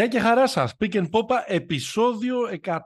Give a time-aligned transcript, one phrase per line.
[0.00, 0.74] Γεια και χαρά σας.
[0.78, 2.76] Pick and Popa, επεισόδιο 131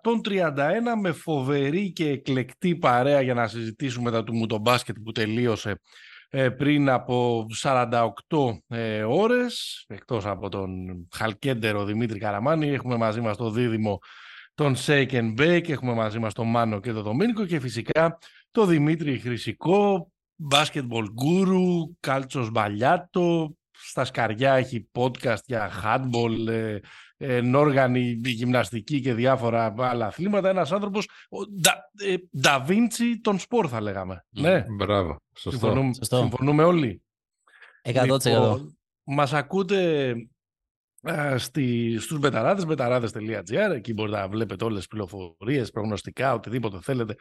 [1.01, 5.81] με φοβερή και εκλεκτή παρέα για να συζητήσουμε τα του μου το μπάσκετ που τελείωσε
[6.29, 8.11] ε, πριν από 48
[8.69, 9.85] ε, ώρες.
[9.89, 10.71] Εκτός από τον
[11.15, 13.99] χαλκέντερο Δημήτρη Καραμάνη, έχουμε μαζί μας το δίδυμο
[14.55, 18.19] τον Shake and Bake, έχουμε μαζί μας τον Μάνο και τον Δομήνικο και φυσικά
[18.51, 20.11] το Δημήτρη Χρυσικό,
[20.51, 23.57] basketball guru, κάλτσος μπαλιάτο,
[23.89, 26.79] στα σκαριά έχει podcast για handball, ε,
[27.17, 30.49] ε, νόργανη, γυμναστική και διάφορα άλλα αθλήματα.
[30.49, 31.09] Ένας άνθρωπος,
[31.61, 34.25] Ντα, ε, τον σπορ θα λέγαμε.
[34.31, 35.17] ναι, μπράβο.
[35.37, 35.51] Σωστό.
[35.51, 36.17] Συμφωνούμε, Σωστό.
[36.17, 37.03] συμφωνούμε όλοι.
[37.83, 38.25] 100%.
[38.25, 40.13] Λοιπόν, μας ακούτε
[41.03, 47.15] ε, στη, στους μπεταράδες, μπεταράδες.gr, εκεί μπορείτε να βλέπετε όλες τις πληροφορίες, προγνωστικά, οτιδήποτε θέλετε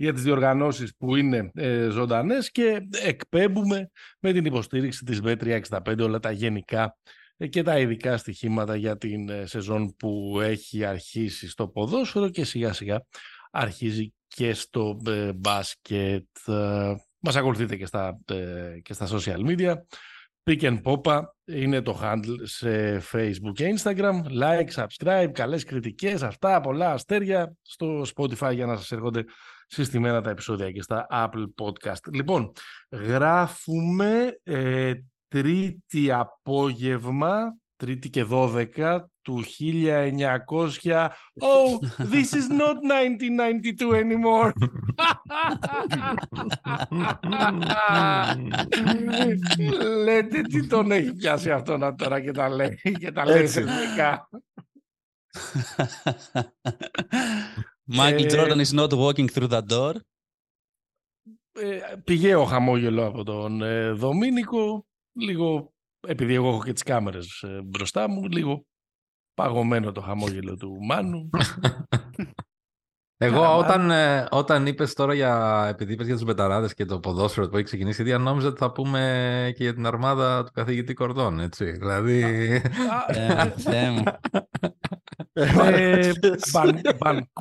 [0.00, 6.18] για τις διοργανώσεις που είναι ε, ζωντανές και εκπέμπουμε με την υποστήριξη της B365 όλα
[6.18, 6.96] τα γενικά
[7.36, 12.44] ε, και τα ειδικά στοιχήματα για την ε, σεζόν που έχει αρχίσει στο ποδόσφαιρο και
[12.44, 13.02] σιγά σιγά
[13.50, 16.26] αρχίζει και στο ε, μπάσκετ.
[17.20, 18.18] Μας ακολουθείτε και στα,
[18.82, 19.74] και στα social media.
[20.50, 24.22] Pick and Popa είναι το handle σε Facebook και Instagram.
[24.42, 29.24] Like, subscribe, καλές κριτικές, αυτά, πολλά αστέρια στο Spotify για να σας έρχονται
[29.68, 32.12] συστημένα τα επεισόδια και στα Apple Podcast.
[32.12, 32.52] Λοιπόν,
[32.90, 34.92] γράφουμε ε,
[35.28, 41.08] τρίτη απόγευμα, τρίτη και δώδεκα του 1900.
[41.40, 44.52] Oh, this is not 1992 anymore.
[50.04, 53.48] Λέτε τι τον έχει πιάσει αυτό τώρα και τα λέει και τα λέει
[57.96, 59.94] Michael ε, Jordan is not walking through the door.
[61.52, 64.86] Ε, πηγαίο χαμόγελο από τον ε, Δομήνικο.
[65.12, 65.72] Λίγο,
[66.08, 68.66] επειδή εγώ έχω και τις κάμερες ε, μπροστά μου, λίγο
[69.34, 71.30] παγωμένο το χαμόγελο του Μάνου.
[73.20, 77.48] Εγώ όταν, ε, όταν είπες τώρα για, επειδή είπες για τους μπεταράδες και το ποδόσφαιρο
[77.48, 81.40] που έχει ξεκινήσει, ήδη νόμιζα ότι θα πούμε και για την αρμάδα του καθηγητή Κορδόν,
[81.40, 81.70] έτσι.
[81.70, 82.62] Δηλαδή...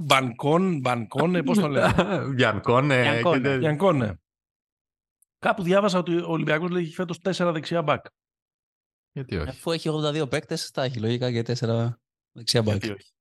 [0.04, 1.94] Μπανκόν, μπανκόνε, πώς το λένε;
[2.34, 3.22] Μπιανκόνε.
[3.58, 4.20] Μπιανκόνε.
[5.40, 8.06] Κάπου διάβασα ότι ο Ολυμπιακός λέει έχει φέτος τέσσερα δεξιά μπακ.
[9.12, 12.00] Γιατί όχι; Αφού έχει 82 παίκτες, θα έχει λογικά και τέσσερα
[12.32, 12.84] δεξιά μπακ.
[12.84, 13.12] Γιατί όχι;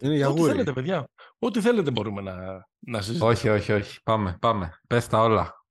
[0.00, 1.08] Είναι για Ό,τι θέλετε, παιδιά.
[1.38, 3.30] Ό,τι θέλετε μπορούμε να, να συζητήσουμε.
[3.30, 4.02] Όχι, όχι, όχι.
[4.02, 4.80] Πάμε, πάμε.
[4.86, 5.64] Πες τα όλα.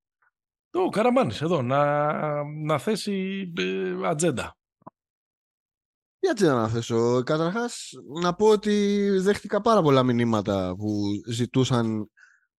[0.71, 4.55] Ο Καραμάνης εδώ, να, να θέσει ε, ατζέντα.
[6.21, 7.23] Τι να θέσω.
[7.23, 12.09] Καταρχάς, να πω ότι δέχτηκα πάρα πολλά μηνύματα που ζητούσαν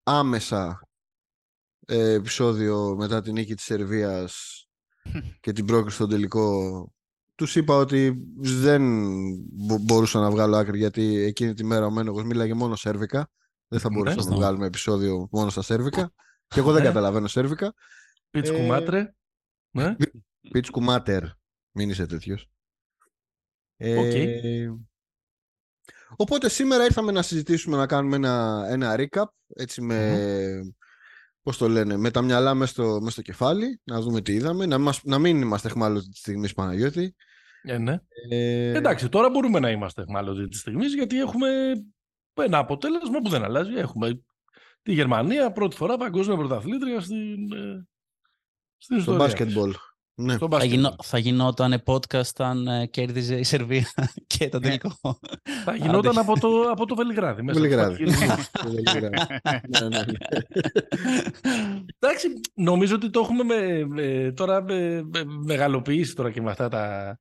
[0.03, 0.89] άμεσα
[1.87, 4.65] ε, επεισόδιο μετά την νίκη της Σερβίας
[5.41, 6.93] και την πρόκριση στον τελικό.
[7.35, 8.83] Τους είπα ότι δεν
[9.81, 13.31] μπορούσα να βγάλω άκρη γιατί εκείνη τη μέρα ο Μένογος μίλαγε μόνο σέρβικα.
[13.69, 16.13] Δεν θα μπορούσαμε να βγάλουμε επεισόδιο μόνο στα σέρβικα.
[16.47, 16.89] και εγώ δεν ναι.
[16.89, 17.75] καταλαβαίνω σέρβικα.
[18.31, 19.15] Πίτσκουμάτρε.
[19.71, 19.95] Ε,
[20.51, 21.23] Πίτσκουμάτερ.
[21.73, 22.51] Μην είσαι τέτοιος.
[23.85, 24.69] Ε,
[26.17, 30.21] οπότε σήμερα ήρθαμε να συζητήσουμε να κάνουμε ένα, ένα recap έτσι με,
[31.43, 34.67] πώς το λένε, με τα μυαλά μέσα στο, μέσα στο κεφάλι, να δούμε τι είδαμε,
[34.67, 37.15] να, μας, να μην είμαστε εχμάλωτοι της στιγμής Παναγιώτη.
[37.63, 37.99] Ε, ναι.
[38.31, 38.77] Ε...
[38.77, 41.49] Εντάξει, τώρα μπορούμε να είμαστε εχμάλωτοι της στιγμής γιατί έχουμε
[42.35, 43.75] ένα αποτέλεσμα που δεν αλλάζει.
[43.75, 44.23] Έχουμε
[44.83, 47.87] τη Γερμανία πρώτη φορά παγκόσμια πρωταθλήτρια στην, ε,
[48.77, 49.75] στην στο μπάσκετμπολ.
[50.15, 50.39] Ναι.
[50.39, 53.87] Θα, γινό, θα γινόταν podcast αν ε, κέρδιζε η Σερβία
[54.27, 54.67] και το ναι.
[54.67, 55.19] τελικό.
[55.65, 57.43] θα γινόταν από το, από το Βελιγράδι.
[57.43, 58.05] Μέσα Βελιγράδι.
[59.69, 60.05] Ναι, ναι,
[61.99, 63.43] Εντάξει, νομίζω ότι το έχουμε
[63.87, 65.03] με, τώρα με,
[65.45, 67.17] μεγαλοποιήσει τώρα και με αυτά τα,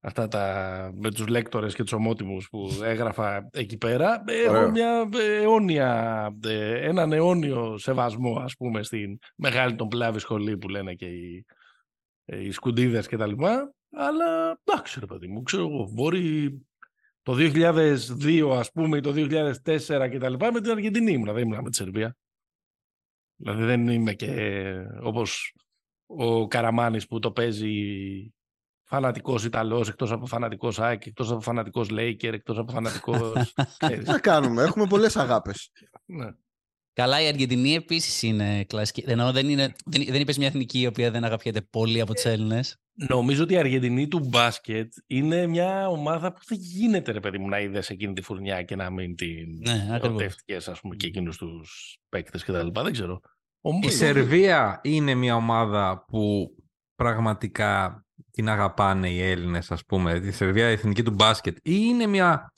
[0.00, 4.24] αυτά τα, με τους λέκτορες και τους ομότιμους που έγραφα εκεί πέρα.
[4.46, 5.08] Έχω μια
[5.40, 11.06] αιώνια, ε, έναν αιώνιο σεβασμό ας πούμε στην μεγάλη τον πλάβη σχολή που λένε και
[11.06, 11.55] οι, ε,
[12.26, 13.74] οι σκουντίδες και τα λοιπά.
[13.90, 16.60] Αλλά εντάξει ρε παιδί μου, ξέρω εγώ, μπορεί
[17.22, 21.42] το 2002 ας πούμε ή το 2004 και τα λοιπά με την Αργεντινή ήμουν, δεν
[21.42, 22.16] ήμουν με τη Σερβία.
[23.36, 24.62] Δηλαδή δεν είμαι και
[25.02, 25.54] όπως
[26.06, 27.74] ο Καραμάνης που το παίζει
[28.84, 33.54] φανατικός Ιταλός, εκτός από φανατικός ΑΕΚ, εκτός από φανατικός Λέικερ, εκτός από φανατικός...
[33.88, 35.70] Τι θα κάνουμε, έχουμε πολλές αγάπες.
[36.04, 36.30] ναι.
[36.96, 39.04] Καλά, η Αργεντινή επίσης είναι κλασική.
[39.06, 42.24] Ενώ δεν, είναι, δεν, δεν είπες μια εθνική η οποία δεν αγαπιέται πολύ από τους
[42.24, 42.76] Έλληνες.
[43.08, 47.48] Νομίζω ότι η Αργεντινή του μπάσκετ είναι μια ομάδα που δεν γίνεται, ρε παιδί μου,
[47.48, 51.36] να είδες εκείνη τη φουρνιά και να μην την ναι, ερωτεύτηκε, ας πούμε, και εκείνους
[51.36, 52.68] τους παίκτες κτλ.
[52.72, 53.20] Δεν ξέρω.
[53.80, 56.54] Η Σερβία είναι μια ομάδα που
[56.94, 62.06] πραγματικά την αγαπάνε οι Έλληνες, ας πούμε, τη Σερβία, η εθνική του μπάσκετ, ή είναι
[62.06, 62.52] μια,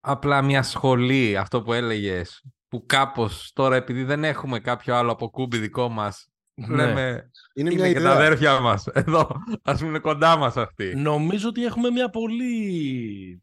[0.00, 2.42] απλά μια σχολή, αυτό που έλεγες,
[2.74, 6.66] που κάπως τώρα επειδή δεν έχουμε κάποιο άλλο από κούμπι δικό μας, Ναι.
[6.76, 8.12] λέμε Είναι είναι, μια και τα ιδέα.
[8.12, 9.30] αδέρφια μας, εδώ,
[9.62, 10.94] ας πούμε είναι κοντά μας αυτοί.
[10.96, 13.40] Νομίζω ότι έχουμε μια πολύ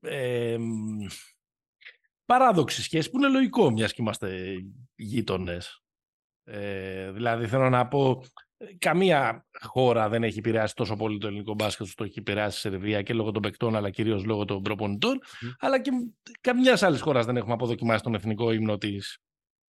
[0.00, 1.06] ε, μ,
[2.24, 4.44] παράδοξη σχέση που είναι λογικό μιας και είμαστε
[4.94, 5.82] γείτονες.
[6.44, 8.26] Ε, δηλαδή θέλω να πω ε,
[8.78, 12.70] καμία χώρα δεν έχει επηρεάσει τόσο πολύ το ελληνικό μπάσκετ όσο το έχει επηρεάσει η
[12.70, 15.20] Σερβία και λόγω των παικτών αλλά κυρίως λόγω των προπονητών
[15.58, 15.90] αλλά και
[16.40, 19.18] καμιάς άλλης χώρας δεν έχουμε αποδοκιμάσει τον εθνικό ύμνο της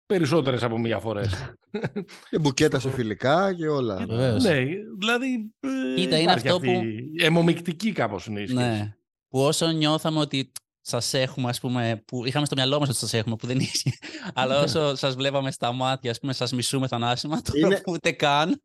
[0.06, 1.56] περισσότερες από μία φορές.
[2.30, 4.06] Και μπουκέτα σε φιλικά και όλα.
[4.06, 4.44] Βεβαίως.
[4.44, 4.66] ναι,
[5.00, 8.64] δηλαδή ε, Κοίτα, είναι υπάρχει αυτό αυτή που- η αιμομικτική κάπως είναι η σχέση.
[8.64, 8.96] Ναι.
[9.30, 13.14] Που όσο νιώθαμε ότι σας έχουμε, ας πούμε, που είχαμε στο μυαλό μας ότι σας
[13.14, 13.92] έχουμε, που δεν είχε.
[14.34, 18.12] Αλλά όσο σας βλέπαμε στα μάτια, ας πούμε, σας μισούμε θανάσιμα, τώρα Είναι- που ούτε
[18.12, 18.62] καν.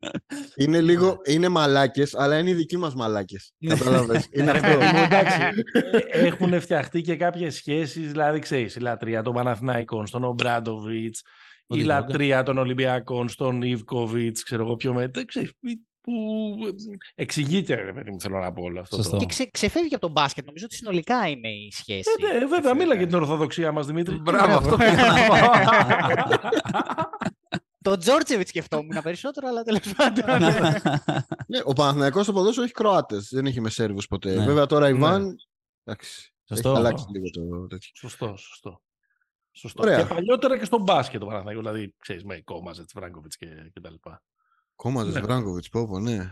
[0.55, 3.53] Είναι λίγο, είναι μαλάκες, αλλά είναι οι δικοί μας μαλάκες.
[3.67, 4.27] Κατάλαβες.
[4.37, 4.77] είναι Ρε αυτό.
[4.77, 5.37] παιδί μου, εντάξει,
[6.11, 11.21] έχουν φτιαχτεί και κάποιες σχέσεις, δηλαδή ξέρεις, η λατρεία των Παναθηναϊκών, στον Ομπράντοβιτς,
[11.67, 11.99] Ο η Διβόγκα.
[11.99, 15.51] λατρεία των Ολυμπιακών, στον Ιβκοβιτς, ξέρω εγώ πιο μετά, ξέρεις,
[16.07, 16.57] που
[17.15, 18.95] εξηγείται, ρε παιδί μου, θέλω να πω όλο αυτό.
[18.95, 19.11] Σωστό.
[19.11, 19.17] Το...
[19.17, 20.45] Και ξε, ξεφεύγει από τον μπάσκετ.
[20.45, 22.09] Νομίζω ότι συνολικά είναι η σχέση.
[22.33, 24.15] Ε, ναι, βέβαια, μίλα για την ορθοδοξία μας, Δημήτρη.
[24.15, 25.35] Μπράβο, αυτό πήγα να πω.
[27.81, 30.25] Το Τζόρτζεβιτς σκεφτόμουν περισσότερο, αλλά τέλος πάντων.
[31.47, 34.35] Ναι, ο Παναθηναϊκός στο ποδόσφαιρο έχει Κροάτες, δεν έχει με Σέρβους ποτέ.
[34.35, 34.45] Ναι.
[34.45, 34.99] Βέβαια τώρα η Ναι.
[34.99, 35.35] Βαν,
[35.83, 36.69] εντάξει, Σωστό.
[36.69, 37.89] έχει αλλάξει λίγο το τέτοιο.
[37.93, 38.81] Σωστό, σωστό.
[39.51, 39.83] Σωστό.
[39.83, 40.01] Ωραία.
[40.01, 43.89] Και παλιότερα και στον μπάσκετ το Παναθηναϊκός, δηλαδή, ξέρεις, με Κόμαζετς, Βράγκοβιτς και, και τα
[43.91, 44.23] λοιπά.
[44.77, 45.19] Κόμματος Ναι.
[45.19, 46.31] Βράγκοβιτς, πω πω, ναι.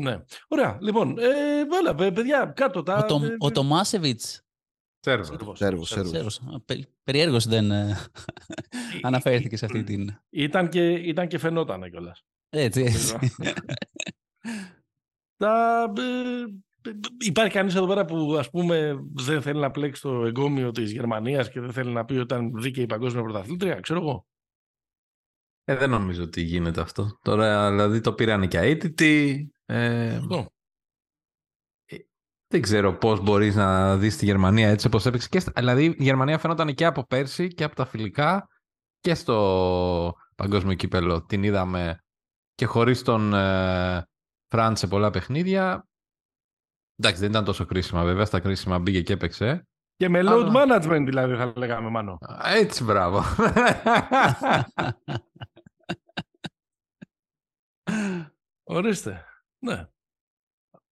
[0.00, 0.24] Ναι.
[0.48, 0.78] Ωραία.
[0.80, 2.96] Λοιπόν, ε, βάλα, παι- παιδιά, κάτω τα...
[2.96, 4.42] Ο, το, ε, ο Τομάσεβιτς.
[5.00, 5.26] Σέρβος.
[5.26, 6.10] Σέρβος, Σέρβος, Σέρβος.
[6.10, 6.40] Σέρβος.
[7.02, 7.96] Περιέργως δεν ε,
[8.96, 10.18] Ή- αναφέρθηκε σε αυτή την.
[10.30, 12.24] Ήταν και, ήταν και φαινόταν κιόλας.
[12.48, 13.14] Έτσι, έτσι.
[15.36, 16.92] Τα, ε, ε,
[17.24, 21.50] υπάρχει κανείς εδώ πέρα που ας πούμε δεν θέλει να πλέξει το εγκόμιο της Γερμανίας
[21.50, 24.26] και δεν θέλει να πει ότι ήταν δίκαιη η παγκόσμια πρωταθλήτρια, ξέρω εγώ.
[25.64, 27.18] Ε, δεν νομίζω ότι γίνεται αυτό.
[27.22, 29.48] Τώρα, δηλαδή, το πήραν και αίτητοι.
[29.66, 30.48] Ε, Αυτό.
[32.46, 35.28] δεν ξέρω πώς μπορείς να δεις τη Γερμανία έτσι όπως έπαιξε.
[35.28, 38.48] Και, στα- δηλαδή, η Γερμανία φαίνονταν και από πέρσι και από τα φιλικά
[39.00, 41.24] και στο παγκόσμιο κύπελο.
[41.24, 41.98] Την είδαμε
[42.54, 44.06] και χωρίς τον ε,
[44.48, 45.86] Φραντ σε πολλά παιχνίδια.
[46.96, 48.24] Εντάξει, δεν ήταν τόσο κρίσιμα βέβαια.
[48.24, 49.66] Στα κρίσιμα μπήκε και έπαιξε.
[49.96, 52.12] Και με load Αλλά- management δηλαδή θα λέγαμε μάνο.
[52.20, 53.22] Α, Έτσι, μπράβο.
[58.64, 59.24] Ορίστε.
[59.58, 59.86] Ναι.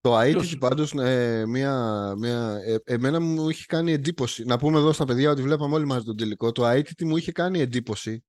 [0.01, 1.75] Το Ποιος- Αίτηση πάντως, ε, μια,
[2.17, 4.43] μια, ε, εμένα μου είχε κάνει εντύπωση.
[4.43, 6.51] Να πούμε εδώ στα παιδιά ότι βλέπαμε όλοι μαζί τον τελικό.
[6.51, 8.25] Το Αίτητη μου είχε κάνει εντύπωση.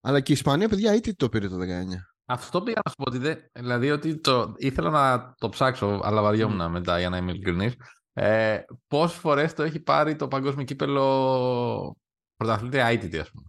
[0.00, 2.12] Αλλά και η Ισπανία, παιδιά, Αίτητη το πήρε το 19.
[2.24, 3.38] Αυτό πήγα να σου πω ότι δεν.
[3.52, 7.74] Δηλαδή ότι το, ήθελα να το ψάξω, αλλά βαριόμουν μετά για να είμαι ειλικρινής.
[8.12, 11.96] Ε, Πόσες φορές το έχει πάρει το παγκόσμιο κύπελο
[12.36, 13.46] πρωταθλήτρια αίτητη, ας πούμε.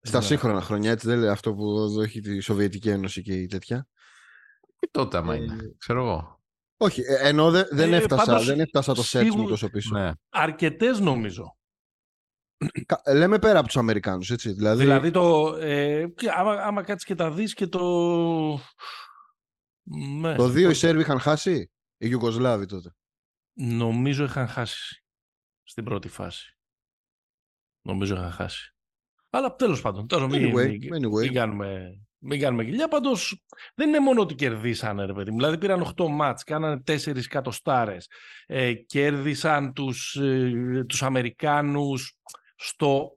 [0.00, 0.24] Στα Ναι.
[0.24, 3.86] σύγχρονα χρόνια, έτσι δεν λέει αυτό που εδώ έχει τη Σοβιετική Ένωση και η τέτοια.
[4.78, 5.74] Τι τότε, άμα Ε, είναι.
[5.78, 6.42] Ξέρω εγώ.
[6.76, 9.70] Όχι, ε, ενώ δε- δεν, Ε, έφτασα, πάντως, δεν έφτασα το σετ μου σίγουρα- τόσο
[9.70, 9.98] πίσω.
[9.98, 10.10] Ναι.
[10.28, 11.56] Αρκετές νομίζω.
[12.86, 14.52] Κα- ε, Λέμε πέρα από τους Αμερικάνους, έτσι.
[14.52, 15.56] Δηλαδή, Δηλαδή το...
[15.60, 17.80] Ε, και άμα, άμα κάτσεις και τα δεις και το...
[20.20, 21.54] Ναι, το δύο οι το- Σέρβοι είχαν χάσει,
[21.96, 22.94] οι Ιουγκοσλάβοι τότε.
[23.60, 25.04] Νομίζω είχαν χάσει
[25.62, 26.56] στην πρώτη φάση.
[27.86, 28.74] Νομίζω είχαν χάσει.
[29.30, 31.20] Αλλά τέλος πάντων, τώρα μην, Anyway, μην, anyway.
[31.20, 32.88] μην κάνουμε, μην κάνουμε γυλιά.
[32.88, 33.44] Πάντως
[33.74, 35.36] δεν είναι μόνο ότι κερδίσανε, ρε παιδί μου.
[35.36, 38.10] Δηλαδή πήραν 8 μάτς, κάνανε 4 κατοστάρες.
[38.46, 42.16] Ε, κέρδισαν τους, ε, τους Αμερικάνους
[42.56, 43.12] στο...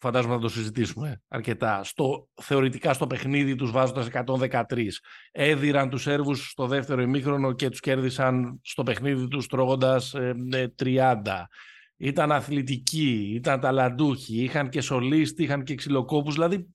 [0.00, 1.84] Φαντάζομαι θα το συζητήσουμε αρκετά.
[1.84, 5.02] Στο, θεωρητικά στο παιχνίδι τους βάζοντας 113.
[5.30, 10.66] Έδιραν τους Σέρβους στο δεύτερο ημίχρονο και τους κέρδισαν στο παιχνίδι τους τρώγοντας ε, ε,
[10.78, 11.46] 30.
[12.00, 16.34] Ήταν αθλητικοί, ήταν ταλαντούχοι, είχαν και σολίστη, είχαν και ξυλοκόπους.
[16.34, 16.70] Δηλαδή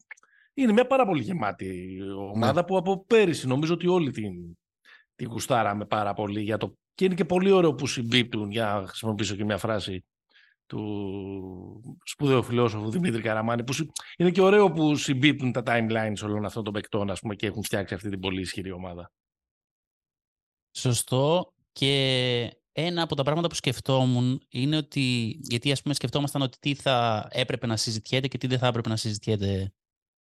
[0.53, 4.57] είναι μια πάρα πολύ γεμάτη ομάδα που από πέρυσι νομίζω ότι όλοι την,
[5.15, 6.41] την γουστάραμε πάρα πολύ.
[6.41, 6.77] Για το...
[6.93, 10.05] Και είναι και πολύ ωραίο που συμπίπτουν, για να χρησιμοποιήσω και μια φράση
[10.65, 16.45] του σπουδαίου φιλόσοφου Δημήτρη Καραμάνη, που συ- είναι και ωραίο που συμπίπτουν τα timelines όλων
[16.45, 19.11] αυτών των παικτών ας πούμε, και έχουν φτιάξει αυτή την πολύ ισχυρή ομάδα.
[20.71, 21.53] Σωστό.
[21.71, 25.37] Και ένα από τα πράγματα που σκεφτόμουν είναι ότι.
[25.41, 28.89] Γιατί ας πούμε σκεφτόμασταν ότι τι θα έπρεπε να συζητιέται και τι δεν θα έπρεπε
[28.89, 29.73] να συζητιέται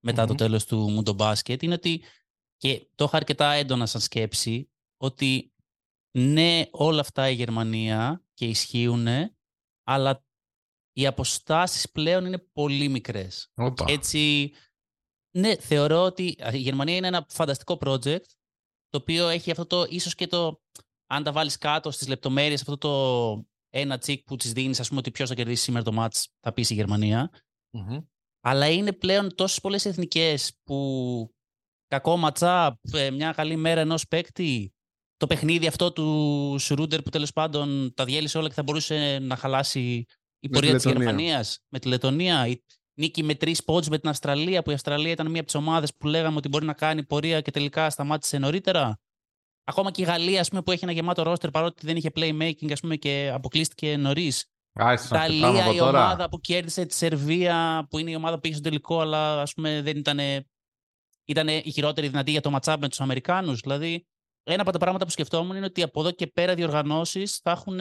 [0.05, 0.39] μετά το Μμμ.
[0.39, 1.63] τέλος του Mundo Basket.
[1.63, 2.03] Είναι ότι.
[2.57, 4.71] Και το είχα αρκετά έντονα σαν σκέψη.
[4.97, 5.53] Ότι
[6.19, 9.07] ναι, όλα αυτά η Γερμανία και ισχύουν,
[9.83, 10.25] αλλά
[10.93, 13.51] οι αποστάσεις πλέον είναι πολύ μικρές.
[13.55, 13.85] Όπα.
[13.89, 14.53] Έτσι,
[15.39, 18.25] ναι, θεωρώ ότι η Γερμανία είναι ένα φανταστικό project
[18.89, 20.63] το οποίο έχει αυτό το, ίσως και το,
[21.15, 25.01] αν τα βάλεις κάτω στις λεπτομέρειες, αυτό το ένα τσικ που της δίνεις, ας πούμε
[25.01, 27.31] ότι ποιος θα κερδίσει σήμερα το μάτς, θα πεις η Γερμανία.
[28.41, 31.29] Αλλά είναι πλέον τόσες πολλές εθνικές που
[31.87, 34.75] κακό ματσάπ, ε, μια καλή μέρα ενός παίκτη,
[35.17, 39.37] το παιχνίδι αυτό του Σρούντερ που τέλος πάντων τα διέλυσε όλα και θα μπορούσε να
[39.37, 39.81] χαλάσει
[40.39, 41.05] η τη πορεία της Λετωνία.
[41.05, 42.47] Γερμανίας με τη Λετωνία.
[42.47, 42.63] Η
[42.99, 45.95] νίκη με τρεις πόντους με την Αυστραλία, που η Αυστραλία ήταν μία από τις ομάδες
[45.97, 49.01] που λέγαμε ότι μπορεί να κάνει πορεία και τελικά σταμάτησε νωρίτερα.
[49.65, 52.73] Ακόμα και η Γαλλία, ας πούμε, που έχει ένα γεμάτο ρόστερ παρότι δεν είχε playmaking
[52.73, 54.47] ας πούμε, και αποκλείστηκε νωρίς.
[54.73, 56.05] Άρχισα να Ιταλία, από η τώρα.
[56.05, 59.53] ομάδα που κέρδισε τη Σερβία, που είναι η ομάδα που πήγε στο τελικό, αλλά ας
[59.53, 60.19] πούμε δεν ήταν.
[61.25, 63.61] Ήταν η χειρότερη δυνατή για το matchup με τους Αμερικάνους.
[63.61, 64.07] Δηλαδή,
[64.43, 67.81] ένα από τα πράγματα που σκεφτόμουν είναι ότι από εδώ και πέρα διοργανώσεις θα έχουν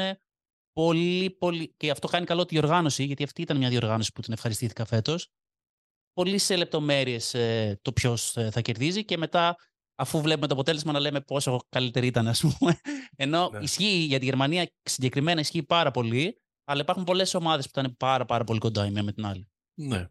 [0.74, 1.74] πολύ, πολύ.
[1.78, 5.30] Και αυτό κάνει καλό τη διοργάνωση, γιατί αυτή ήταν μια διοργάνωση που την ευχαριστήθηκα φέτος.
[6.14, 7.36] Πολύ σε λεπτομέρειες
[7.82, 9.56] το ποιος θα κερδίζει και μετά,
[9.96, 12.80] αφού βλέπουμε το αποτέλεσμα, να λέμε πόσο καλύτερη ήταν, ας πούμε.
[13.16, 13.60] Ενώ Ναι.
[13.60, 18.26] ισχύει για τη Γερμανία συγκεκριμένα ισχύει πάρα πολύ, αλλά υπάρχουν πολλές ομάδες που ήταν πάρα,
[18.26, 19.50] πάρα πολύ κοντά η μία με την άλλη.
[19.74, 20.08] Ναι.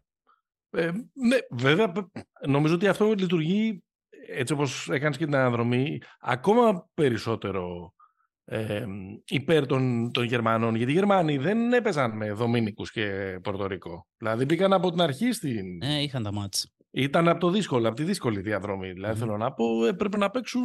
[0.69, 2.07] Ε, ναι, βέβαια, π-
[2.47, 3.83] νομίζω ότι αυτό λειτουργεί
[4.27, 7.93] έτσι όπως έκανες και την αναδρομή ακόμα περισσότερο
[8.45, 8.85] ε,
[9.27, 10.75] υπέρ των, των Γερμανών.
[10.75, 14.07] Γιατί οι Γερμανοί δεν έπαιζαν με Δομήνικους και Πορτορικό.
[14.17, 15.77] Δηλαδή μπήκαν από την αρχή στην...
[15.77, 16.73] Ναι, είχαν τα μάτς.
[16.93, 18.91] Ήταν από, το δύσκολο, από τη δύσκολη διαδρομή.
[18.91, 20.63] Δηλαδή θέλω να πω, έπρεπε να παίξουν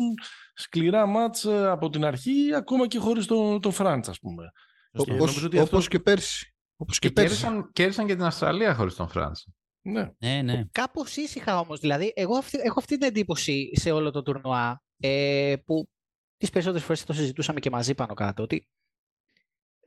[0.54, 4.44] σκληρά μάτς ε, από την αρχή, ακόμα και χωρίς τον το Φραντς, ας πούμε.
[4.92, 6.54] Και Όπως, νομίζω ότι αυτό- όπως και πέρσι.
[6.76, 7.40] Όπως και, Και πέρσι.
[7.40, 9.46] κέρδισαν, κέρδισαν και την Αυστραλία χωρίς τον Φραντς.
[9.82, 10.10] Ναι.
[10.18, 10.64] Ναι, ναι.
[10.72, 11.80] Κάπως ήσυχα όμως.
[11.80, 15.88] Δηλαδή, εγώ αυτή, έχω αυτή την εντύπωση σε όλο το τουρνουά ε, που
[16.36, 18.42] τις περισσότερες φορές το συζητούσαμε και μαζί πάνω κάτω.
[18.42, 18.68] Ότι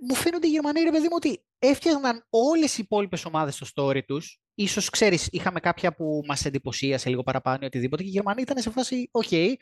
[0.08, 4.06] μου φαίνονται οι Γερμανοί, ρε παιδί μου, ότι έφτιαχναν όλες οι υπόλοιπες ομάδες στο story
[4.06, 4.40] τους.
[4.56, 8.04] Ίσως ξέρεις, είχαμε κάποια που μας εντυπωσίασε λίγο παραπάνω ή οτιδήποτε.
[8.04, 9.54] Και οι Γερμανοί ήταν σε φάση, OK,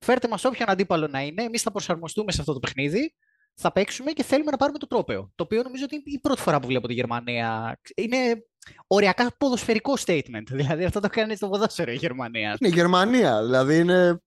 [0.00, 1.42] φέρτε μας όποιον αντίπαλο να είναι.
[1.42, 3.14] Εμείς θα προσαρμοστούμε σε αυτό το παιχνίδι.
[3.54, 5.32] Θα παίξουμε και θέλουμε να πάρουμε το τρόπαιο.
[5.34, 7.80] Το οποίο νομίζω ότι είναι η πρώτη φορά που βλέπω τη Γερμανία.
[7.94, 8.44] Είναι
[8.86, 10.46] οριακά ποδοσφαιρικό statement.
[10.60, 12.56] Δηλαδή αυτό το κάνει στο ποδόσφαιρο η Γερμανία.
[12.60, 13.42] Είναι η Γερμανία.
[13.42, 14.22] Δηλαδή είναι.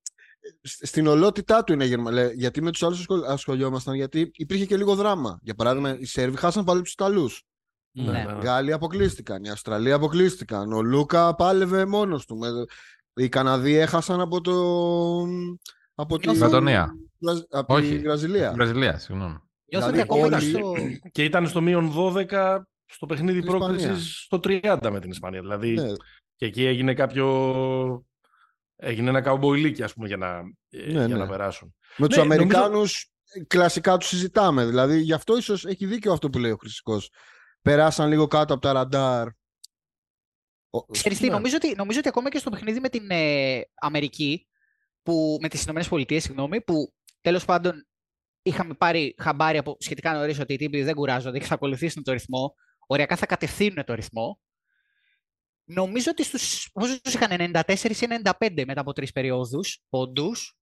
[0.62, 2.32] Σ- Στην ολότητά του είναι η Γερμανία.
[2.34, 5.40] Γιατί με τους άλλους ασχολιόμασταν, γιατί υπήρχε και λίγο δράμα.
[5.42, 7.44] Για παράδειγμα, οι Σέρβοι χάσαν πάλι τους Ιταλούς.
[7.92, 8.12] Ναι.
[8.12, 8.32] Ναι, Οι ναι.
[8.44, 9.44] Γάλλοι αποκλείστηκαν.
[9.44, 10.74] Οι Αυστραλοί αποκλείστηκαν.
[10.74, 12.38] Ο Λούκα πάλευε μόνος του.
[12.38, 12.66] Με-
[13.24, 14.54] Οι Καναδοί έχασαν από το.
[15.96, 16.94] Από τη, Λετωνία.
[17.20, 18.00] Βραζ- από τη Όχι.
[18.00, 18.52] Βραζιλία.
[18.54, 19.38] Βραζιλία, συγγνώμη.
[19.72, 21.10] Νιώθω ότι Δηλαδή, ακόμα και όλοι- στο.
[21.12, 23.78] Και ήταν στο μείον 12 στο παιχνίδι Την Ισπανία.
[23.78, 25.42] πρόκρισης στο 30 με την Ισπανία.
[25.42, 25.92] Δηλαδή Ναι.
[26.36, 27.26] και εκεί έγινε κάποιο...
[28.80, 30.38] Έγινε ένα καμποϊλίκι, ας πούμε, για να,
[30.70, 31.16] ε, Ναι, για ναι.
[31.16, 31.76] να περάσουν.
[31.98, 33.12] Με τους Ναι, Αμερικάνους
[33.48, 34.66] κλασικά τους συζητάμε.
[34.66, 37.12] Δηλαδή γι' αυτό ίσως έχει δίκιο αυτό που λέει ο Χρυσικός.
[37.62, 39.28] Περάσαν λίγο κάτω από τα ραντάρ.
[40.70, 41.32] Ο- Ξέρεις τι, Ναι.
[41.34, 44.48] νομίζω ότι, νομίζω ότι ακόμα και στο παιχνίδι με την ε, Αμερική,
[45.04, 47.88] που, με τις Ηνωμένες Πολιτείες, συγγνώμη, που τέλος πάντων
[48.42, 52.12] είχαμε πάρει χαμπάρι από σχετικά νωρίς ότι οι τύποι δεν κουράζονται και θα ακολουθήσουν το
[52.12, 52.56] ρυθμό,
[52.88, 54.40] οριακά θα κατευθύνουν το ρυθμό.
[55.70, 58.08] Νομίζω ότι στους πόσους είχαν 94 ή
[58.40, 60.56] 95 μετά από τρεις περιόδους πόντους.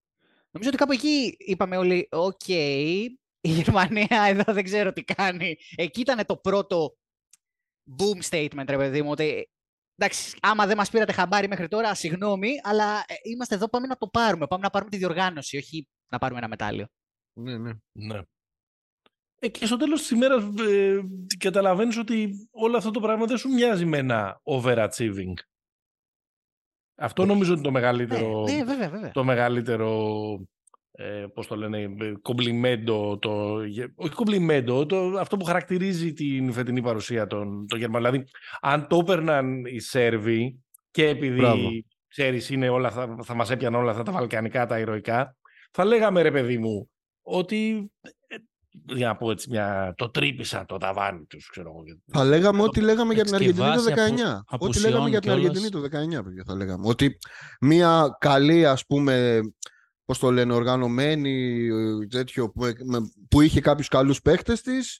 [0.52, 5.58] Νομίζω ότι κάπου εκεί είπαμε όλοι, οκ, η Γερμανία εδώ δεν ξέρω τι κάνει.
[5.76, 6.98] Εκεί ήταν το πρώτο
[7.98, 9.50] boom statement, ρε παιδί μου, ότι
[9.96, 13.98] εντάξει, άμα δεν μας πήρατε χαμπάρι μέχρι τώρα, συγγνώμη, αλλά ε, είμαστε εδώ, πάμε να
[13.98, 16.88] το πάρουμε, πάμε να πάρουμε τη διοργάνωση, όχι να πάρουμε ένα μετάλλιο.
[17.34, 17.72] Ναι, ναι.
[17.92, 18.22] Ναι.
[19.46, 21.00] Ε, και στο τέλος της ημέρας ε,
[21.40, 25.34] καταλαβαίνεις ότι όλο αυτό το πράγμα δεν σου μοιάζει με ένα overachieving.
[26.98, 29.12] Αυτό νομίζω είναι το μεγαλύτερο, Ναι, ναι, βέβαια, βέβαια.
[29.12, 30.20] το μεγαλύτερο
[30.92, 36.52] ε, πώς το λένε, ε, κομπλιμέντο, το, γε- όχι κομπλιμέντο, το, αυτό που χαρακτηρίζει την
[36.52, 38.12] φετινή παρουσία των, των Γερμανών.
[38.12, 38.30] Δηλαδή,
[38.62, 41.70] αν το έπαιρναν οι Σέρβοι και επειδή, Μπράβο.
[42.08, 45.36] ξέρεις, είναι όλα, θα, θα μας έπιαν όλα αυτά τα βαλκανικά, τα ηρωικά,
[45.72, 46.90] θα λέγαμε, ρε παιδί μου,
[47.22, 48.10] ότι, ε,
[48.86, 51.84] για να πω έτσι, μια, το τρύπησα το ταβάνι τους, ξέρω εγώ.
[52.12, 54.42] Θα λέγαμε ό,τι λέγαμε για την Αργεντινή το Εξκευάσει, 19.
[54.48, 55.80] απο- Ό,τι λέγαμε για την απουσιών Αργεντινή το
[56.20, 56.88] 19, παιδιά, θα λέγαμε.
[56.88, 57.18] Ότι
[57.62, 59.40] μια καλή, ας πούμε,
[60.06, 65.00] πώς το λένε, οργανωμένη, ε, τέτοιο, που, με- που είχε κάποιους καλούς παίχτες της,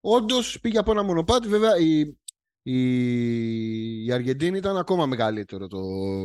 [0.00, 1.48] όντως πήγε από ένα μονοπάτι.
[1.48, 2.18] Βέβαια, η,
[2.62, 5.78] η, η Αργεντίνη ήταν ακόμα μεγαλύτερο το...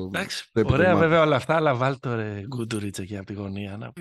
[0.06, 3.34] Εντάξει, το ωραία επίτευγμά βέβαια όλα αυτά, αλλά βάλ το ρε Γκούντουριτς εκεί από τη
[3.34, 3.77] γωνία.
[3.77, 3.94] Να...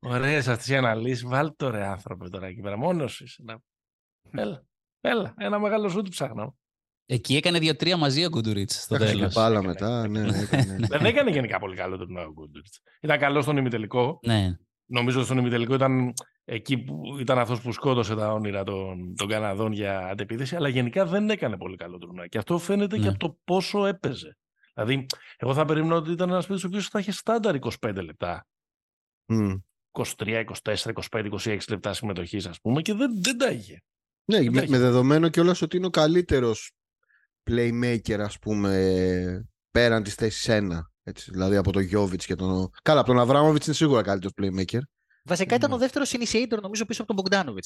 [0.14, 3.42] Ωραίες αυτές οι αναλύσεις, βάλ το ρε άνθρωπε τώρα εκεί πέρα, μόνος είσαι.
[3.42, 3.58] Να...
[4.42, 4.64] Έλα,
[5.00, 6.56] έλα, ένα μεγάλο σου του ψάχνω.
[7.06, 9.34] Εκεί έκανε δύο-τρία μαζί ο Γκουντουρίτς στο Έχασε και τέλος.
[9.34, 10.76] μπάλα μετά, ναι, έκανε.
[10.80, 12.80] Δεν έκανε γενικά πολύ καλό τον ο Γκούντουριτς.
[13.00, 14.20] Ήταν καλό στον ημιτελικό.
[14.22, 14.56] Ναι.
[14.92, 16.12] Νομίζω στον ημιτελικό ήταν
[16.44, 21.06] εκεί που ήταν αυτός που σκότωσε τα όνειρα των, των Καναδών για αντεπίθεση, αλλά γενικά
[21.06, 22.26] δεν έκανε πολύ καλό τουρνουά.
[22.26, 23.08] Και αυτό φαίνεται και Ναι.
[23.08, 24.36] από το πόσο έπαιζε.
[24.74, 25.06] Δηλαδή,
[25.36, 28.46] εγώ θα περίμενα ότι ήταν ένας παίκτης ο οποίος θα είχε στάνταρ 25 λεπτά.
[29.26, 29.52] Μμ.
[29.92, 33.82] 23, 24, 25, 26 λεπτά συμμετοχής, ας πούμε, και δεν, δεν τα είχε.
[34.24, 34.70] Ναι, Δεν με, έχει.
[34.70, 36.72] με δεδομένο κιόλας ότι είναι ο καλύτερος
[37.50, 40.80] playmaker, ας πούμε, πέραν της θέση 1.
[41.10, 42.70] Έτσι, δηλαδή από τον Γιώβιτς και τον.
[42.82, 44.78] Καλά, από τον Αβράμοβιτς είναι σίγουρα καλύτερος playmaker.
[45.24, 45.76] Βασικά ήταν Ναι.
[45.76, 47.64] ο δεύτερος initiator, νομίζω, πίσω από τον Μπογκδάνοβιτ.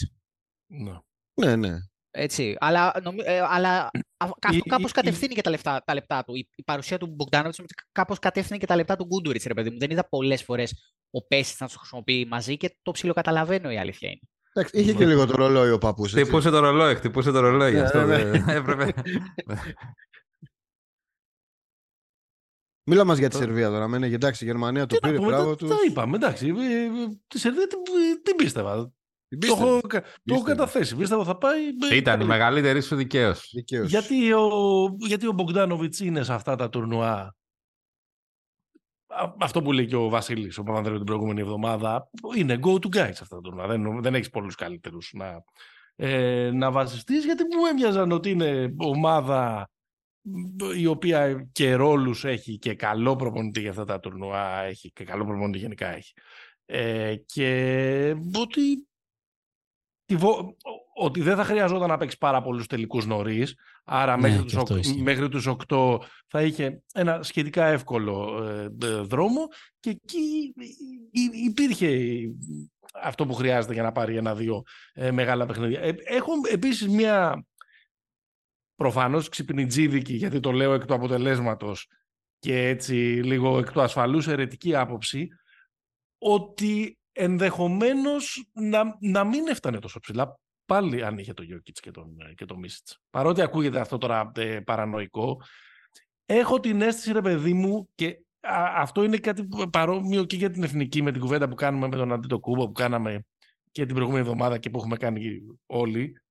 [0.66, 0.92] Ναι.
[1.34, 1.76] Ναι, ναι.
[2.10, 2.56] Έτσι.
[2.60, 3.18] Αλλά, νομι...
[3.24, 3.90] ε, αλλά α-
[4.38, 6.34] αυτό Η- κάπως η- κατευθύνει και τα λεπτά, τα λεπτά του.
[6.34, 7.56] Η, η παρουσία του Μπογκδάνοβιτ
[7.92, 9.78] κάπως κατεύθυνε και τα λεπτά του Γκούντουριτς, ρε παιδί μου.
[9.78, 14.08] Δεν είδα πολλές φορές ο Πέστης να τους χρησιμοποιεί μαζί και το ψιλοκαταλαβαίνω η αλήθεια
[14.08, 14.20] είναι.
[14.52, 16.10] Εντάξει, είχε και λίγο το ρολόι ο παππούς.
[16.12, 17.70] Χτυπούσε το ρολόι, χτυπούσε το ρολόι.
[17.70, 18.92] γι' Ναι, αυτό ναι, δεν- έπρεπε.
[22.86, 23.88] Μίλα μας για τη Σερβία τώρα.
[23.88, 25.68] Μένε, εντάξει, η Γερμανία το Τι να πήρε, πούμε, μπράβο τα, τους.
[25.68, 26.46] τα είπαμε, εντάξει.
[26.46, 26.88] ε, ε,
[27.26, 27.78] Τη Σερβία την,
[28.22, 28.74] την πίστευα.
[28.76, 28.92] Το
[29.38, 29.62] Πίστευε.
[29.62, 30.50] έχω, κα- το έχω Πίστευε.
[30.50, 30.96] καταθέσει.
[30.96, 31.60] Πίστευα θα πάει.
[31.90, 32.24] ε, Ήταν η καλή.
[32.24, 33.48] μεγαλύτερη σου δικαίωση.
[33.54, 33.88] Δικαίως.
[33.90, 34.48] Γιατί ο,
[34.98, 37.34] γιατί ο Μπογκδάνοβιτς είναι σε αυτά τα τουρνουά;
[39.06, 42.86] Α- Αυτό που λέει και ο Βασίλης, ο Παπανδρέου την προηγούμενη εβδομάδα, είναι go to
[42.86, 43.66] guy σε αυτά τα τουρνουά.
[43.66, 45.44] Δεν, δεν έχεις πολλούς καλύτερους να,
[45.96, 49.68] ε, να βασιστείς, γιατί μου έμοιαζαν ότι είναι ομάδα
[50.76, 55.24] η οποία και ρόλους έχει και καλό προπονητή για αυτά τα τουρνουά έχει και καλό
[55.24, 56.12] προπονητή γενικά έχει.
[56.66, 58.88] Ε, και ότι,
[60.04, 60.56] τη βο-
[60.94, 63.54] ότι δεν θα χρειαζόταν να παίξει πάρα πολλούς τελικούς νωρίς,
[63.84, 65.02] άρα Ναι, μέχρι, και τους, αυτό ok- ισχύει.
[65.02, 69.48] μέχρι τους 8 θα είχε ένα σχετικά εύκολο ε, ε, δρόμο
[69.80, 70.68] και εκεί υ-
[71.10, 71.98] υ- υπήρχε
[73.02, 74.62] αυτό που χρειάζεται για να πάρει ένα-δύο
[74.92, 75.80] ε, μεγάλα παιχνίδια.
[75.80, 77.44] Ε, έχω επίσης μια
[78.76, 81.88] προφανώς ξυπνητζίδικη, γιατί το λέω εκ του αποτελέσματος
[82.38, 82.94] και έτσι
[83.24, 85.28] λίγο εκ του ασφαλούς αιρετική άποψη,
[86.18, 92.16] ότι ενδεχομένως να, να μην έφτανε τόσο ψηλά πάλι αν είχε το Γιώκητς και τον,
[92.34, 92.98] και τον Μίσιτς.
[93.10, 95.42] Παρότι ακούγεται αυτό τώρα ε, παρανοϊκό,
[96.26, 98.06] έχω την αίσθηση ρε παιδί μου και
[98.40, 101.96] α- αυτό είναι κάτι παρόμοιο και για την εθνική με την κουβέντα που κάνουμε με
[101.96, 103.24] τον Αντίτο Κούμπο που κάναμε
[103.70, 106.22] και την προηγούμενη εβδομάδα και που έχουμε κάνει όλοι.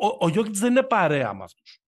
[0.00, 1.78] Ο, ο Γιώκητς δεν είναι παρέα με αυτούς.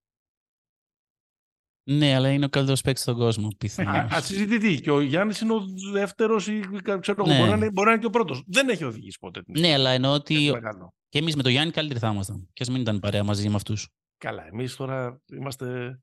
[1.91, 3.95] Ναι, αλλά είναι ο καλύτερος παίκτης στον κόσμο, πιθανώς.
[3.95, 4.81] Α- Ασυζητητή.
[4.81, 5.61] Και ο Γιάννης είναι ο
[5.93, 6.61] δεύτερος ή
[7.01, 7.39] ξέρω, εγώ, Ναι.
[7.39, 8.43] μπορεί, να είναι, μπορεί να είναι και ο πρώτος.
[8.47, 10.95] Δεν έχει οδηγήσει ποτέ την ναι, αλλά εννοώ έτσι ότι μεγάλο.
[11.09, 12.49] και εμείς με τον Γιάννη καλύτεροι θα ήμασταν.
[12.53, 13.89] Και ας μην ήταν παρέα μαζί με αυτούς.
[14.19, 16.01] Καλά, εμείς τώρα είμαστε.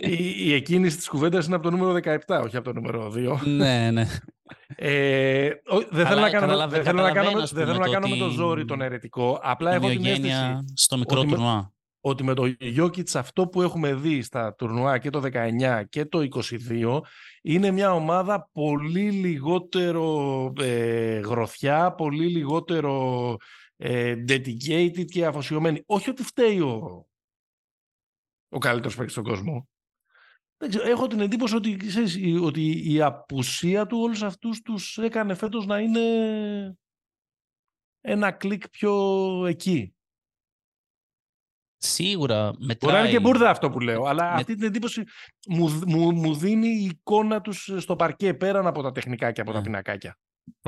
[0.00, 3.38] Η, η εκκίνηση της κουβέντας είναι από το νούμερο 17, όχι από το νούμερο 2.
[3.46, 4.06] ναι, ναι.
[4.76, 7.52] Ε, ο- δεν θέλω Αλλά να κάνω, καταλαβα- δεν θέλω να κάνω, καταλαβαίνω, με- ας
[7.52, 9.40] δεν θέλω πούμε, να το κάνω με το ότι ζόρι τον αιρετικό.
[9.42, 11.72] Απλά Η έχω την ομοιογένεια αίσθηση στο μικρό ότι με- τουρνουά.
[12.00, 12.42] ότι με το
[12.76, 17.00] Jokic αυτό που έχουμε δει στα τουρνουά και το 19 και το 22
[17.42, 23.36] είναι μια ομάδα πολύ λιγότερο ε, γροθιά, πολύ λιγότερο
[23.76, 25.82] ε, dedicated και αφοσιωμένη.
[25.86, 27.06] Όχι ότι φταίει ο,
[28.52, 29.68] ο καλύτερος παίκτης στον κόσμο.
[30.56, 34.98] Δεν ξέρω, έχω την εντύπωση ότι, ξέρεις, η- ότι η απουσία του όλους αυτούς τους
[34.98, 36.00] έκανε φέτος να είναι
[38.00, 38.94] ένα κλικ πιο
[39.46, 39.94] εκεί.
[41.76, 42.76] Σίγουρα μετράει.
[42.80, 45.02] Μπορεί να είναι και μπουρδα αυτό που λέω, αλλά Με- αυτή την εντύπωση
[45.48, 49.40] μου, δ- μου, μου δίνει η εικόνα τους στο παρκέ πέραν από τα τεχνικά και
[49.40, 49.64] από τα Ναι.
[49.64, 50.18] πινακάκια.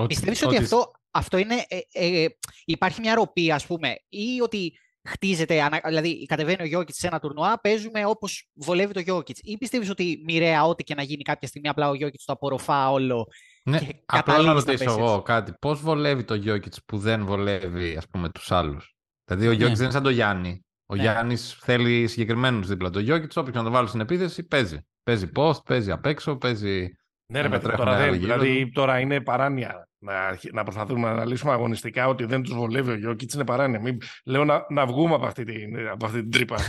[0.07, 2.27] Πιστεύεις ότι αυτό, αυτό είναι, ε, ε,
[2.65, 7.19] υπάρχει μια ροπή ας πούμε ή ότι χτίζεται, ανα- δηλαδή κατεβαίνει ο Γιώκητς σε ένα
[7.21, 11.49] τουρνουά, παίζουμε όπως βολεύει το Γιώκητς ή πιστεύεις ότι μοιραία ό,τι και να γίνει κάποια
[11.49, 13.27] στιγμή απλά ο Γιώκητς το απορροφά όλο
[13.65, 15.23] Ναι, και απλά να καταλήγεις να ρωτήσω πέσεις εγώ έτσι.
[15.23, 15.53] κάτι.
[15.61, 19.75] Πώς βολεύει το Γιώκητς που δεν βολεύει, ας πούμε, τους άλλους; Δηλαδή, ο Γιώκητς Ναι.
[19.77, 20.65] δεν είναι σαν τον Γιάννη.
[20.87, 21.03] Ο Ναι.
[21.03, 22.91] Γιάννης θέλει συγκεκριμένους δίπλα.
[22.91, 24.79] Το Γιώκητς, όποιος να το βάλει στην επίθεση, παίζει.
[25.03, 26.91] Παίζει post, παίζει απ' έξω, παίζει.
[27.27, 28.71] Ναι, ρε Να παιδί, τρέχουν τώρα, δεν, άλλοι γύρω δηλαδή, του.
[28.73, 32.95] τώρα είναι παράνοια να, αρχι- να προσπαθούμε να αναλύσουμε αγωνιστικά ότι δεν τους βολεύει ο
[32.97, 33.81] Γιώκητς, είναι παράνοια.
[33.81, 36.57] Μην, λέω να, να βγούμε από αυτή την, από αυτή την τρύπα.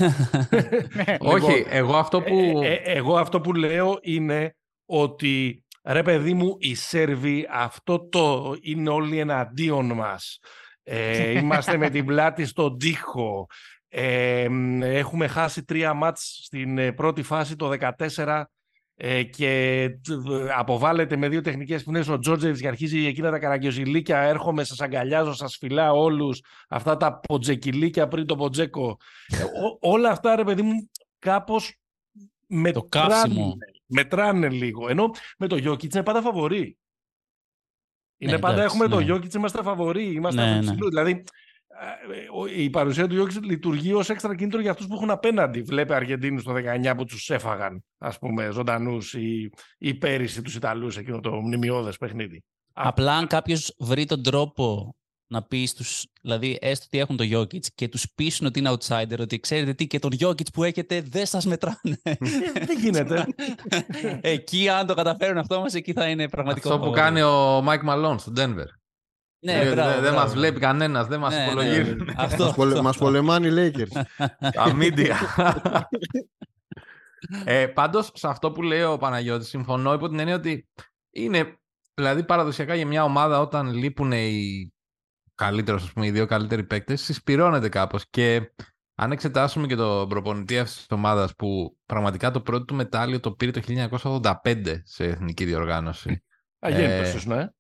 [1.20, 2.62] Όχι, Λοιπόν, εγώ αυτό που.
[2.64, 8.56] Ε, ε, εγώ αυτό που λέω είναι ότι ρε παιδί μου οι Σέρβοι αυτό το
[8.62, 10.40] είναι όλοι εναντίον μας.
[10.84, 13.48] Ε, είμαστε με την πλάτη στον τοίχο.
[13.88, 17.72] Ε, μ, έχουμε χάσει τρία μάτς στην ε, πρώτη φάση το
[18.16, 18.44] 14
[18.98, 23.40] ε, και τ- β- αποβάλλεται με δύο τεχνικές ποινές ο Τζόρτζεβιτς και αρχίζει εκείνα τα
[23.40, 29.78] καραγκιοζηλίκια έρχομαι, σας αγκαλιάζω, σας φυλάω όλους αυτά τα ποτζεκιλίκια πριν το ποτζέκο Ε, ό-
[29.94, 31.76] όλα αυτά ρε παιδί μου κάπως
[32.48, 33.58] μετράνε, καύσιμο.
[33.86, 36.78] μετράνε λίγο ενώ με το Γιώκητς είναι πάντα φαβορή
[38.18, 39.04] είναι Ναι, πάντα εντάξει, έχουμε το ναι.
[39.04, 40.66] Γιώκητς είμαστε φαβορή είμαστε Ναι, από ναι.
[40.72, 40.88] ψηλού.
[40.90, 41.24] δηλαδή ε, ο-
[42.56, 46.44] η παρουσία του Γιώκητς λειτουργεί ως έξτρα κίνητρο για αυτούς που έχουν απέναντι βλέπε Αργεντίνους
[46.44, 51.42] το 19 που τους έφαγαν ας πούμε ζωντανούς ή, ή πέρυσι τους Ιταλούς εκείνο το
[51.42, 54.96] μνημειώδες παιχνίδι Απλά αν κάποιος βρει τον τρόπο
[55.28, 59.20] να πεις στους, δηλαδή έστω ότι έχουν το Jokic και τους πείσουν ότι είναι outsider,
[59.20, 62.00] ότι ξέρετε τι και τον Jokic που έχετε δεν σας μετράνε.
[62.04, 62.14] Ε,
[62.66, 63.26] δεν γίνεται.
[64.22, 66.74] εκεί αν το καταφέρουν αυτό μας, εκεί θα είναι πραγματικό.
[66.74, 68.85] Αυτό που κάνει ο Mike Malone στο Denver.
[69.46, 70.18] Ναι, Ε, μπράβο, δεν δεν μπράβο.
[70.18, 72.04] μας βλέπει κανένας, δεν μας Ναι, ναι, υπολογίζουν.
[72.04, 72.14] ναι.
[72.18, 72.84] Αυτό, Μας, πολε- αυτό.
[72.84, 74.02] μας πολεμάνε οι Lakers.
[74.54, 75.16] Τα media.
[77.46, 80.68] ε, πάντως, σε αυτό που λέει ο Παναγιώτης, συμφωνώ υπό την έννοια ότι
[81.12, 81.58] είναι,
[81.94, 84.70] δηλαδή παραδοσιακά για μια ομάδα όταν λείπουν οι
[85.36, 88.52] καλύτερος, ας πούμε, οι δύο καλύτεροι παίκτες, συσπυρώνεται κάπως και
[88.96, 93.32] αν εξετάσουμε και τον προπονητή αυτής της ομάδας που πραγματικά το πρώτο του μετάλλιο το
[93.32, 96.24] πήρε το 1985 σε εθνική διοργάνωση.
[96.60, 97.56] Αγέννητος Ε, ήσουν,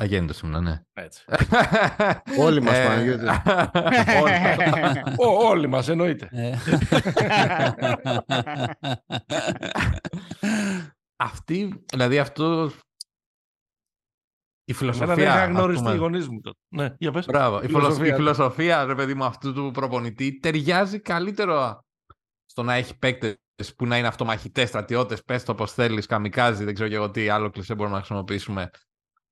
[0.00, 0.04] ε.
[0.04, 0.82] Αγέννητος ήμουν, ναι.
[0.92, 1.24] Έτσι.
[2.46, 3.24] Όλοι μας, Ε, Παναγιώτη.
[5.26, 6.28] Ό, όλοι μας εννοείται.
[6.30, 6.54] Ε.
[11.20, 12.70] Αυτή, δηλαδή αυτό
[14.64, 15.14] η Εμένα φιλοσοφία.
[15.14, 16.58] δεν είχα ας γνωριστεί πούμε, οι γονείς μου τότε.
[16.68, 17.26] Ναι, για πες.
[17.26, 17.56] Μπράβο.
[17.62, 18.12] Η, φιλοσοφία, Φιλοσοφία.
[18.12, 21.84] η φιλοσοφία, ρε παιδί μου, αυτού του προπονητή ταιριάζει καλύτερο
[22.46, 23.36] στο να έχει παίκτες
[23.76, 27.28] που να είναι αυτομαχητές, στρατιώτες, πες το όπω θέλεις, καμικάζι, δεν ξέρω και εγώ τι
[27.28, 28.70] άλλο κλεισέ μπορούμε να χρησιμοποιήσουμε,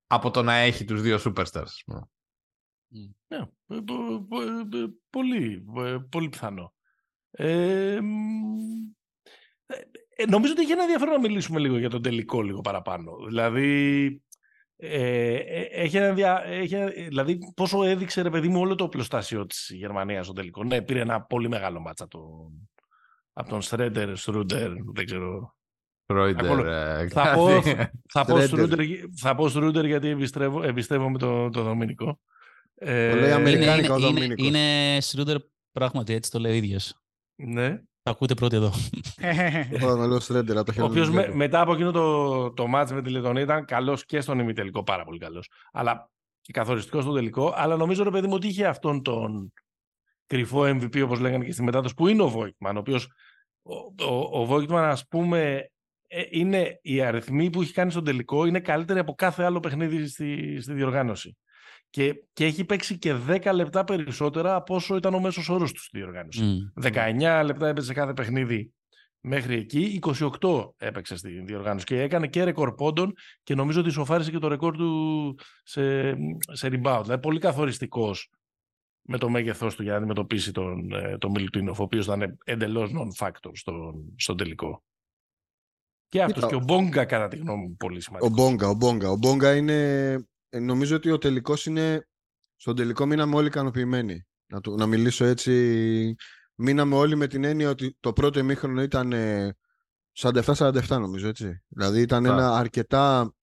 [0.06, 1.62] από το να έχει τους δύο superstars.
[1.62, 2.00] ας πούμε.
[3.28, 6.74] Ναι, ε, πο- πο- ε, πολύ, ε, πολύ πιθανό.
[7.30, 8.06] Ε, μ,
[9.66, 9.74] ε,
[10.16, 13.16] ε, νομίζω ότι έχει ένα ενδιαφέρον να μιλήσουμε λίγο για τον τελικό λίγο παραπάνω.
[13.26, 14.04] Δηλαδή,
[14.76, 18.74] ε, ε, έχει ένα δια, έχει, ένα- ε, δηλαδή πόσο έδειξε ρε παιδί μου όλο
[18.74, 20.64] το οπλοστάσιο της Γερμανίας στο τελικό.
[20.64, 22.70] Ναι, πήρε ένα πολύ μεγάλο μάτσα από τον,
[23.32, 25.56] από τον Στρέντερ, Στρούντερ, δεν ξέρω.
[26.06, 27.90] Φρόιντερ, Ακόμα- ε, Θα πω, κάτι.
[28.08, 28.46] θα πω Στρέντερ.
[28.46, 32.18] Στρούντερ, θα πω Στρούντερ γιατί εμπιστεύω, εμπιστεύομαι τον το Δομήνικο.
[32.74, 34.46] Ε, Το λέει είναι, Αμερικάνικα ο είναι, είναι, Δομήνικος.
[34.46, 35.36] είναι Σρούντερ
[35.72, 36.94] πράγματι, έτσι το λέει ο ίδιος.
[37.36, 37.82] Ναι.
[38.02, 38.72] Τα ακούτε πρώτοι εδώ.
[39.80, 42.92] Τώρα να λέω Στρέντερ από το Ο οποίος χέρι μετά από εκείνο το, το μάτς
[42.92, 45.50] με τη Λετωνία ήταν καλός και στον ημιτελικό, πάρα πολύ καλός.
[45.72, 47.52] Αλλά και καθοριστικός στον τελικό.
[47.56, 49.52] Αλλά νομίζω ρε παιδί μου ότι είχε αυτόν τον
[50.26, 52.76] κρυφό MVP, όπως λέγανε και στη μετάδοση, που είναι ο Βόικμαν.
[52.76, 52.98] Ο οποίο
[53.62, 53.74] ο,
[54.14, 55.70] ο, ο Βόικμαν, ας πούμε, ε,
[56.30, 60.60] είναι οι αριθμοί που έχει κάνει στον τελικό είναι καλύτεροι από κάθε άλλο παιχνίδι στη,
[60.60, 61.36] στη διοργάνωση.
[61.90, 65.82] Και, και έχει παίξει και 10 λεπτά περισσότερα από όσο ήταν ο μέσος όρος του
[65.82, 66.42] στη διοργάνωση.
[66.42, 66.82] Μμ.
[66.82, 68.72] 19 λεπτά έπαιζε κάθε παιχνίδι
[69.20, 69.98] μέχρι εκεί,
[70.40, 74.48] 28 έπαιξε στη διοργάνωση και έκανε και ρεκόρ πόντων και νομίζω ότι σοφάρισε και το
[74.48, 76.14] ρεκόρ του σε,
[76.52, 77.00] σε rebound.
[77.02, 78.30] Δηλαδή πολύ καθοριστικός
[79.02, 82.90] με το μέγεθός του για να αντιμετωπίσει τον, ε, τον Μιλουτίνοφ, ο οποίος ήταν εντελώς
[82.94, 84.84] non-factor στον, στον τελικό.
[86.08, 88.30] Και αυτός Κοίτα, και ο Μπόγκα κατά τη γνώμη μου πολύ Ο σημαντικό.
[88.34, 89.10] Μπόγκα, ο Μπόγκα.
[89.10, 90.10] Ο Μπόγκα είναι.
[90.48, 92.08] ε, Νομίζω ότι ο τελικός είναι.
[92.56, 94.26] Στον τελικό μείναμε όλοι ικανοποιημένοι.
[94.46, 96.14] Να, του- να μιλήσω έτσι.
[96.54, 99.56] Μείναμε όλοι με την έννοια ότι το πρώτο ημίχρονο ήταν ε,
[100.18, 101.62] 47-47 νομίζω έτσι.
[101.68, 102.38] Δηλαδή ήταν Μπράβο.
[102.38, 103.34] ένα αρκετά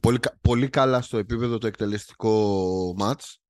[0.00, 3.40] πολύ, κα- πολύ καλά στο επίπεδο το εκτελεστικό μάτς.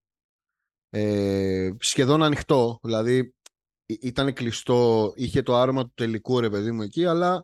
[0.90, 3.35] Ε, σχεδόν ανοιχτό, δηλαδή
[3.87, 7.42] ή- ήταν κλειστό, είχε το άρωμα του τελικού ρε παιδί μου εκεί, αλλά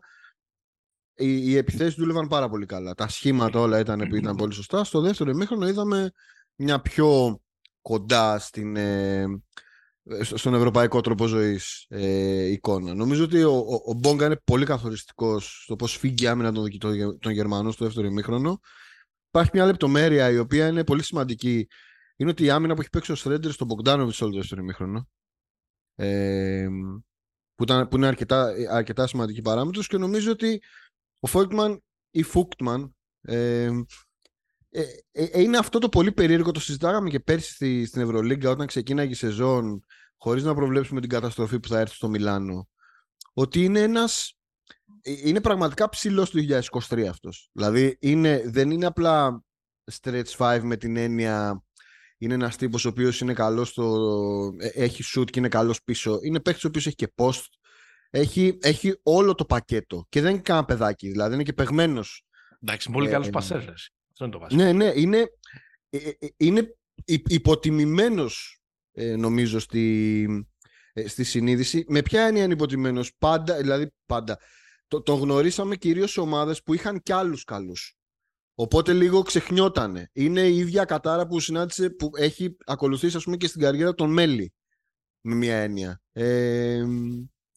[1.15, 2.93] οι, οι επιθέσεις δούλευαν πάρα πολύ καλά.
[2.93, 4.83] Τα σχήματα όλα ήταν, ήταν πολύ σωστά.
[4.83, 6.11] Στο δεύτερο ημίχρονο είδαμε
[6.55, 7.39] μια πιο
[7.81, 9.25] κοντά στην, ε,
[10.21, 12.93] στο- στον ευρωπαϊκό τρόπο ζωής ε, εικόνα.
[12.93, 16.77] Νομίζω ότι ο, ο, ο Μπόγκα είναι πολύ καθοριστικός στο πώς φύγει η άμυνα των,
[16.77, 18.59] των, των Γερμανών στο δεύτερο ημίχρονο.
[19.27, 21.67] Υπάρχει μια λεπτομέρεια η οποία είναι πολύ σημαντική.
[22.15, 25.07] Είναι ότι η άμυνα που έχει παίξει ο Στρέντερ στον Μπογκδάνοβιτ όλο το δεύτερο ημίχρονο.
[25.95, 26.67] Ε,
[27.55, 30.61] που, ήταν, που είναι αρκετά, αρκετά σημαντική παράμετρος και νομίζω ότι
[31.23, 33.69] ο Φόικτμαν ή Φούκτμαν ε,
[34.69, 38.67] ε, ε, είναι αυτό το πολύ περίεργο, το συζητάγαμε και πέρσι στη, στην Ευρωλίγκα όταν
[38.67, 39.85] ξεκίναγε η σεζόν
[40.17, 42.69] χωρίς να προβλέψουμε την καταστροφή που θα έρθει στο Μιλάνο
[43.33, 44.37] ότι είναι ένας
[45.01, 46.39] ε, είναι πραγματικά ψηλός του
[46.89, 47.49] 2023 αυτός.
[47.53, 49.43] Δηλαδή είναι, δεν είναι απλά
[49.91, 51.63] stretch 5 με την έννοια
[52.17, 56.19] είναι ένας τύπος ο οποίος είναι καλός στο, ε, έχει shoot και είναι καλός πίσω
[56.23, 57.43] είναι παίκτης ο οποίος έχει και post
[58.15, 62.25] έχει, έχει όλο το πακέτο και δεν είναι κανένα παιδάκι δηλαδή είναι και παιγμένος
[62.61, 63.91] Εντάξει, πολύ Ε, καλός ε, πασέρες.
[64.11, 64.63] Αυτό είναι το βασικό.
[64.63, 65.25] ναι, ναι, είναι,
[65.89, 70.25] ε, ε, είναι υ- υποτιμημένος ε, νομίζω στη,
[70.93, 71.85] ε, στη συνείδηση.
[71.87, 74.39] Με ποια έννοια είναι υποτιμημένος; Πάντα, δηλαδή πάντα.
[74.87, 77.95] Το, το γνωρίσαμε κυρίως σε ομάδες που είχαν κι άλλους καλούς.
[78.55, 80.09] Οπότε λίγο ξεχνιότανε.
[80.13, 84.13] Είναι η ίδια κατάρα που συνάντησε, που έχει ακολουθήσει ας πούμε και στην καριέρα των
[84.13, 84.53] Μέλη.
[85.21, 86.01] Με μια έννοια.
[86.11, 86.83] Ε,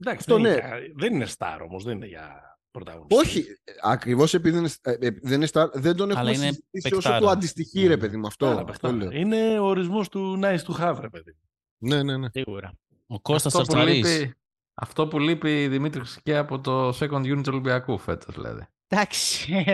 [0.00, 0.66] Εντάξει, αυτό δεν, είναι, ναι.
[0.68, 3.14] για- δεν είναι star όμως, δεν είναι για πρωταγωνιστή.
[3.16, 3.44] όχι,
[3.82, 6.86] ακριβώς επειδή δεν είναι, ε, ε, δεν, είναι star, δεν τον Αλλά έχουμε είναι συζητήσει
[6.86, 7.18] όσο παικτάρα.
[7.20, 7.96] του αντιστοιχεί ρε Ναι.
[7.96, 8.26] παιδί μου.
[8.26, 8.94] Αυτό, Άρα, αυτό παιχτάρα.
[8.96, 9.10] λέω.
[9.10, 11.36] Είναι ο ορισμός του nice to have, ρε παιδί.
[11.78, 12.28] Ναι, ναι, ναι.
[12.32, 12.72] Σίγουρα.
[13.06, 14.18] Ο Κώστας Αυτό που, Τσαρτσαρής.
[14.18, 14.34] λείπει,
[14.74, 18.66] αυτό που λείπει Δημήτρης και από το second unit του Ολυμπιακού φέτος δηλαδή.
[18.88, 19.64] Εντάξει.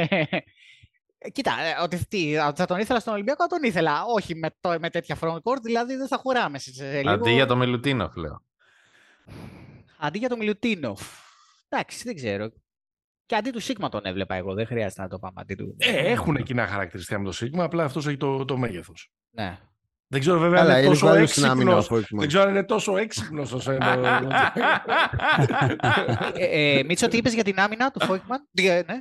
[1.25, 4.03] Ε, Κοίτα, ε, ότι τι, α, θα τον ήθελα στον Ολυμπιακό, θα τον ήθελα.
[4.15, 7.11] Όχι με, το, με τέτοια front court, δηλαδή δεν θα χωράμε σε, σε λίγο.
[7.11, 8.43] Αντί για το Μιλουτίνοφ, λέω.
[10.05, 11.01] Αντί για το Μιλουτίνοφ.
[11.69, 12.51] Εντάξει, δεν ξέρω.
[13.27, 15.77] Και αντί του Σίγμα τον έβλεπα εγώ, δεν χρειάζεται να το πάμε αντί του.
[15.79, 19.13] Ε, έχουν κοινά χαρακτηριστικά με το Σίγμα, απλά αυτός έχει το, το μέγεθος.
[19.31, 19.59] Ναι.
[20.07, 21.87] Δεν ξέρω βέβαια αν Καλά, είναι είναι τόσο βάλεις στην άμυνα ο έξυπνος.
[21.87, 22.21] Φόικμαν.
[22.21, 23.79] Δεν ξέρω αν είναι τόσο έξυπνος όσο ε,
[26.79, 29.01] ε, Μίτσο, τι είπες για την άμυνα του Φόικμαν; Ναι.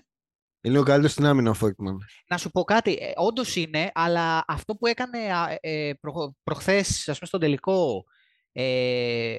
[0.61, 1.97] Είναι ο καλύτερος στην άμυνα ο Φόικμαν.
[2.27, 6.89] Να σου πω κάτι, ε, όντως είναι, αλλά αυτό που έκανε α, ε, προ, προχθές,
[7.09, 8.03] ας πούμε, στον τελικό,
[8.51, 9.37] ε,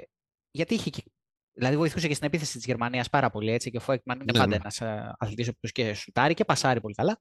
[0.51, 1.03] γιατί είχε και,
[1.53, 4.39] δηλαδή βοηθούσε και στην επίθεση της Γερμανίας πάρα πολύ, έτσι, και ο Φόικμαν είναι Ναι,
[4.39, 4.57] πάντα ναι.
[4.57, 7.21] ένας ε, αθλητής ο οποίος και σουτάρει και πασάρει πολύ καλά.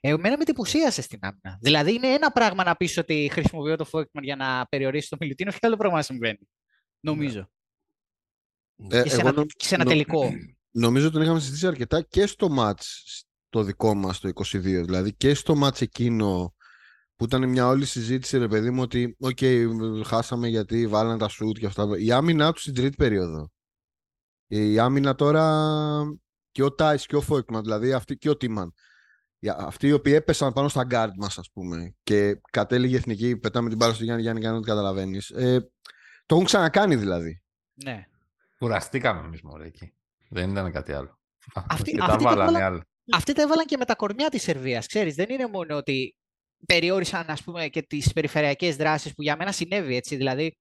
[0.00, 1.58] Ε, εμένα με εντυπωσίασε στην άμυνα.
[1.60, 5.50] Δηλαδή είναι ένα πράγμα να πεις ότι χρησιμοποιώ το Φόικμαν για να περιορίσει το Μιλουτίνο
[5.50, 6.48] και άλλο πράγμα να συμβαίνει.
[7.00, 7.50] Νομίζω.
[8.90, 10.30] Ε, και σε εγώ ένα, νο- και σε ένα νο- τελικό.
[10.70, 13.04] Νομίζω τον είχαμε συζητήσει αρκετά και στο μάτς
[13.48, 14.60] το δικό μας το 22.
[14.60, 16.54] Δηλαδή και στο μάτς εκείνο
[17.16, 19.38] που ήταν μια όλη συζήτηση ρε παιδί μου ότι οκ,
[20.06, 21.86] χάσαμε γιατί βάλανε τα σουτ και αυτά.
[21.98, 23.50] Η άμυνα τους στην τρίτη περίοδο.
[24.48, 25.62] Η άμυνα τώρα
[26.50, 28.72] και ο Τάις και ο Φόιγκτμαν, δηλαδή αυτή και ο Τίμαν.
[29.38, 33.36] Οι- Αυτοί οι οποίοι έπεσαν πάνω στα guard μας ας πούμε και κατέληγε η εθνική,
[33.36, 35.30] πετάμε την μπάλα στο Γιάννη Γιάννη, κάνει ό,τι καταλαβαίνεις.
[35.30, 35.60] Ε,
[36.26, 37.42] το έχουν ξανακάνει δηλαδή.
[37.84, 38.02] ναι.
[38.58, 39.94] Κουραστήκαμε εμείς μωρέ εκεί.
[40.30, 41.18] Δεν ήταν κάτι άλλο.
[41.54, 42.82] Αυτή- και τα αυτή τα βάλανε έβαλα- άλλοι.
[43.12, 45.14] Αυτοί τα έβαλαν και με τα κορμιά της Σερβίας, ξέρεις.
[45.14, 46.16] Δεν είναι μόνο ότι
[46.66, 50.16] περιόρισαν, ας πούμε, και τις περιφερειακές δράσεις που για μένα συνέβη, έτσι.
[50.16, 50.56] Δηλαδή,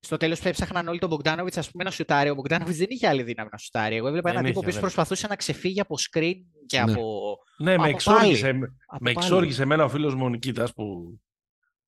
[0.00, 2.30] στο τέλος που έψαχναν όλοι τον Μπογκδάνοβιτς, ας πούμε, να σουτάρει.
[2.30, 3.96] Ο Μπογκδάνοβιτς δεν είχε άλλη δύναμη να σουτάρει.
[3.96, 6.34] Εγώ έβλεπα Δεν έναν τύπο είχε, που δεν προσπαθούσε να ξεφύγει από screen
[6.66, 6.92] και Ναι.
[6.92, 7.36] από...
[7.58, 9.16] ναι, Από με εξόργησε, με από με πάλι.
[9.26, 11.18] εξόργησε εμένα ο φίλος μου ο Νικήτας που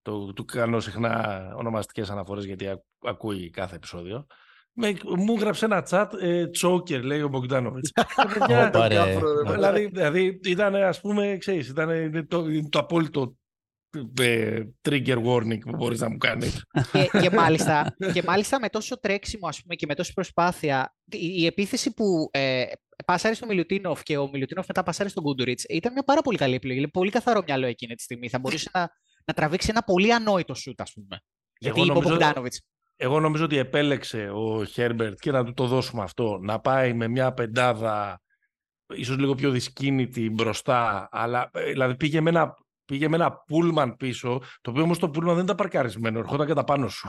[0.02, 4.26] το, του κάνω συχνά ονομαστικές αναφορές γιατί α- ακούει κάθε επεισόδιο.
[4.72, 7.90] Με, μου έγραψε ένα chat ε, τσόκερ, λέει ο Μπογκδάνοβιτς.
[7.94, 8.02] Ε,
[8.38, 8.94] παιδιά, Ωπα, ρε.
[9.04, 13.32] Διάφορο, ρε, δηλαδή, δηλαδή ήταν ας πούμε, ξέρεις, ήταν το, το απόλυτο ε,
[14.88, 16.64] trigger warning που μπορείς να μου κάνεις.
[16.92, 21.18] και, και, μάλιστα, και μάλιστα με τόσο τρέξιμο, ας πούμε, και με τόση προσπάθεια, η,
[21.36, 22.64] η επίθεση που ε,
[23.06, 26.54] πάσαρε στο Μιλουτίνοφ και ο Μιλουτίνοφ μετά πάσαρε στον Κούντουριτς ήταν μια πάρα πολύ καλή
[26.54, 26.78] επιλογή.
[26.78, 28.28] Είναι πολύ καθαρό μυαλό εκείνη τη στιγμή.
[28.28, 28.80] Θα μπορούσε να,
[29.24, 31.18] να τραβήξει ένα πολύ ανόητο σούτ, ας πούμε.
[31.58, 32.60] Γιατί Εγώ είπε ο νομίζω- Μπογκδάνοβιτς.
[32.96, 37.08] Εγώ νομίζω ότι επέλεξε ο Χέρμπερτ και να του το δώσουμε αυτό, να πάει με
[37.08, 38.20] μια πεντάδα
[38.94, 42.54] ίσως λίγο πιο δυσκίνητη μπροστά, αλλά ε, δηλαδή πήγε με ένα,
[42.90, 46.64] πήγε με ένα πούλμαν πίσω, το οποίο όμως το πούλμαν δεν ήταν παρκαρισμένο, ερχόταν κατά
[46.64, 47.08] πάνω σου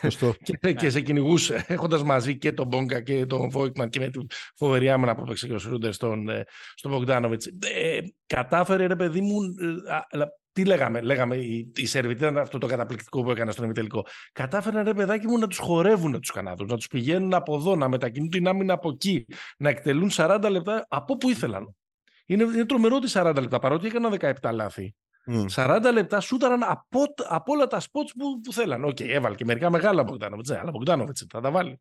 [0.00, 0.34] Σωστό.
[0.60, 4.26] και, και σε κυνηγούσε, έχοντας μαζί και τον Μπόγκα και τον Βόικμαν και με τη
[4.56, 7.46] φοβερή άμυνα που έπαιξε και ο Σρούντερ στον, ε, στον Μπογκδάνοβιτς.
[7.46, 12.24] Ε, κατάφερε ρε παιδί μου, ε, α, αλλά τι λέγαμε, λέγαμε η, η Σέρβη, τι
[12.24, 14.06] ήταν αυτό το καταπληκτικό που έκανε στον ημιτελικό.
[14.32, 17.88] Κατάφεραν ρε παιδάκι μου να τους χορεύουν τους Κανάδους, να τους πηγαίνουν από εδώ, να
[17.88, 19.26] μετακινούν την άμυνα από εκεί,
[19.58, 21.76] να εκτελούν 40 λεπτά από όπου ήθελαν.
[22.32, 24.94] Είναι, είναι τρομερό ότι 40 λεπτά, παρότι έκαναν 17 λάθη.
[25.26, 25.44] Μμ.
[25.54, 28.84] 40 λεπτά σούταραν από, από όλα τα spots που, που θέλαν.
[28.84, 31.80] Οκ, έβαλε και μερικά μεγάλα Μπογκδάνοβιτς, ναι, αλλά Μπογκδάνοβιτς θα τα βάλει.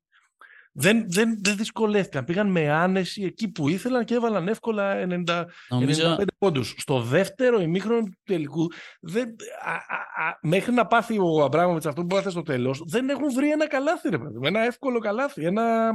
[0.74, 2.26] Δεν, δεν, δεν δυσκολεύτηκαν.
[2.26, 6.76] Πήγαν με άνεση εκεί που ήθελαν και έβαλαν εύκολα 90, Νομίζω, 95 πόντους.
[6.78, 8.68] Στο δεύτερο ημίχρονο του τελικού,
[9.00, 9.36] δεν,
[9.66, 13.34] α, α, α, μέχρι να πάθει ο Αβράμοβιτς αυτό που πάθε στο τέλος, δεν έχουν
[13.34, 14.46] βρει ένα καλάθι, ρε παιδί μου.
[14.46, 15.46] Ένα εύκολο καλάθι.
[15.46, 15.92] Ένα,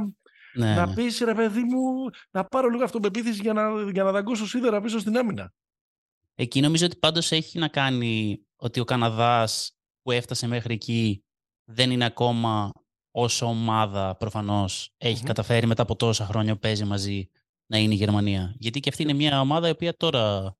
[0.53, 0.93] ναι, Να ναι.
[0.93, 4.99] πεις, ρε παιδί μου, να πάρω λίγο αυτοπεποίθηση για να, για να δαγκώσω σίδερα πίσω
[4.99, 5.53] στην άμυνα.
[6.35, 11.23] Εκεί νομίζω ότι πάντως έχει να κάνει ότι ο Καναδάς που έφτασε μέχρι εκεί
[11.63, 12.71] δεν είναι ακόμα
[13.11, 15.25] όσο ομάδα προφανώς έχει Μμμ.
[15.25, 17.29] καταφέρει μετά από τόσα χρόνια που παίζει μαζί
[17.65, 18.55] να είναι η Γερμανία.
[18.57, 20.55] Γιατί και αυτή είναι μια ομάδα η οποία τώρα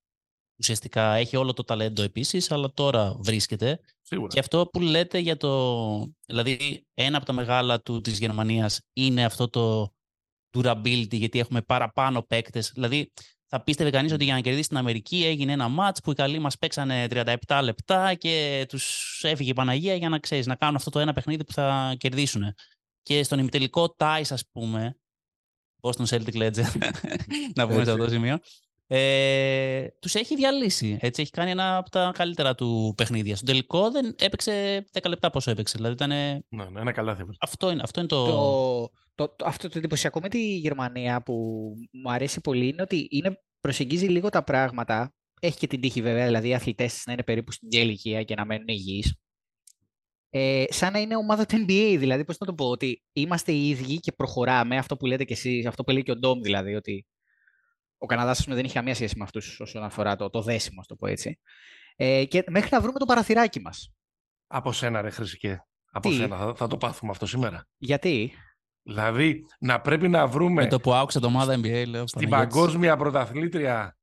[0.60, 3.80] ουσιαστικά έχει όλο το ταλέντο επίσης, αλλά τώρα βρίσκεται.
[4.02, 4.28] Σίγουρα.
[4.28, 6.12] Και αυτό που λέτε για το...
[6.26, 9.94] Δηλαδή, ένα από τα μεγάλα του της Γερμανίας είναι αυτό το
[10.58, 12.72] durability, γιατί έχουμε παραπάνω παίκτες.
[12.74, 13.12] Δηλαδή,
[13.50, 16.40] θα πίστευε κανείς ότι για να κερδίσει την Αμερική έγινε ένα μάτς που οι καλοί
[16.40, 20.90] μας παίξανε 37 λεπτά και τους έφυγε η Παναγία για να ξέρεις, να κάνουν αυτό
[20.90, 22.54] το ένα παιχνίδι που θα κερδίσουν.
[23.02, 24.98] Και στον ημιτελικό Ties, ας πούμε,
[25.82, 26.78] Boston Celtic Legend,
[27.56, 28.40] να πούμε σε αυτό το σημείο,
[28.88, 30.98] ε, τους έχει διαλύσει.
[31.02, 33.36] Έτσι, έχει κάνει ένα από τα καλύτερα του παιχνίδια.
[33.36, 35.74] Στον τελικό δεν έπαιξε 10 λεπτά πόσο έπαιξε.
[35.78, 37.22] Δηλαδή ήταν, Ναι, ναι, ένα καλάθι.
[37.22, 37.38] έπαιζε.
[37.42, 38.26] αυτό, είναι, αυτό είναι το...
[38.26, 41.34] Το, το, το- αυτό το εντυπωσιακό με τη Γερμανία που
[41.92, 45.14] μου αρέσει πολύ είναι ότι είναι, προσεγγίζει λίγο τα πράγματα.
[45.42, 48.24] Έχει και την τύχη βέβαια, δηλαδή οι αθλητές της να είναι περίπου στην ίδια ηλικία
[48.24, 49.14] και να μένουν υγιείς.
[50.30, 53.70] Ε, σαν να είναι ομάδα του NBA, δηλαδή πώς να το πω, ότι είμαστε οι
[53.70, 56.76] ίδιοι και προχωράμε, αυτό που λέτε κι εσείς, αυτό που λέει και ο Ντόμ δηλαδή,
[56.76, 57.06] ότι
[57.98, 60.80] ο Καναδάς ας πούμε, δεν έχει καμία σχέση με αυτούς όσον αφορά το, το δέσιμο,
[60.82, 61.40] ας το πω έτσι.
[61.96, 63.92] Ε, και μέχρι να βρούμε το παραθυράκι μας.
[64.48, 65.64] Από σένα, ρε Χρυσικέ.
[65.92, 66.38] Από Τι; σένα.
[66.38, 67.68] Θα, θα το πάθουμε αυτό σήμερα.
[67.78, 68.34] Γιατί,
[68.84, 72.08] Δηλαδή, να πρέπει να βρούμε Με το που άκουσα το ομάδα NBA, λέω.
[72.08, 72.56] στην Παναγιώτης.
[72.60, 73.98] παγκόσμια πρωταθλήτρια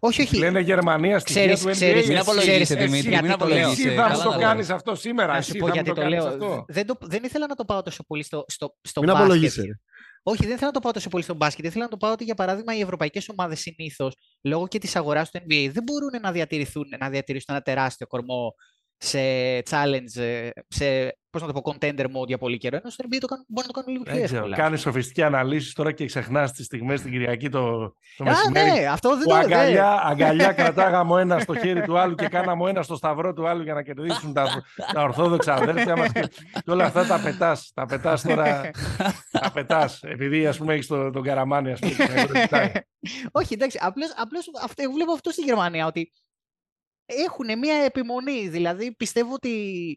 [0.00, 0.36] Όχι, όχι.
[0.36, 1.70] Λένε Γερμανία στη Ξέρεις- του NBA.
[1.72, 3.56] ξέρεις- Μην εσύ- απολογείσαι, ξέρεις- Δημήτρη, γιατί μην το λέω.
[3.56, 3.88] απολογείσαι.
[3.88, 4.76] Εσύ θα Καλά μου το τα κάνεις λες.
[4.76, 5.32] αυτό σήμερα.
[5.32, 6.26] Να Εσύ σου πω θα μου γιατί το το κάνεις λέω.
[6.32, 6.64] αυτό.
[6.68, 9.26] Δεν, το, δεν ήθελα να το πάω τόσο πολύ στο, στο, στο Μην μπάσκετ.
[9.26, 9.80] απολογείσαι.
[10.24, 10.32] Ρε.
[10.32, 11.64] Όχι, δεν ήθελα να το πάω τόσο πολύ στο μπάσκετ.
[11.64, 15.30] Ήθελα να το πάω ότι για παράδειγμα οι ευρωπαϊκές ομάδες συνήθως λόγω και της αγοράς
[15.30, 18.54] του NBA δεν μπορούν να διατηρηθούν, να διατηρήσουν ένα τεράστιο κορμό
[18.96, 19.18] σε
[19.58, 22.76] challenge, ε, σε πώς να το πω, contender mode για πολύ καιρό.
[22.76, 24.38] Ενώ στο NBA το κάνουν, μπορούν να το κάνουν λίγο πιο Δεν ξέρω.
[24.44, 24.56] εύκολα.
[24.56, 27.60] Κάνεις σοφιστική αναλύση τώρα και ξεχνάς τις στιγμές την Κυριακή το,
[28.16, 28.80] το Α, μεσημέρι.
[28.80, 32.28] ναι, αυτό δεν Που το αγκαλιά, αγκαλιά κρατάγαμε ο ένα στο χέρι του άλλου και
[32.28, 36.12] κάναμε ο ένα στο σταυρό του άλλου για να κερδίσουν τα, τα ορθόδοξα αδέρφια μας.
[36.12, 36.20] Και,
[36.52, 37.70] και όλα αυτά τα πετάς.
[37.74, 38.70] Τα πετάς τώρα.
[39.30, 40.02] τα πετάς.
[40.02, 41.92] Επειδή ας πούμε έχεις τον, τον καραμάνι, ας πούμε.
[41.94, 42.72] και σε ρωτάει.
[43.40, 46.12] Όχι, εντάξει, απλώς, απλώς αυτό, εγώ βλέπω αυτό στη Γερμανία, ότι
[47.06, 48.48] έχουν μία επιμονή.
[48.48, 49.96] Δηλαδή, πιστεύω ότι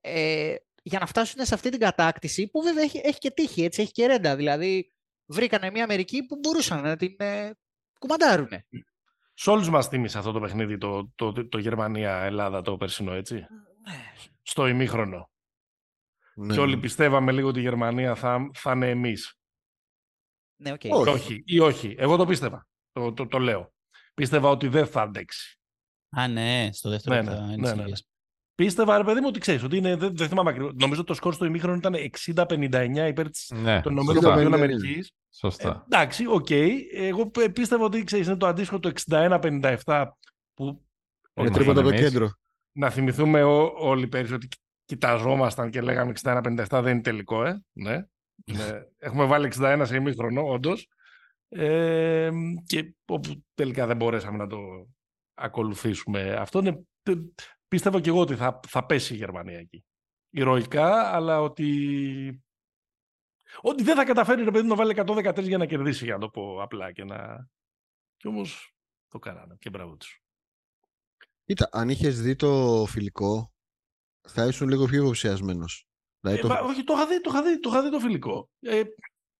[0.00, 3.82] ε, για να φτάσουν σε αυτή την κατάκτηση, που βέβαια έχει, έχει και τύχη, έτσι,
[3.82, 4.36] έχει και ρέντα.
[4.36, 4.92] Δηλαδή,
[5.26, 7.50] βρήκανε μία Αμερική που μπορούσαν να την ε,
[7.98, 8.48] κουμαντάρουν.
[9.34, 13.46] Σ' όλου μας τίμησε αυτό το παιχνίδι το, το, το, το Γερμανία-Ελλάδα το περσινό, έτσι;
[14.42, 15.30] Στο ημίχρονο.
[16.34, 16.80] Ναι, Και όλοι ναι.
[16.80, 19.38] πιστεύαμε λίγο ότι η Γερμανία θα, θα είναι εμείς.
[20.56, 20.80] Ναι, οκ.
[20.84, 21.10] Όχι.
[21.10, 21.42] Όχι.
[21.46, 21.94] Ή όχι.
[21.98, 22.66] Εγώ το πίστευα.
[22.92, 23.72] Το, το, το λέω.
[24.14, 25.58] Πίστευα ότι δεν θα αντέξει.
[26.10, 28.06] Α, ναι, στο δεύτερο Ναι, θα ναι, είναι ναι, της ναι, ίδιας.
[28.54, 30.72] Πίστευα, ρε παιδί μου, ότι ξέρεις, ότι είναι, δεν, δεν θυμάμαι ακριβώς.
[30.74, 31.94] Νομίζω ότι το σκορ στο ημίχρονο ήταν
[32.34, 34.32] 60-59 υπέρ της, Ναι, των Ηνωμένων σωστά.
[34.32, 34.54] Πολιτειών 60-59.
[34.54, 35.12] Αμερικής.
[35.34, 35.82] Σωστά.
[35.90, 36.50] εντάξει, οκ.
[36.94, 40.06] Εγώ π- πίστευα ότι ξέρεις, είναι το αντίστοιχο το 61-57
[40.54, 40.84] που
[41.34, 42.08] Όχι, Με τρίποτα από το εμείς.
[42.10, 42.30] κέντρο.
[42.72, 44.48] να θυμηθούμε ό- όλοι πέρυσι ότι
[44.84, 47.62] κοιταζόμασταν και λέγαμε 61-57 δεν είναι τελικό, ε.
[47.72, 48.04] Ναι.
[48.44, 48.82] Ναι.
[48.98, 50.88] Έχουμε βάλει 61 σε ημίχρονο, όντως.
[51.48, 52.30] Ε,
[52.66, 54.58] και όπου τελικά δεν μπορέσαμε να το
[55.34, 56.32] ακολουθήσουμε.
[56.38, 57.40] Αυτό είναι, τε-
[57.72, 59.84] πίστευα και εγώ ότι θα, θα πέσει η Γερμανία εκεί.
[60.30, 62.42] Ηρωικά, αλλά ότι...
[63.60, 66.20] Ότι δεν θα καταφέρει ρε παιδί μου, να βάλει 113 για να κερδίσει, για να
[66.20, 66.92] το πω απλά.
[66.92, 67.48] Και, να...
[68.16, 68.74] και όμως
[69.08, 70.22] το κάνανε και μπράβο τους.
[71.44, 73.52] Κοίτα, αν είχες δει το φιλικό,
[74.28, 75.86] θα ήσουν λίγο πιο υποψιασμένος.
[76.20, 76.48] Δηλαδή, Ε, το...
[76.48, 78.50] μα, όχι, το είχα δει, το είχα δει, το, είχα δει το φιλικό.
[78.60, 78.82] Ε,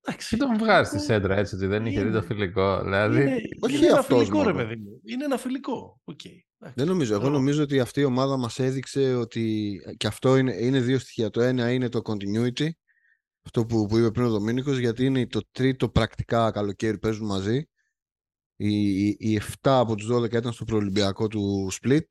[0.04, 0.28] εντάξει.
[0.28, 2.82] Τι τον βγάζεις στη σέντρα έτσι ότι δεν είχε δει το Είναι- φιλικό.
[2.82, 4.64] Δηλαδή, Είναι, όχι είναι ένα αυτός φιλικό, ρε μόνο.
[4.68, 5.00] παιδί μου.
[5.04, 6.00] Είναι ένα φιλικό.
[6.04, 6.24] Οκ.
[6.24, 6.74] εντάξει.
[6.76, 7.12] Δεν νομίζω.
[7.12, 7.36] Εγώ Μπράβο.
[7.38, 11.30] νομίζω ότι αυτή η ομάδα μας έδειξε ότι και αυτό είναι, είναι δύο στοιχεία.
[11.30, 12.68] Το ένα είναι το continuity,
[13.44, 17.26] αυτό που, που είπε πριν ο Δομίνικος, γιατί είναι το τρίτο πρακτικά καλοκαίρι που παίζουν
[17.26, 17.66] μαζί.
[18.56, 22.06] Οι, οι, οι 7 από τους 12 ήταν στο προολυμπιακό του Split.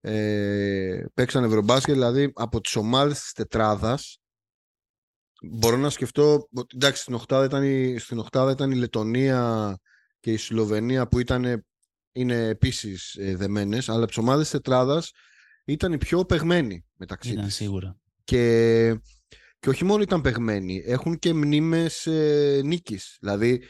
[0.00, 4.18] Ε, παίξαν Ευρωμπάσκετ, δηλαδή από τις ομάδες της τετράδας
[5.52, 9.76] μπορώ να σκεφτώ ότι εντάξει στην οκτάδα ήταν η, στην οκτάδα ήταν η Λετωνία
[10.20, 11.64] και η Σλοβενία που ήταν,
[12.12, 15.10] είναι επίσης ε, δεμένες αλλά από τις ομάδες της τετράδας
[15.64, 17.54] ήταν οι πιο παιγμένοι μεταξύ Ήταν της.
[17.54, 17.96] σίγουρα.
[18.24, 18.94] Και,
[19.58, 23.16] και όχι μόνο ήταν παιγμένοι, έχουν και μνήμες ε, νίκης.
[23.20, 23.62] Δηλαδή,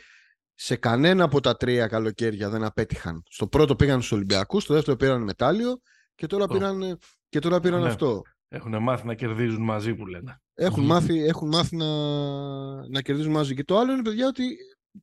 [0.55, 3.23] σε κανένα από τα τρία καλοκαίρια δεν απέτυχαν.
[3.29, 5.81] Στο πρώτο πήγαν στους Ολυμπιακούς, στο δεύτερο πήραν μετάλλιο
[6.15, 6.57] και τώρα Αυτό.
[6.57, 6.97] πήραν, ε,
[7.29, 7.89] και τώρα πήραν Ναι.
[7.89, 8.23] αυτό.
[8.55, 10.41] Έχουν μάθει να κερδίζουν μαζί που λένε.
[10.55, 10.89] Έχουν Μμμ.
[10.89, 11.87] μάθει, έχουν μάθει να,
[12.89, 13.55] να κερδίζουν μαζί.
[13.55, 14.57] Και το άλλο είναι, παιδιά, ότι,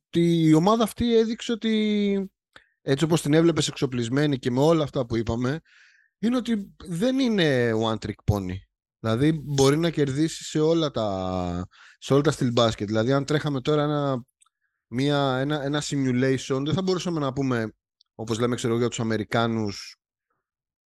[0.06, 2.30] ότι η ομάδα αυτή έδειξε ότι
[2.82, 5.60] έτσι όπως την έβλεπες εξοπλισμένη και με όλα αυτά που είπαμε,
[6.18, 8.56] είναι ότι δεν είναι one trick pony.
[8.98, 11.66] Δηλαδή μπορεί να κερδίσει σε όλα τα,
[11.98, 12.86] σε όλα τα steel basket.
[12.86, 14.24] Δηλαδή αν τρέχαμε τώρα ένα,
[14.86, 17.74] μια, ένα, ένα simulation, δεν θα μπορούσαμε να πούμε,
[18.14, 19.96] όπως λέμε ξέρω, για τους Αμερικάνους,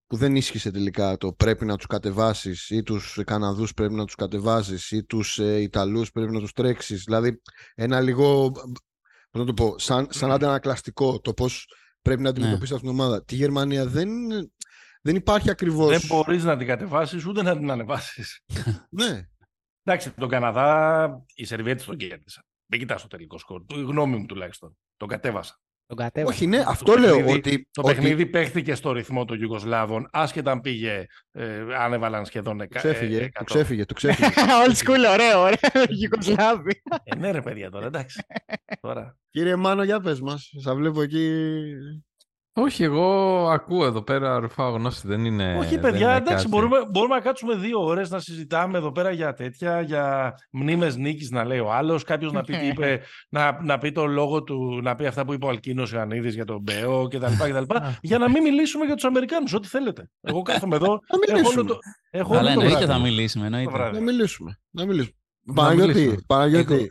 [0.07, 4.15] που δεν ίσχυσε τελικά το πρέπει να τους κατεβάσεις ή τους Καναδούς πρέπει να τους
[4.15, 7.03] κατεβάσεις ή τους ε, Ιταλούς πρέπει να τους τρέξεις.
[7.05, 7.41] Δηλαδή
[7.75, 8.51] ένα λίγο,
[9.31, 13.25] πώς να το πω, σαν, σαν αντανακλαστικό το πώς πρέπει να αντιμετωπίσεις αυτήν την ομάδα.
[13.25, 14.09] Τη Γερμανία δεν,
[15.03, 15.99] δεν υπάρχει ακριβώς...
[15.99, 18.41] Δεν μπορείς να την κατεβάσεις ούτε να την ανεβάσεις.
[18.91, 19.27] Ναι,
[19.89, 22.45] Εντάξει, τον Καναδά οι Σερβιέτες τον κέρδισαν.
[22.67, 23.63] Δεν κοιτάς το τελικό σκορ.
[23.69, 24.77] Η γνώμη μου τουλάχιστον.
[24.97, 25.61] Τον κατέβασα.
[25.87, 26.35] Τον κατέβασε.
[26.35, 27.69] όχι ναι, Το αυτό λέω παιχνίδι- ότι...
[27.73, 32.61] Το ότι- παιχνίδι παίχθηκε στο ρυθμό των Ιουγκοσλάβων, άσχετα αν πήγε, ε, αν έβαλαν σχεδόν
[32.61, 33.45] εκα- Του ξέφυγε, ε, του 100.
[33.45, 34.29] ξέφυγε, του ξέφυγε.
[34.67, 35.85] Old school, ωραίο, ωραίο.
[35.89, 36.83] Γιουγκοσλάβη.
[37.05, 38.23] Ε, ναι, ρε παιδιά τώρα, εντάξει.
[38.81, 39.17] τώρα.
[39.31, 40.51] Κύριε Μάνο, για πες μας.
[40.63, 41.45] Σας βλέπω εκεί...
[42.59, 43.05] όχι, εγώ
[43.49, 45.07] ακούω εδώ πέρα ρουφάω γνώση.
[45.07, 45.57] Δεν είναι.
[45.59, 46.49] Όχι, δεν παιδιά, είναι εντάξει, κάτι.
[46.49, 51.31] μπορούμε, μπορούμε να κάτσουμε δύο ώρες να συζητάμε εδώ πέρα για τέτοια, για μνήμες νίκης
[51.31, 52.03] να λέει ο άλλος.
[52.05, 53.01] Κάποιος να πει τι είπε,
[53.37, 56.45] να, να πει το λόγο του, να πει αυτά που είπε ο Αλκίνος Ιωαννίδης για
[56.45, 57.25] τον Μπέο κτλ.
[57.39, 60.11] κτλ για να μην μιλήσουμε για τους Αμερικάνους, ό,τι θέλετε.
[60.21, 60.87] Εγώ κάθομαι εδώ.
[61.29, 61.65] Να έχω όλο μιλήσουμε.
[61.65, 61.79] το,
[62.11, 62.93] έχω όλο Αλλά το εννοείται βράδυ.
[63.01, 63.49] θα μιλήσουμε.
[63.51, 63.79] Το Εννοείται.
[63.79, 63.97] βράδυ.
[63.97, 64.59] Να μιλήσουμε.
[64.71, 65.17] Να μιλήσουμε.
[65.43, 66.21] Να Παναγιώτη, μιλήσουμε.
[66.27, 66.75] Παναγιώτη.
[66.75, 66.87] Εγώ-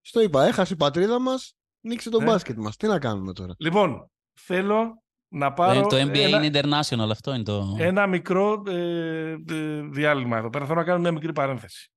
[0.00, 2.24] Στο είπα, έχασε η πατρίδα μας, νίξε το Ναι.
[2.24, 2.76] μπάσκετ μας.
[2.76, 7.34] Τι να κάνουμε τώρα; Λοιπόν, θέλω να Το, πάρω το NBA ένα, είναι international, αυτό
[7.34, 7.76] είναι το.
[7.78, 10.66] ένα μικρό ε, ε, διάλειμμα εδώ πέρα.
[10.66, 11.92] Θέλω να κάνω μια μικρή παρένθεση.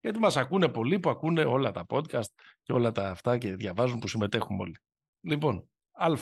[0.00, 2.28] Γιατί μας ακούνε πολλοί που ακούνε όλα τα podcast
[2.62, 4.76] και όλα τα αυτά και διαβάζουν που συμμετέχουμε όλοι.
[5.20, 6.12] Λοιπόν, Α.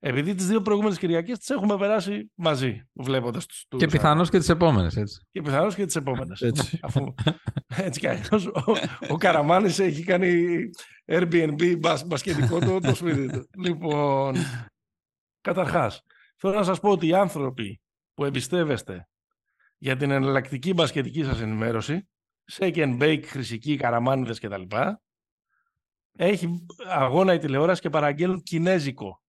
[0.00, 3.64] Επειδή τις δύο προηγούμενες Κυριακές τις έχουμε περάσει μαζί, βλέποντας τους.
[3.68, 5.20] Και τους- πιθανώς και τις επόμενες, έτσι.
[5.30, 6.40] Και πιθανώς και τις επόμενες.
[6.40, 6.78] Έτσι.
[6.82, 7.14] Αφού
[7.66, 8.62] έτσι κι αλλιώς ο,
[9.08, 10.58] ο Καραμάνης έχει κάνει
[11.06, 13.48] Airbnb μπας, μπασκετικό το, το σπίτι του.
[13.64, 14.34] Λοιπόν,
[15.40, 16.02] καταρχάς,
[16.36, 17.80] θέλω να σας πω ότι οι άνθρωποι
[18.14, 19.08] που εμπιστεύεστε
[19.78, 22.08] για την εναλλακτική μπασκετική σας ενημέρωση,
[22.52, 24.62] shake and bake, χρυσικοί, καραμάνιδες κτλ.
[26.20, 29.22] Έχει αγώνα η τηλεόραση και παραγγέλνουν κινέζικο.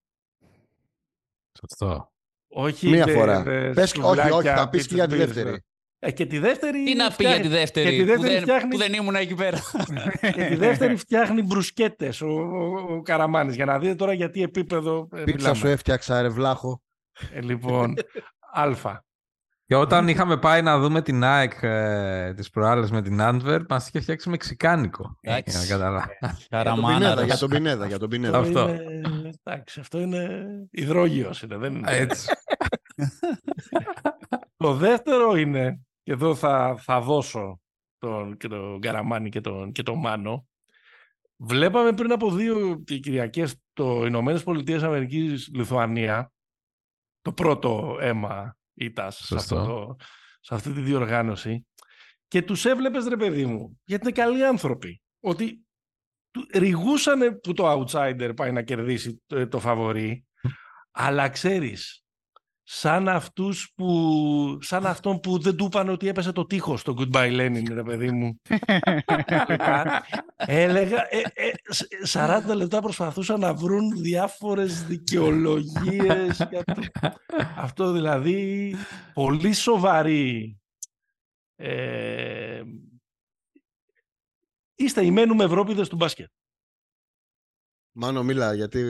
[1.58, 2.12] Σωστό.
[2.48, 3.42] Όχι Μία δε- φορά.
[3.42, 5.64] δε Πες, όχι, όχι, σουβλάκια, θα πεις και για τη πίτσες, δεύτερη.
[6.02, 6.84] Ε, και τη δεύτερη.
[6.84, 8.92] Τι να πει για φτιάχνει- τη δεύτερη, και τη δεύτερη που, δεν, φτιάχνει- που δεν
[8.92, 9.58] ήμουν εκεί πέρα.
[10.34, 13.54] Και τη δεύτερη φτιάχνει μπρουσκέτες ο, ο, ο Καραμάνης.
[13.54, 15.54] Για να δείτε τώρα γιατί επίπεδο ε, Πίτσα μιλάμε.
[15.56, 16.82] σου έφτιαξα, ρε βλάχο.
[17.32, 17.94] Ε, λοιπόν,
[18.52, 19.08] α.
[19.66, 23.88] Και όταν είχαμε πάει να δούμε την ΑΕΚ ε, τις προάλλες με την Antwerp, μας
[23.88, 25.18] είχε φτιάξει μεξικάνικο.
[25.20, 25.58] Εντάξει.
[25.66, 26.16] Για να καταλάβεις.
[26.20, 26.94] Για τον Καραμάνα.
[26.98, 27.24] Πινέδα, ρε.
[27.24, 28.38] για τον Πινέδα, για τον Πινέδα.
[28.38, 28.68] Αυτό.
[28.68, 29.00] Είναι,
[29.52, 31.42] εντάξει, αυτό είναι υδρόγειος.
[31.42, 31.90] Είναι, δεν είναι.
[31.90, 32.28] Έτσι.
[34.56, 37.60] Το δεύτερο είναι, και εδώ θα, θα δώσω
[37.98, 40.46] τον, και τον Καραμάνη και τον, και τον Μάνο,
[41.36, 46.32] βλέπαμε πριν από δύο Κυριακές το Ηνωμένες Πολιτείες Αμερικής Λιθουανία,
[47.20, 49.58] το πρώτο αίμα ήτας σε, Σωστό.
[49.58, 49.96] αυτό το,
[50.40, 51.66] σε αυτή τη διοργάνωση
[52.28, 55.66] και τους έβλεπες ρε παιδί μου, γιατί είναι καλοί άνθρωποι, ότι του-
[56.54, 60.24] ρηγούσανε που το outsider πάει να κερδίσει το, το φαβορί,
[60.90, 62.04] αλλά ξέρεις,
[62.62, 67.40] σαν αυτούς που, σαν αυτόν που δεν του είπαν ότι έπεσε το τείχος στο Goodbye
[67.40, 68.40] Lenin, ρε παιδί μου.
[70.36, 76.46] Έλεγα, ε, ε, σ- 40 λεπτά προσπαθούσαν να βρουν διάφορες δικαιολογίες.
[76.50, 76.82] για το-
[77.56, 78.74] Αυτό δηλαδή,
[79.14, 80.58] πολύ σοβαρή.
[81.56, 82.62] Ε,
[84.84, 86.28] είστε οι μένουμε Ευρώπηδες του μπάσκετ.
[87.92, 88.82] Μάνο, μίλα, γιατί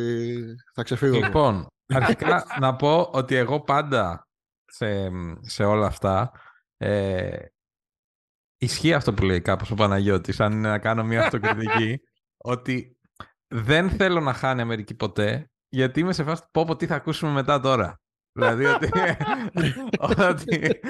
[0.74, 1.16] θα ξεφύγω.
[1.16, 1.24] εγώ.
[1.24, 4.28] Λοιπόν, αρχικά να πω ότι εγώ πάντα
[4.64, 5.10] σε,
[5.40, 6.32] σε όλα αυτά
[6.76, 7.44] ε,
[8.56, 12.00] ισχύει αυτό που λέει κάπως ο Παναγιώτης, αν είναι να κάνω μια αυτοκριτική,
[12.54, 12.98] ότι
[13.48, 16.94] δεν θέλω να χάνει η Αμερική ποτέ, γιατί είμαι σε φάση πω πω τι θα
[16.94, 18.00] ακούσουμε μετά τώρα.
[18.32, 18.88] δηλαδή ότι,
[20.30, 20.80] ότι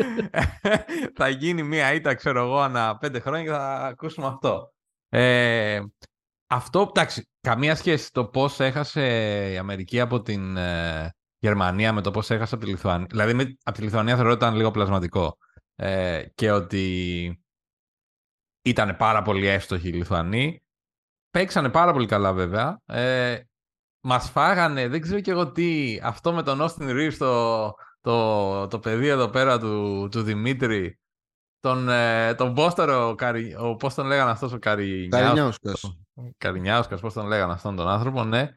[1.14, 4.72] θα γίνει μια ήττα, ξέρω εγώ, ανά πέντε χρόνια και θα ακούσουμε αυτό.
[5.12, 5.80] Ε,
[6.46, 9.02] αυτό, εντάξει, καμία σχέση το πώς έχασε
[9.52, 13.06] η Αμερική από την ε, Γερμανία με το πώς έχασε από τη Λιθουανία.
[13.10, 15.36] Δηλαδή, με, από τη Λιθουανία θεωρώ ότι ήταν λίγο πλασματικό.
[15.74, 17.44] Ε, και ότι
[18.62, 20.62] ήταν πάρα πολύ εύστοχοι οι Λιθουανοί.
[21.30, 22.80] Παίξανε πάρα πολύ καλά βέβαια.
[22.86, 23.40] Ε,
[24.00, 28.78] μας φάγανε, δεν ξέρω και εγώ τι, αυτό με τον Austin Reeves, το, το, το
[28.78, 30.98] παιδί εδώ πέρα του, του Δημήτρη,
[31.60, 35.08] τον, ε, τον Πόστορο, Καρι, ο, πώς τον λέγανε αυτός ο Καρινιάου.
[35.08, 35.98] Καρινιάουσκας.
[36.38, 38.48] Καρινιάουσκας, πώς τον λέγανε αυτόν τον άνθρωπο, ναι.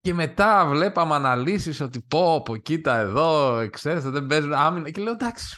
[0.00, 4.90] Και μετά βλέπαμε αναλύσεις ότι πω, πω, κοίτα εδώ, ξέρετε, δεν παίζουν άμυνα.
[4.90, 5.56] Και λέω, εντάξει,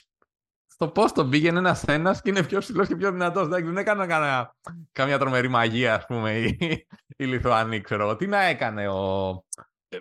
[0.66, 3.46] στο πώς τον πήγαινε ένας ένας και είναι πιο ψηλός και πιο δυνατός.
[3.46, 4.56] Εντάξει, δεν έκανα κανένα,
[4.92, 6.58] καμιά τρομερή μαγεία, ας πούμε, οι,
[7.16, 8.16] οι Λιθουανοί, ξέρω εγώ.
[8.16, 9.44] Τι να έκανε ο.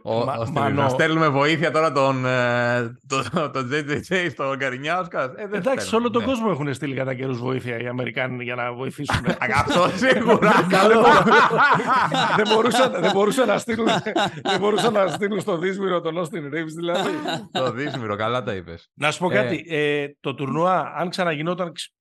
[0.03, 4.57] Ο, Μα- ο Στέλιος, Μάνο- Να στέλνουμε βοήθεια τώρα τον, ε, τον, τον JJJ στον
[4.57, 5.23] Καρινιάουσκα.
[5.23, 6.27] Ε, δεν Εντάξει, σε στέλνουμε, όλο τον ναι.
[6.27, 9.25] κόσμο έχουν στείλει κατά καιρούς βοήθεια οι Αμερικάνοι για να βοηθήσουν.
[9.65, 10.51] Αυτό σίγουρα.
[10.77, 11.01] Καλό.
[12.35, 13.87] δεν, μπορούσαν, δεν, μπορούσαν να στείλουν,
[14.43, 17.09] δεν μπορούσαν να στείλουν στο δύσμηρο τον Austin Reeves δηλαδή.
[17.51, 18.89] Το δύσμηρο, καλά τα είπες.
[18.93, 19.33] να σου πω Ε.
[19.33, 19.65] κάτι.
[19.69, 21.91] Ε, το τουρνουά, αν ξαναγινόταν, ξ-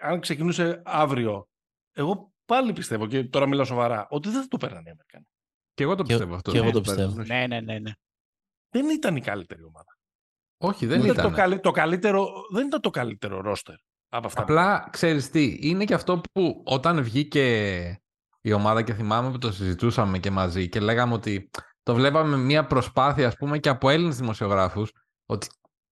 [0.00, 1.48] αν ξεκινούσε αύριο,
[1.92, 5.24] εγώ πάλι πιστεύω και τώρα μιλάω σοβαρά, ότι δεν θα το παίρνανε οι Αμερικάνοι.
[5.80, 6.50] Και εγώ το Και, πιστεύω αυτό.
[6.50, 6.72] και εγώ ναι.
[6.72, 7.22] το πιστεύω.
[7.22, 7.90] ναι, ναι, ναι, ναι.
[8.70, 9.98] Δεν ήταν η καλύτερη ομάδα.
[10.56, 11.30] Όχι, δεν Ούτε ήταν.
[11.30, 13.74] Το, καλύ- το καλύτερο, δεν ήταν το καλύτερο ρόστερ
[14.08, 14.44] από αυτά.
[14.44, 18.02] που Απλά ξέρεις τι, είναι και αυτό που όταν βγήκε
[18.40, 21.50] η ομάδα και θυμάμαι που το συζητούσαμε και μαζί και λέγαμε ότι
[21.82, 24.92] το βλέπαμε μια προσπάθεια ας πούμε και από Έλληνες δημοσιογράφους
[25.26, 25.48] ότι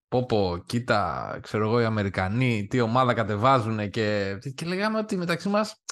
[0.09, 5.49] πω πω, κοίτα, ξέρω εγώ οι Αμερικανοί τι ομάδα κατεβάζουν και, και λέγαμε ότι μεταξύ
[5.49, 5.83] μας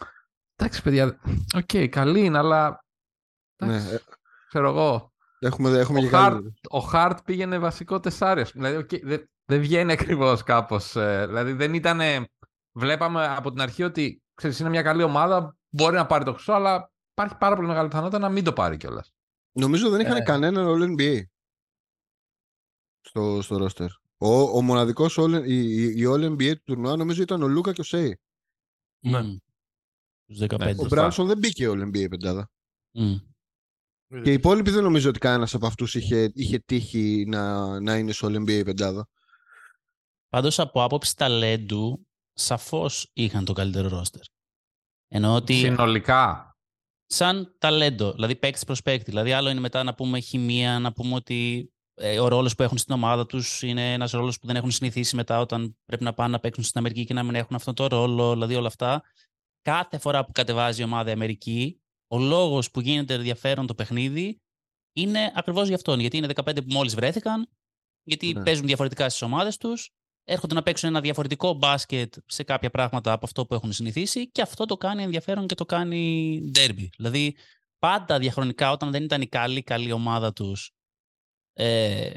[0.56, 1.20] εντάξει παιδιά,
[1.56, 2.85] οκ, καλή είναι αλλά εντάξει,
[3.64, 3.98] Ναι, ε,
[4.48, 6.54] ξέρω εγώ έχουμε, έχουμε ο και Χαρτ, καλύτερο.
[6.68, 8.40] ο Χαρτ πήγαινε βασικό τεσσάρι.
[8.40, 8.68] ας πούμε.
[8.68, 10.92] Δηλαδή, οκ, δεν, δεν βγαίνει ακριβώς κάπως.
[11.26, 12.00] δηλαδή, δεν ήταν.
[12.72, 15.56] Βλέπαμε από την αρχή ότι ξέρεις, είναι μια καλή ομάδα.
[15.70, 18.76] Μπορεί να πάρει το χρυσό, αλλά υπάρχει πάρα πολύ μεγάλη πιθανότητα να μην το πάρει
[18.76, 19.12] κιόλας.
[19.52, 20.20] Νομίζω δεν είχαν Ε.
[20.22, 21.20] κανέναν All NBA
[23.00, 23.86] στο, στο roster.
[24.18, 27.72] Ο, ο μοναδικός all, η, η, η All NBA του τουρνουά νομίζω ήταν ο Λούκα
[27.72, 28.20] και ο Σέι.
[29.00, 29.22] Ναι.
[29.22, 29.36] Μμ.
[30.26, 30.58] Τους 15.
[30.60, 30.86] Ο Σωστά.
[30.86, 32.50] Μπράνσον δεν μπήκε All NBA πεντάδα.
[32.94, 33.14] Μμ.
[34.22, 38.12] Και οι υπόλοιποι δεν νομίζω ότι κανένας από αυτούς είχε, είχε τύχει να, να είναι
[38.12, 39.08] στο All NBA πεντάδα.
[40.28, 44.22] Πάντως από άποψη ταλέντου, σαφώς είχαν το καλύτερο ρόστερ.
[45.08, 46.56] Εννοώ ότι Συνολικά.
[47.06, 49.10] σαν ταλέντο, δηλαδή παίκτης προς παίκτη.
[49.10, 52.78] Δηλαδή, άλλο είναι μετά να πούμε χημεία, να πούμε ότι ε, ο ρόλος που έχουν
[52.78, 56.30] στην ομάδα τους είναι ένας ρόλος που δεν έχουν συνηθίσει μετά όταν πρέπει να πάνε
[56.30, 59.02] να παίξουν στην Αμερική και να μην έχουν αυτόν τον ρόλο, δηλαδή όλα αυτά.
[59.62, 64.40] Κάθε φορά που κατεβάζει η ομάδα η Αμερική, ο λόγος που γίνεται ενδιαφέρον το παιχνίδι
[64.92, 66.00] είναι ακριβώς γι' αυτόν.
[66.00, 67.48] Γιατί είναι 15 που μόλις βρέθηκαν,
[68.02, 68.42] γιατί Ναι.
[68.42, 69.90] παίζουν διαφορετικά στις ομάδες τους,
[70.24, 74.42] έρχονται να παίξουν ένα διαφορετικό μπάσκετ σε κάποια πράγματα από αυτό που έχουν συνηθίσει και
[74.42, 76.86] αυτό το κάνει ενδιαφέρον και το κάνει derby.
[76.96, 77.36] Δηλαδή,
[77.78, 80.70] πάντα διαχρονικά όταν δεν ήταν η καλή, καλή ομάδα τους,
[81.52, 82.10] ε,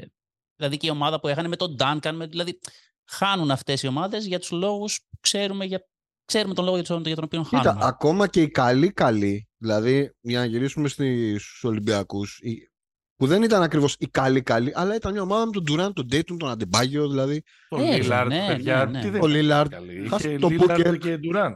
[0.56, 2.58] δηλαδή και η ομάδα που έχανε με τον Duncan, με, δηλαδή
[3.04, 5.88] χάνουν αυτές οι ομάδες για τους λόγους που ξέρουμε, για,
[6.30, 7.82] ξέρουμε τον λόγο για τον, για τον οποίο Κοίτα, χάνουν.
[7.82, 12.70] ακόμα και οι καλοί καλοί, δηλαδή για να γυρίσουμε στη- στους Ολυμπιακούς, οι-
[13.16, 16.06] που δεν ήταν ακριβώς οι καλοί καλοί, αλλά ήταν μια ομάδα με τον Durant, τον
[16.12, 19.00] Tatum, τον Αντεμπάγιο, δηλαδή Το Ε, Λίλαρντ, ναι, παιδιά, ναι, ναι.
[19.00, 20.08] τι δεν Ο ήταν Lillard, καλή.
[20.08, 20.98] χάσε Είχε το Lillard Booker.
[20.98, 21.54] και Durant.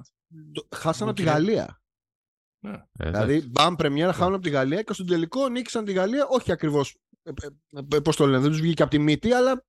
[0.53, 1.29] το- χάσαν από τη Οκ.
[1.29, 1.79] Γαλλία.
[2.61, 6.53] Ε, Δηλαδή, μπαμ πρεμιέρα, χάνουν από τη Γαλλία και στον τελικό νίκησαν τη Γαλλία, όχι
[6.53, 9.65] ακριβώς, ε, ε, ε, πώς το λένε, δεν τους βγήκε από τη μύτη, αλλά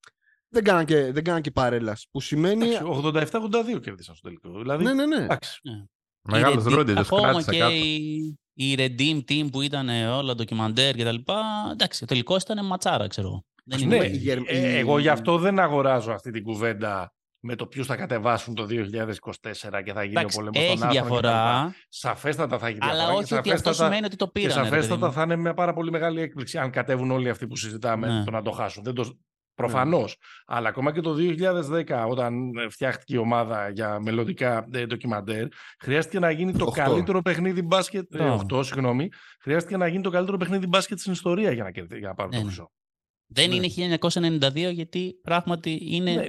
[0.55, 2.67] δεν κάναν και, δεν κάναν και παρέλαση, που σημαίνει...
[2.67, 3.39] Εντάξει,
[3.75, 4.59] 87-82 κέρδισαν στο τελικό.
[4.59, 5.23] Δηλαδή, Ναι, ναι, ναι.
[5.23, 5.59] εντάξει.
[6.27, 7.71] Μεγάλος Η Redeem- Ρόντι, τους Ακόμα κράτησε και κάτω.
[7.73, 11.41] η, η Redeem Team που ήταν όλα ντοκιμαντέρ και τα λοιπά,
[11.71, 13.43] εντάξει, ο τελικός ήταν ματσάρα, ξέρω εγώ.
[13.63, 14.05] Δεν Ναι, είναι...
[14.05, 17.85] η Γερ- ε, η- εγώ γι' αυτό δεν αγοράζω αυτή την κουβέντα με το ποιου
[17.85, 22.57] θα κατεβάσουν το 2024 και θα γίνει Εντάξει, ο πόλεμο των έχει άστρων διαφορά, Σαφέστατα
[22.59, 23.01] θα έχει διαφορά.
[23.03, 24.51] αλλά και όχι ότι αυτό σαφέστατα- σημαίνει ότι το Και πήραν.
[24.65, 28.23] σαφέστατα θα είναι μια πάρα πολύ μεγάλη έκπληξη αν κατέβουν όλοι αυτοί που συζητάμε Ναι.
[28.23, 28.83] το να το χάσουν.
[28.83, 29.17] Δεν το...
[29.55, 30.17] Προφανώς.
[30.45, 35.47] Αλλά ακόμα και το 2010, όταν ε, φτιάχτηκε η ομάδα για μελλοντικά ε, ντοκιμαντέρ,
[35.79, 36.81] χρειάστηκε να γίνει το Οχτώ.
[36.83, 38.15] καλύτερο παιχνίδι μπάσκετ.
[38.15, 38.57] Ε, Οχτώ.
[38.59, 39.09] 8, συγγνώμη.
[39.39, 42.31] Χρειάστηκε να γίνει το καλύτερο παιχνίδι μπάσκετ στην ιστορία για να, κερδί- για να πάρουν
[42.31, 42.49] Ναι, το ναι.
[42.51, 42.71] χρυσό.
[43.27, 43.55] Δεν Ναι.
[43.55, 46.25] είναι 1992 γιατί πράγματι είναι Ναι.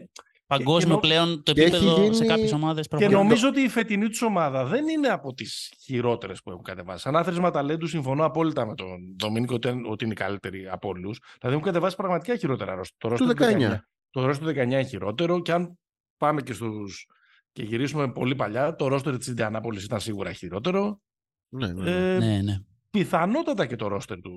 [0.47, 2.83] Παγκόσμιο και νο- πλέον το και έχει επίπεδο σε γίνει- κάποιες ομάδες.
[2.89, 3.23] Και προχωράει.
[3.23, 7.03] νομίζω ότι η φετινή τους ομάδα δεν είναι από τις χειρότερες που έχουν κατεβάσει.
[7.03, 10.89] Σαν άθροισμα ταλέντου συμφωνώ απόλυτα με τον Δομήνικο ότι, είναι- ότι είναι η καλύτερη από
[10.89, 11.19] όλους.
[11.41, 12.97] Δηλαδή έχουν κατεβάσει πραγματικά χειρότερα ρόστερ.
[12.99, 13.81] Το ρόστερ Του 19.
[14.11, 15.79] Το ρόστερ του 19 είναι χειρότερο και αν
[16.17, 17.07] πάμε και στους
[17.53, 21.01] και γυρίσουμε πολύ παλιά, το ρόστερ της Ιντιανάπολης ήταν σίγουρα χειρότερο.
[21.49, 22.15] Ναι, ναι, ναι.
[22.15, 22.59] Ε, Ναι, ναι.
[22.91, 24.33] Πιθανότατα και το ρόστερ του...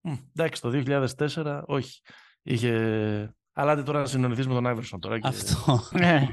[0.00, 2.00] Μ, εντάξει, το 2004 όχι.
[2.42, 3.34] Είχε...
[3.60, 5.18] Αλλά άντε τώρα να συνονιθείς με τον Άιβερσον τώρα.
[5.18, 5.28] Και...
[5.28, 5.82] Αυτό.
[5.92, 6.28] Ναι.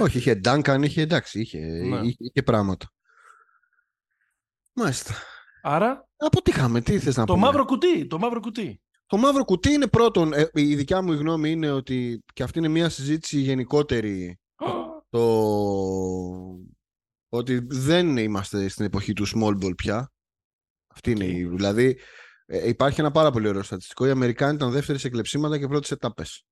[0.00, 1.98] Όχι, είχε Duncan, είχε εντάξει, είχε, Ναι.
[1.98, 2.92] είχε, είχε πράγματα.
[4.72, 5.14] Μάλιστα.
[5.62, 8.80] Άρα Αποτύχαμε, τι θες να το πούμε; μαύρο κουτί, το μαύρο κουτί.
[9.06, 12.68] Το μαύρο κουτί είναι πρώτον, ε, η δικιά μου γνώμη είναι ότι, και αυτή είναι
[12.68, 14.40] μια συζήτηση γενικότερη,
[15.10, 15.24] το
[17.28, 20.12] ότι δεν είμαστε στην εποχή του small ball πια.
[20.86, 21.98] Αυτή είναι η, δηλαδή
[22.46, 24.06] ε, υπάρχει ένα πάρα πολύ ωραίο στατιστικό.
[24.06, 26.44] Οι Αμερικάνοι ήταν δεύτεροι σε κλεψίματα και πρώτοι σε τάπες.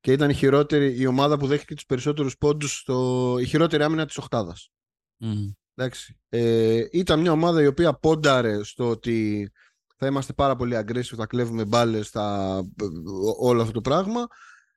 [0.00, 4.06] Και ήταν η χειρότερη, η ομάδα που δέχτηκε τους περισσότερους πόντους, στο, η χειρότερη άμυνα
[4.06, 4.70] της οχτάδας.
[5.16, 5.48] Μμ.
[5.74, 6.18] Εντάξει.
[6.28, 9.50] Ε, ήταν μια ομάδα η οποία πόνταρε στο ότι
[9.96, 12.56] θα είμαστε πάρα πολύ aggressive, θα κλέβουμε μπάλες, θα...
[13.04, 14.26] ό- όλο αυτό το πράγμα.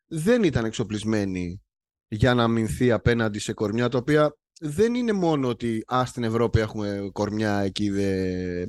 [0.07, 1.61] Δεν ήταν εξοπλισμένη
[2.07, 6.59] για να αμυνθεί απέναντι σε κορμιά τα οποία δεν είναι μόνο ότι α, στην Ευρώπη
[6.59, 8.65] έχουμε κορμιά εκεί δε...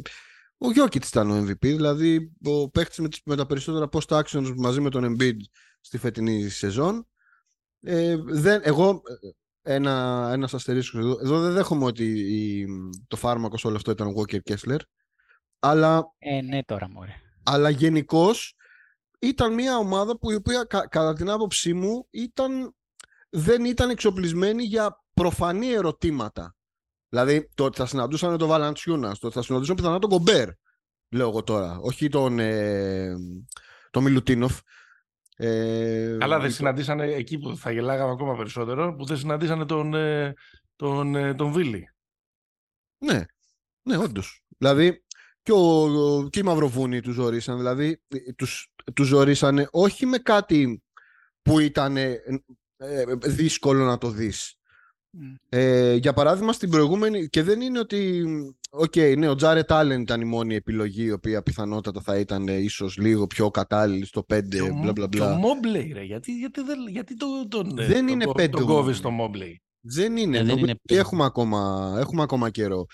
[0.59, 4.53] Ο Γιώκητς ήταν ο MVP, δηλαδή ο παίχτης με, τις- με τα περισσότερα post actions
[4.57, 5.37] μαζί με τον Embiid
[5.81, 7.07] στη φετινή σεζόν.
[7.81, 9.03] Ε, δεν, εγώ
[9.63, 11.19] ε, ένα, ένας αστερίσκος εδώ.
[11.21, 12.05] Εδώ δεν δέχομαι ότι
[12.37, 12.67] η,
[13.09, 14.79] το φάρμακος σε όλο αυτό ήταν ο Walker Kessler.
[15.59, 17.13] Αλλά, Ε, ναι, τώρα μωρέ.
[17.43, 18.55] αλλά γενικώς
[19.19, 22.75] ήταν μια ομάδα που η οποία κα- κατά την άποψή μου ήταν,
[23.31, 26.55] δεν ήταν εξοπλισμένη για προφανή ερωτήματα.
[27.15, 30.49] Δηλαδή το ότι θα συναντούσαν τον Βαλαντσιούνα, το ότι θα συναντούσαν πιθανά τον Κομπέρ,
[31.11, 33.15] λέω εγώ τώρα, όχι τον, ε,
[33.91, 34.61] τον Μιλουτίνοφ.
[35.37, 39.95] Ε, Καλά, δεν το- συναντήσανε εκεί που θα γελάγαμε ακόμα περισσότερο, που δεν συναντήσανε τον,
[39.95, 40.35] ε,
[40.77, 41.89] τον, ε, τον Βίλι.
[43.05, 43.25] Ναι,
[43.83, 44.45] ναι, όντως.
[44.59, 45.05] Δηλαδή
[45.43, 47.57] και, ο, και οι Μαυροβούνοι τους ζορίσαν.
[47.57, 48.03] Δηλαδή
[48.37, 50.83] τους, τους ζορίσανε όχι με κάτι
[51.43, 52.23] που ήταν ε,
[52.77, 54.59] ε, δύσκολο να το δεις.
[55.17, 55.35] Μμ.
[55.49, 58.25] Ε, για παράδειγμα στην προηγούμενη και δεν είναι ότι
[58.71, 62.55] οκ, ναι, ο Τζάρετ Άλεν ήταν η μόνη επιλογή η οποία πιθανότατα θα ήταν ε,
[62.57, 65.35] ίσως λίγο πιο κατάλληλη στο 5 Και ο- μπλα μπλα και ο μπλα.
[65.37, 66.03] Μόμπλεϊ, ρε.
[66.03, 68.99] Γιατί, γιατί, δεν, γιατί το, τον, ε, Δεν τον, είναι τον, πέντε τον ο κόβεις
[68.99, 69.03] Mobley.
[69.03, 69.63] το Μόμπλεϊ.
[69.81, 71.01] Δεν είναι, Ε, δεν νομίζω είναι ότι πέντε.
[71.01, 72.87] έχουμε ακόμα, έχουμε ακόμα καιρό.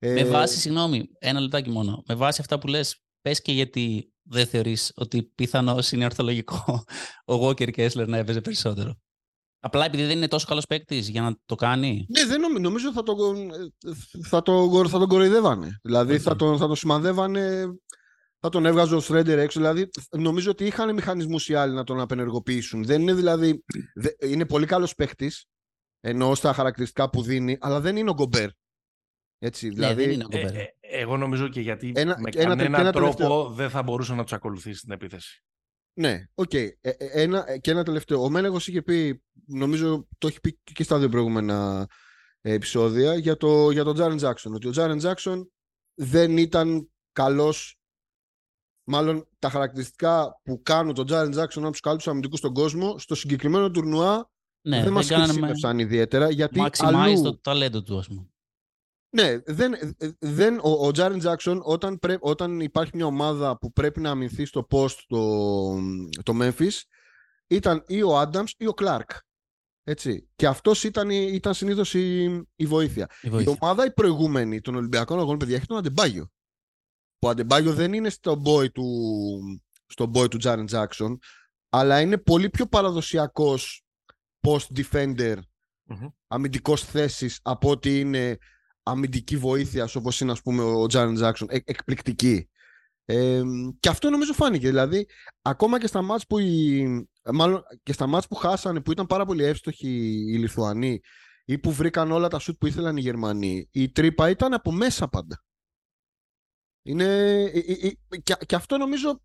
[0.00, 2.02] Με Ε, βάση, συγγνώμη, ένα λεπτάκι μόνο.
[2.08, 6.84] Με βάση αυτά που λες, πες και γιατί δεν θεωρείς ότι πιθανώς είναι ορθολογικό
[7.32, 8.94] ο Walker Kessler να έπαιζε περισσότερο.
[9.66, 12.06] Απλά επειδή δεν είναι τόσο καλός παίκτης για να το κάνει.
[12.08, 13.50] Ναι, δεν νομι- νομίζω θα τον,
[14.26, 15.78] θα τον, θα τον κοροϊδεύανε.
[15.82, 17.64] Δηλαδή θα, τον, θα τον σημαδεύανε,
[18.40, 19.58] θα τον έβγαζε ο Σρέντερ έξω.
[19.60, 22.84] Δηλαδή νομίζω ότι είχαν μηχανισμούς οι άλλοι να τον απενεργοποιήσουν.
[22.84, 23.64] Δεν είναι δηλαδή.
[23.94, 25.44] δε- είναι πολύ καλός παίχτης,
[26.00, 28.48] ενώ στα χαρακτηριστικά που δίνει, αλλά δεν είναι ο Γκομπέρ.
[29.38, 30.02] Έτσι, Ναι, δηλαδή.
[30.04, 30.54] δεν είναι ο Ε, Gobert.
[30.54, 33.48] ε, Εγώ νομίζω και γιατί Ένα- με και ένα- κανέναν και ένα τρόπο τελευταίο.
[33.50, 35.42] δεν θα μπορούσε να τους ακολουθήσει στην επίθεση.
[35.94, 36.54] Ναι, οκ.
[36.54, 38.22] Ε, ε, ένα, ε, και ένα τελευταίο.
[38.22, 41.88] Ο Μένεγος είχε πει, νομίζω το έχει πει και στα δύο προηγούμενα
[42.40, 44.54] ε, επεισόδια, για, το, για τον Τζάρεν Τζάκσον.
[44.54, 45.52] Ότι ο Τζάρεν Τζάκσον
[45.94, 47.78] δεν ήταν καλός
[48.86, 53.14] Μάλλον τα χαρακτηριστικά που κάνουν τον Τζάρεν Τζάξον από τους καλύτερους αμυντικούς στον κόσμο, στο
[53.14, 54.30] συγκεκριμένο τουρνουά
[54.60, 56.30] Ναι, δεν μα δεν κάνανε με χρησιμεύσαν ιδιαίτερα.
[56.30, 58.28] Γιατί maximize αλλού, το ταλέντο του, ας πούμε.
[59.14, 59.74] Ναι, δεν,
[60.18, 64.44] δεν, ο, ο Τζάρεν Τζάξον όταν, πρέ- όταν υπάρχει μια ομάδα που πρέπει να αμυνθεί
[64.44, 65.74] στο post το,
[66.22, 66.80] το Memphis
[67.46, 69.10] ήταν ή ο Άνταμς ή ο Κλάρκ.
[69.84, 70.28] Έτσι.
[70.36, 72.24] Και αυτός ήταν, η- ήταν συνήθως η,
[72.56, 73.08] η βοήθεια.
[73.14, 73.56] Η Η βοήθεια.
[73.60, 76.28] ομάδα η προηγούμενη των Ολυμπιακών Αγώνων, παιδιά, έχει τον Αντεμπάγιο.
[77.18, 78.84] Ο Αντεμπάγιο δεν είναι στο boy του,
[79.86, 81.18] στο boy του Τζάρεν Τζάξον,
[81.68, 83.84] αλλά είναι πολύ πιο παραδοσιακός
[84.40, 85.36] post defender
[85.82, 86.08] Μμμ.
[86.26, 88.38] αμυντικός θέσης από ότι είναι
[88.84, 92.48] αμυντική βοήθεια όπως είναι ας πούμε ο Τζάρεν Τζάξον Ε- εκπληκτική.
[93.04, 93.42] Ε,
[93.80, 94.68] και αυτό νομίζω φάνηκε.
[94.68, 95.06] Δηλαδή
[95.42, 99.24] ακόμα και στα μάτς που οι, μάλλον και στα μάτς που χάσανε που ήταν πάρα
[99.24, 99.88] πολύ εύστοχοι
[100.28, 101.00] οι Λιθουανοί
[101.44, 105.08] ή που βρήκαν όλα τα σουτ που ήθελαν οι Γερμανοί η τρύπα ήταν από μέσα
[105.08, 105.44] πάντα.
[106.82, 109.20] Είναι, ε, ε, ε, και, και αυτό νομίζω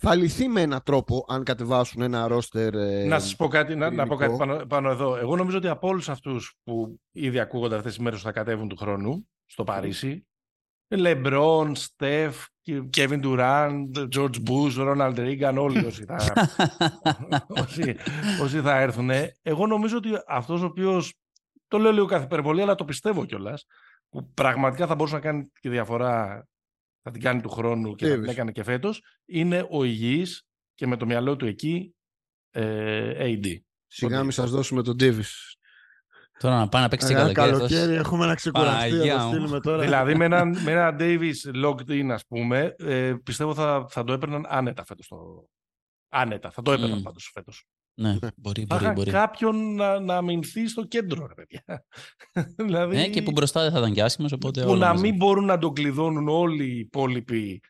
[0.00, 3.90] θα λυθεί με έναν τρόπο αν κατεβάσουν ένα ρόστερ ε, να σας πω κάτι, να,
[3.90, 4.46] να πω κάτι ειρηνικό.
[4.46, 5.16] πάνω, πάνω εδώ.
[5.16, 8.76] Εγώ νομίζω ότι από όλους αυτούς που ήδη ακούγονται αυτές τις μέρες θα κατέβουν του
[8.76, 10.26] χρόνου στο Παρίσι,
[10.88, 12.46] Λεμπρόν, Στεφ,
[12.90, 16.48] Κέβιν Ντουράν, Τζορτζ Μπούς, Ρόναλντ Ρίγκαν, όλοι όσοι θα,
[17.48, 17.96] όσοι,
[18.42, 19.10] όσοι θα έρθουν.
[19.42, 21.14] Εγώ νομίζω ότι αυτός ο οποίος,
[21.68, 23.66] το λέω λίγο κάθε υπερβολή, αλλά το πιστεύω κιόλας,
[24.08, 26.46] που πραγματικά θα μπορούσε να κάνει τη διαφορά,
[27.06, 28.28] θα την κάνει του χρόνου και θα την Davis.
[28.28, 30.42] έκανε και φέτος, είναι ο υγιής
[30.74, 31.94] και με το μυαλό του εκεί
[32.50, 33.56] ε, AD.
[33.86, 35.22] σιγά Ότι- μην σας δώσουμε τον Davis
[36.38, 37.68] Τώρα να πάει να παίξει Αγάπη, καλοκαίρι.
[37.68, 39.32] καλοκαίρι έχουμε να ξεκουραστεί, Παναγία να το μου.
[39.32, 39.82] στείλουμε τώρα.
[39.82, 44.12] δηλαδή με έναν, με έναν Davis locked in, ας πούμε, ε, πιστεύω θα, θα το
[44.12, 45.06] έπαιρναν άνετα φέτος.
[45.08, 45.48] Το...
[46.08, 47.02] Άνετα, θα το έπαιρναν Μμ.
[47.02, 47.64] πάντως φέτος.
[47.96, 49.10] Ναι, μπορεί, Θα μπορεί, είχαν μπορεί.
[49.10, 51.84] κάποιον να, να αμυνθεί στο κέντρο, ρε παιδιά.
[52.66, 55.02] δηλαδή, Ναι, και που μπροστά δεν θα ήταν και άσχημος, οπότε που όλα να μαζί.
[55.02, 57.60] μην μπορούν να τον κλειδώνουν όλοι οι υπόλοιποι.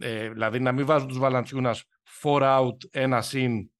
[0.00, 1.82] Ε, δηλαδή να μην βάζουν τους Βαλαντσιούνας
[2.22, 3.70] four out, ένα συν,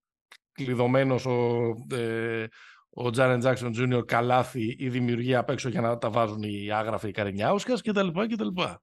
[0.53, 2.47] κλειδωμένος ο, ε,
[2.91, 4.07] ο Τζάρεν Τζάξον Jr.
[4.07, 8.09] καλάθι ή δημιουργία απ' έξω για να τα βάζουν οι άγραφοι Καρενιάουσκας κτλ.
[8.09, 8.61] κτλ.
[8.61, 8.81] Α-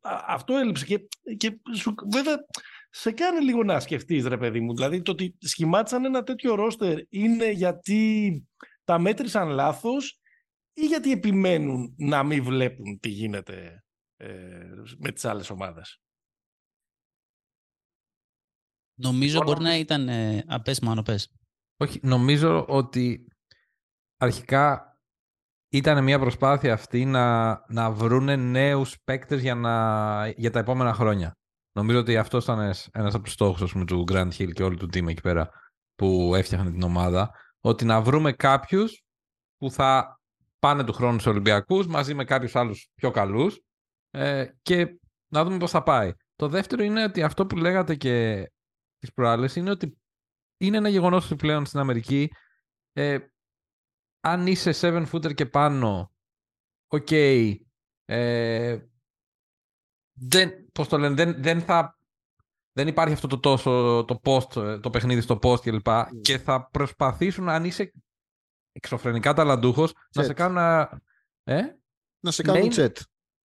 [0.00, 2.36] α- Αυτό έλειψε και, και σου, βέβαια
[2.94, 4.74] σε κάνει λίγο να σκεφτείς ρε παιδί μου.
[4.74, 8.42] Δηλαδή το ότι σχημάτισαν ένα τέτοιο ρόστερ είναι γιατί
[8.84, 10.20] τα μέτρησαν λάθος
[10.72, 13.84] ή γιατί επιμένουν να μην βλέπουν τι γίνεται
[14.16, 16.00] ε, με τις άλλες ομάδες;
[18.94, 20.08] Νομίζω Εγώ μπορεί να ήταν...
[20.08, 21.32] Ε, α, πες, Μάνο, πες.
[21.76, 23.26] Όχι, νομίζω ότι
[24.16, 24.96] αρχικά
[25.68, 31.32] ήταν μια προσπάθεια αυτή να, να βρούνε νέους παίκτες για, να, για τα επόμενα χρόνια.
[31.72, 34.62] Νομίζω ότι αυτό ήταν ένας- ένας από τους στόχους ας πούμε, του Grand Hill και
[34.62, 35.50] όλου του team εκεί πέρα
[35.94, 37.30] που έφτιαχνε την ομάδα.
[37.60, 39.04] Ότι να βρούμε κάποιους
[39.56, 40.20] που θα
[40.58, 43.60] πάνε του χρόνου στους Ολυμπιακούς μαζί με κάποιους άλλους πιο καλούς
[44.10, 44.98] ε, και
[45.28, 46.12] να δούμε πώς θα πάει.
[46.36, 48.46] Το δεύτερο είναι ότι αυτό που λέγατε και
[48.98, 49.98] τις προάλλες είναι ότι
[50.56, 52.30] είναι ένα γεγονός ότι πλέον στην Αμερική
[52.92, 53.18] ε,
[54.20, 56.12] αν είσαι 7 footer και πάνω
[56.86, 57.10] οκ
[58.04, 58.78] ε,
[60.12, 61.96] δεν, πώς το λένε, δεν, δεν θα
[62.72, 65.86] δεν υπάρχει αυτό το τόσο το post, ε, το παιχνίδι στο post κλπ.
[66.20, 67.92] Και θα προσπαθήσουν αν είσαι
[68.72, 70.26] εξωφρενικά ταλαντούχος να Chet.
[70.26, 71.00] σε κάνουν να,
[71.42, 71.62] ε,
[72.20, 72.98] Να σε κάνουν Ναι, Chet.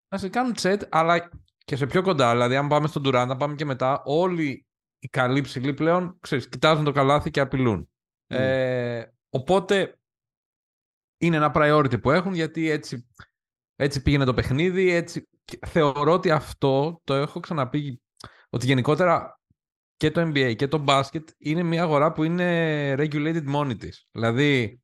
[0.08, 1.30] να σε κάνουν Chet, αλλά
[1.66, 2.32] και σε πιο κοντά.
[2.32, 4.66] Δηλαδή, αν πάμε στον Durant, να πάμε και μετά, όλοι
[5.00, 7.90] οι καλοί ψηλοί πλέον ξέρεις, κοιτάζουν το καλάθι και απειλούν.
[8.28, 10.00] Ε, οπότε
[11.18, 13.08] είναι ένα priority που έχουν γιατί έτσι,
[13.76, 14.92] έτσι πήγαινε το παιχνίδι.
[14.92, 15.37] Έτσι, και
[15.68, 18.02] θεωρώ ότι αυτό το έχω ξαναπεί
[18.50, 19.40] ότι γενικότερα
[19.98, 24.08] και το NBA και το μπάσκετ είναι μια αγορά που είναι regulated μόνη της.
[24.12, 24.82] Δηλαδή,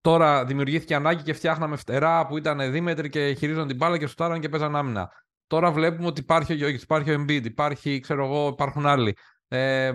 [0.00, 4.40] τώρα δημιουργήθηκε ανάγκη και φτιάχναμε φτερά που ήταν δίμετροι και χειρίζονταν την μπάλα και σουτάραν
[4.40, 5.10] και παίζαν άμυνα.
[5.46, 9.16] Τώρα βλέπουμε ότι υπάρχει ο Γιώργης, υπάρχει ο Embiid, υπάρχει, ξέρω εγώ, υπάρχουν άλλοι.
[9.48, 9.92] Ε,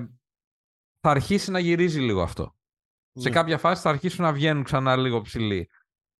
[1.01, 2.55] θα αρχίσει να γυρίζει λίγο αυτό.
[3.13, 3.35] Σε Ναι.
[3.35, 5.69] κάποια φάση θα αρχίσουν να βγαίνουν ξανά λίγο ψηλοί.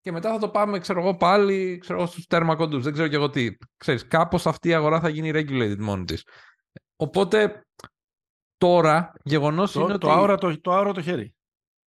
[0.02, 3.16] Και μετά θα το πάμε, ξέρω εγώ, πάλι ξέρω, εγώ, στους τέρμα Δεν ξέρω και
[3.16, 3.58] εγώ τι.
[3.78, 6.28] Ξέρεις, κάπως αυτή η αγορά θα γίνει regulated μόνη της.
[6.96, 7.66] Οπότε,
[8.58, 10.00] τώρα, γεγονός είναι Το, ότι...
[10.00, 11.34] το, αόρατο, το αόρατο χέρι.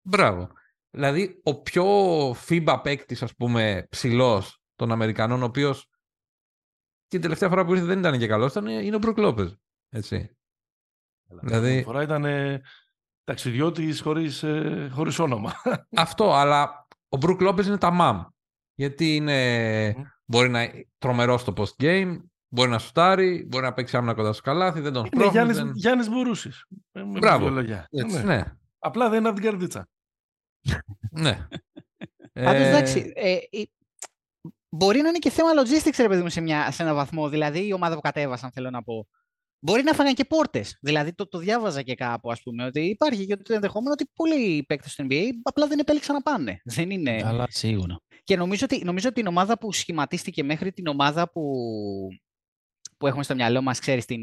[0.02, 0.48] Μπράβο.
[0.90, 1.84] Δηλαδή, ο πιο
[2.30, 5.88] FIBA παίκτη, ας πούμε, ψηλός των Αμερικανών, ο οποίος
[7.06, 9.52] την τελευταία φορά που ήρθε δεν ήταν και καλός, ήταν, είναι ο Μπρουκ Λόπεζ.
[9.88, 10.36] Έτσι.
[11.22, 12.60] Δηλαδή- Αυτή φορά ήταν ε,
[13.24, 15.52] ταξιδιώτης χωρίς, ε, χωρίς όνομα.
[15.96, 16.81] Αυτό, αλλά
[17.12, 18.22] ο Μπρουκ Λόπεζ είναι τα μαμ.
[18.74, 20.02] Γιατί είναι, Μμ.
[20.24, 22.16] μπορεί να είναι τρομερός στο post-game,
[22.48, 25.32] μπορεί να σουτάρει, μπορεί να παίξει άμυνα κοντά στο καλάθι, δεν τον Είναι σπρώχνει.
[25.32, 26.64] Γιάννης, δεν- Γιάννης Μπορούσης.
[26.92, 27.44] Ε, με Μπράβο.
[27.44, 27.86] δύο λόγια.
[27.90, 28.16] Έτσι.
[28.16, 28.22] Ναι.
[28.36, 28.42] Ναι,
[28.78, 29.88] Απλά δεν είναι από την καρδίτσα.
[31.10, 31.46] ναι.
[32.32, 33.62] Πάντως, Ε, εντάξει, ε, ε,
[34.68, 37.28] μπορεί να είναι και θέμα logistics, ρε παιδί μου, σε, μια, σε ένα βαθμό.
[37.28, 39.06] Δηλαδή, η ομάδα που κατέβασαν, θέλω να πω.
[39.64, 40.78] Μπορεί να φάγαν και πόρτες.
[40.80, 44.64] Δηλαδή, το, το διάβαζα και κάπου, ας πούμε, ότι υπάρχει και το ενδεχόμενο ότι πολλοί
[44.68, 46.60] παίκτες του NBA απλά δεν επέλεξαν να πάνε.
[46.76, 47.20] Δεν είναι.
[47.24, 47.96] Αλλά σίγουρα.
[48.24, 51.42] Και νομίζω ότι, νομίζω ότι την ομάδα που σχηματίστηκε μέχρι την ομάδα που,
[52.96, 54.20] που έχουμε στο μυαλό μας, ξέρεις, την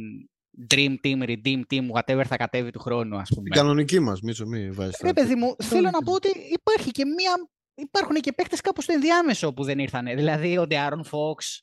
[0.73, 3.43] Dream Team, Redeem Team, whatever θα κατέβει του χρόνου, ας πούμε.
[3.43, 4.99] Την κανονική μας, Μίτσο, μη βάζεις.
[5.03, 7.49] Ρε παιδί μου, θέλω να πω ότι υπάρχει και μία...
[7.75, 10.15] Υπάρχουν και παίκτες κάπου στο ενδιάμεσο που δεν ήρθανε.
[10.15, 11.59] Δηλαδή ο Ντεάρον Fox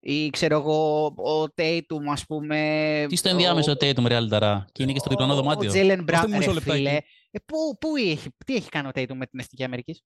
[0.00, 3.06] ή ξέρω εγώ ο Tatum ας πούμε.
[3.08, 4.58] Τι στο ενδιάμεσο ο Tatum Real Dara.
[4.72, 5.70] Και είναι και στο διπλανό δωμάτιο.
[5.70, 6.98] Ο Jalen Δώστε Brown, μου μισό ρε λεπτάκι; φίλε.
[7.30, 10.02] Ε, πού, πού έχει, τι έχει κάνει ο Tatum με την Εθνική Αμερικής;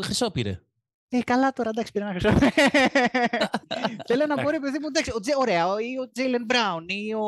[0.00, 0.60] Χρυσό πήρε.
[1.08, 2.38] Ε, καλά τώρα, εντάξει, πήρα ένα χρυσό.
[4.08, 6.84] Θέλω να πω, ρε παιδί μου, εντάξει, ο Τζε- ωραία, ο- ή ο Τζέιλεν Μπράουν
[6.88, 7.24] ή ο...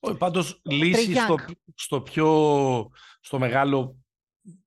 [0.00, 1.52] Όχι, πάντως λύση στο, Young.
[1.74, 2.90] στο πιο
[3.20, 3.96] στο μεγάλο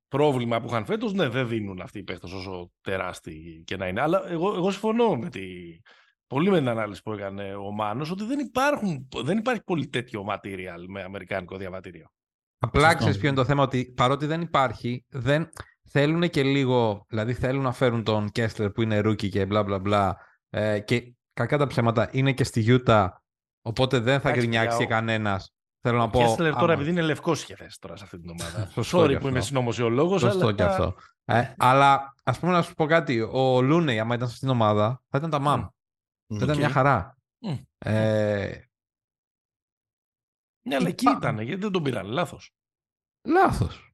[0.09, 4.01] πρόβλημα που είχαν φέτος, ναι, δεν δίνουν αυτοί οι παίχτες όσο τεράστιοι και να είναι.
[4.01, 5.41] Αλλά εγώ, εγώ συμφωνώ με τη,
[6.27, 10.25] πολύ με την ανάλυση που έκανε ο Μάνος ότι δεν, υπάρχουν, δεν υπάρχει πολύ τέτοιο
[10.29, 12.07] material με αμερικάνικο διαβατήριο.
[12.59, 12.97] Απλά Σωστό.
[12.97, 15.49] ξέρεις ποιο είναι το θέμα, ότι παρότι δεν υπάρχει, δεν
[15.89, 17.05] θέλουν και λίγο.
[17.09, 20.17] Δηλαδή θέλουν να φέρουν τον Κέσλερ που είναι rookie και μπλα μπλα μπλα.
[20.49, 23.23] Ε, και κακά τα ψέματα είναι και στη Γιούτα.
[23.61, 25.53] Οπότε δεν θα Εντάξει, γκρινιάξει παιδιά, ο- κανένας.
[25.81, 26.19] Θέλω να Ο πω.
[26.19, 28.69] Κέσλερ τώρα άμα- επειδή είναι λευκός είχε θέση τώρα σε αυτή την ομάδα.
[28.73, 29.47] Σωστό Sorry κι που είμαι αυτό.
[29.49, 30.53] συνωμοσιολόγος, Σωστό αλλά...
[30.53, 30.95] και αυτό.
[31.25, 33.19] Ε, αλλά ας πούμε να σου πω κάτι.
[33.21, 35.59] Ο Λούνεϊ, άμα ήταν σε αυτήν την ομάδα, θα ήταν τα μαμ.
[36.27, 36.55] Θα ήταν οκ.
[36.55, 37.17] μια χαρά.
[37.39, 37.55] Μμ.
[37.77, 38.63] Ε,
[40.67, 42.51] Ναι, αλλά εκεί Υπά- ήταν, γιατί δεν τον πήραν, λάθος.
[43.27, 43.93] Λάθος.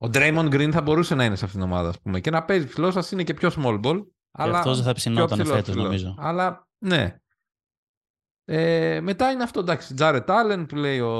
[0.00, 2.44] Ο Draymond Green θα μπορούσε να είναι σε αυτήν την ομάδα, ας πούμε, και να
[2.44, 4.06] παίζει ψηλός, σαν και πιο small ball.
[4.30, 5.84] Αλλά αυτός δεν θα πιο ψινόταν ψηλός, φέτος, ψηλός.
[5.84, 6.14] νομίζω.
[6.18, 7.16] Αλλά ναι.
[8.50, 9.94] Ε, μετά είναι αυτό, εντάξει.
[9.94, 11.12] Τζάρετ Allen που λέει ο,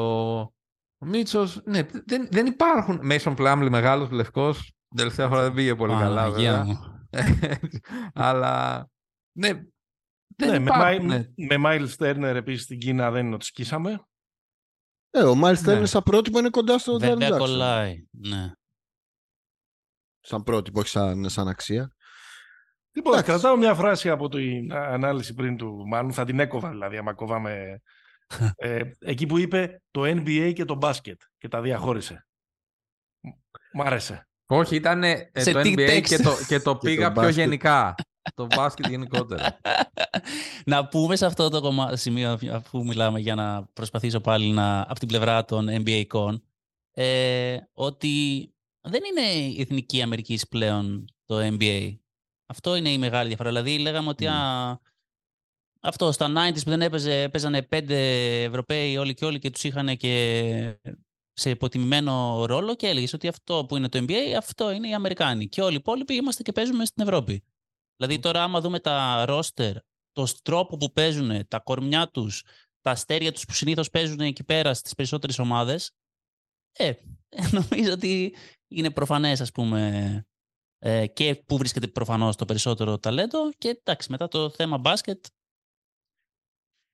[0.98, 1.60] ο Μίτσος.
[1.64, 3.00] Ναι, δεν, δεν υπάρχουν.
[3.04, 4.72] Mason Plumlee, μεγάλος λευκός.
[4.96, 6.64] Τελευταία φορά δεν πήγε πολύ καλά, Παναγία βέβαια.
[6.64, 7.06] μου.
[8.14, 8.86] Αλλά
[9.38, 9.48] ναι,
[10.36, 11.06] δεν ναι, με, υπάρχουν.
[11.06, 14.02] Μάι- με Miles Turner επίσης στην Κίνα δεν είναι ότι σκίσαμε.
[15.10, 15.80] Ε, ο Miles Ναι.
[15.80, 17.38] Turner σαν πρότυπο είναι κοντά στο Darren Βέβαια Jackson.
[17.38, 18.04] κολλάει.
[18.10, 18.52] Ναι.
[20.20, 21.92] Σαν πρότυπο, όχι σαν, σαν αξία.
[22.98, 23.30] Λοιπόν, Εντάξει.
[23.30, 27.82] κρατάω μια φράση από την ανάλυση πριν του Μάνου, θα την έκοβα δηλαδή, άμα κόβαμε.
[28.56, 32.26] ε, εκεί που είπε το NBA και το μπάσκετ και τα διαχώρισε.
[33.72, 34.28] Μ' άρεσε.
[34.46, 36.02] Όχι, ήταν ε, Σε το τι NBA text.
[36.02, 37.44] και το, και το Και πήγα το πιο μπάσκετ.
[37.44, 37.94] γενικά.
[38.34, 39.58] το μπάσκετ γενικότερα.
[40.66, 44.98] να πούμε σε αυτό το κομμά- σημείο, αφού μιλάμε για να προσπαθήσω πάλι να, από
[44.98, 46.42] την πλευρά των NBA-κων,
[46.92, 48.46] ε, ότι
[48.80, 51.96] δεν είναι η Εθνική Αμερικής πλέον το NBA.
[52.48, 53.48] Αυτό είναι η μεγάλη διαφορά.
[53.48, 54.32] Δηλαδή, λέγαμε ότι Μμ.
[54.32, 54.80] α,
[55.80, 57.98] αυτό στα 90s που δεν έπαιζε, παίζανε πέντε
[58.42, 60.80] Ευρωπαίοι όλοι και όλοι και τους είχαν και
[61.32, 65.48] σε υποτιμημένο ρόλο και έλεγες ότι αυτό που είναι το NBA, αυτό είναι οι Αμερικάνοι.
[65.48, 67.44] Και όλοι οι υπόλοιποι είμαστε και παίζουμε στην Ευρώπη.
[67.96, 69.76] Δηλαδή τώρα άμα δούμε τα ρόστερ,
[70.12, 72.42] το τρόπο που παίζουν, τα κορμιά τους,
[72.80, 75.90] τα αστέρια τους που συνήθως παίζουν εκεί πέρα στις περισσότερες ομάδες,
[76.72, 76.92] ε,
[77.72, 78.34] νομίζω ότι
[78.68, 80.26] είναι προφανές ας πούμε
[80.78, 85.24] ε, και που βρίσκεται προφανώς το περισσότερο ταλέντο και εντάξει μετά το θέμα μπάσκετ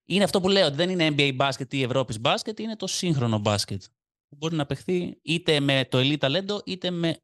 [0.06, 3.38] είναι αυτό που λέω ότι δεν είναι NBA μπάσκετ ή Ευρώπης μπάσκετ, είναι το σύγχρονο
[3.38, 3.82] μπάσκετ
[4.28, 7.18] που μπορεί να παιχθεί είτε με το elite ταλέντο είτε με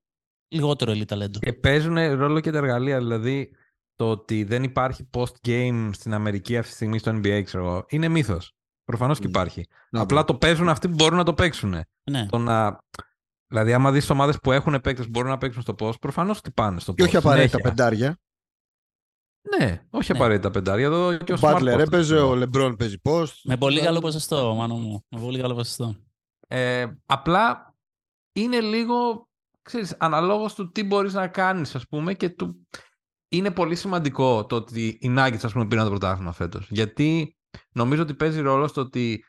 [0.49, 1.39] λιγότερο elite ταλέντο.
[1.39, 2.99] Και παίζουν ρόλο και τα εργαλεία.
[2.99, 3.51] Δηλαδή,
[3.95, 8.09] το ότι δεν υπάρχει post-game στην Αμερική αυτή τη στιγμή στο NBA, ξέρω εγώ, είναι
[8.09, 8.55] μύθος.
[8.85, 9.29] Προφανώς και Μμ.
[9.29, 9.67] υπάρχει.
[9.91, 11.85] Να Απλά το παίζουν αυτοί που μπορούν να το παίξουν.
[12.11, 12.27] Ναι.
[12.27, 12.79] Το να...
[13.51, 16.51] Δηλαδή, άμα δεις ομάδες που έχουν παίκτες που μπορούν να παίξουν στο post, προφανώς ότι
[16.51, 16.97] πάνε στο post.
[16.97, 17.71] Και όχι απαραίτητα συνέχεια.
[17.71, 18.19] πεντάρια.
[19.59, 20.19] Ναι, όχι Ναι.
[20.19, 20.87] απαραίτητα πεντάρια.
[20.87, 22.45] Εδώ και Ο ο Smart Butler post, έπαιζε, ξέρω ο εγώ.
[22.53, 23.33] LeBron παίζει post.
[23.43, 25.05] Με πολύ Δηλαδή, καλό ποσοστό, μάνο μου.
[25.09, 25.97] Με πολύ καλό ποσοστό.
[26.49, 27.75] Ε, απλά
[28.33, 29.29] είναι λίγο,
[29.63, 32.69] ξέρεις, αναλόγως του τι μπορείς να κάνεις, ας πούμε, και του...
[33.29, 36.67] είναι πολύ σημαντικό το ότι οι Nuggets, ας πούμε, πήραν το πρωτάθλημα φέτος.
[36.71, 37.37] Γιατί
[37.73, 39.25] νομίζω ότι παίζει ρόλο στο ότι,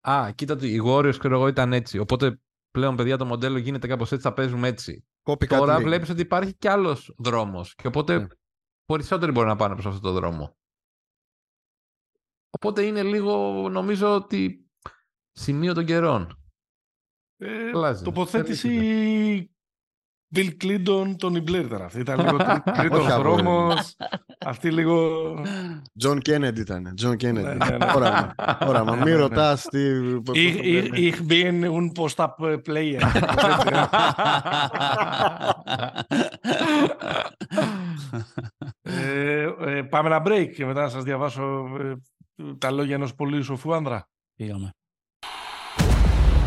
[0.00, 1.98] α, κοίτα, το, οι Warriors, ξέρω εγώ, ήταν έτσι.
[1.98, 2.40] Οπότε
[2.76, 5.06] πλέον, παιδιά, το μοντέλο γίνεται κάπως έτσι, θα παίζουμε έτσι.
[5.22, 5.82] Copycat Τώρα league.
[5.82, 7.74] βλέπεις ότι υπάρχει κι άλλος δρόμος.
[7.74, 8.26] Και οπότε Ναι.
[8.86, 10.56] περισσότεροι μπορεί να πάνε προς αυτό το δρόμο.
[12.50, 14.70] Οπότε είναι λίγο, νομίζω ότι
[15.32, 16.40] σημείο των καιρών.
[17.36, 18.04] Ε, Αλλάζει.
[18.04, 18.70] τοποθέτηση
[20.36, 22.00] Bill Clinton, τον Blair ήταν αυτή.
[22.00, 23.50] Ήταν λίγο τρί- τρίτος Όχι, αγόρι μου.
[23.50, 23.96] δρόμος.
[24.46, 25.24] Αυτή λίγο...
[25.98, 26.92] Τζον Κέννεντι ήταν.
[26.96, 27.56] Τζον Ναι, Κέννεντι.
[27.70, 27.86] ναι, ναι.
[27.94, 28.34] Όραμα.
[28.66, 28.90] Όραμα.
[28.96, 29.20] Ναι, Μη ναι, ναι.
[29.22, 30.00] ρωτάς τι...
[30.00, 30.88] πώς το Ich, ich, λένε.
[30.96, 33.00] ich bin ein post-up player.
[38.82, 41.94] ε, ε, πάμε ένα break και μετά να σας διαβάσω ε,
[42.58, 44.08] τα λόγια ενός πολύ σοφού άνδρα.
[44.34, 44.70] Πήγαμε.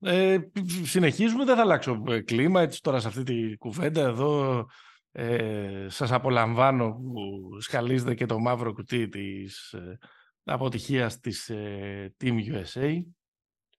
[0.00, 0.38] ε,
[0.82, 4.66] συνεχίζουμε, δεν θα αλλάξω ε, κλίμα, έτσι τώρα σε αυτή τη κουβέντα εδώ
[5.12, 9.98] ε, σας απολαμβάνω που σκαλίζετε και το μαύρο κουτί της ε,
[10.44, 13.02] αποτυχίας της ε, Team USA.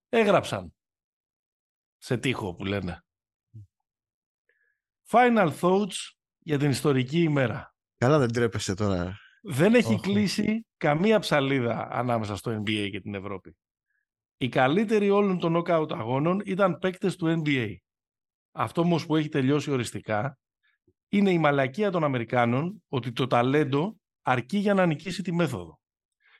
[0.09, 0.74] Έγραψαν
[1.97, 3.03] σε τείχο που λένε.
[5.09, 7.76] Final thoughts για την ιστορική ημέρα.
[7.97, 9.17] Καλά δεν τρέπεσαι τώρα.
[9.41, 10.01] Δεν έχει Όχ.
[10.01, 13.57] κλείσει καμία ψαλίδα ανάμεσα στο NBA και την Ευρώπη.
[14.41, 17.75] Οι καλύτεροι όλων των knockout αγώνων ήταν παίκτες του NBA.
[18.51, 20.37] Αυτό όμως που έχει τελειώσει οριστικά
[21.09, 25.79] είναι η μαλακία των Αμερικάνων ότι το ταλέντο αρκεί για να νικήσει τη μέθοδο.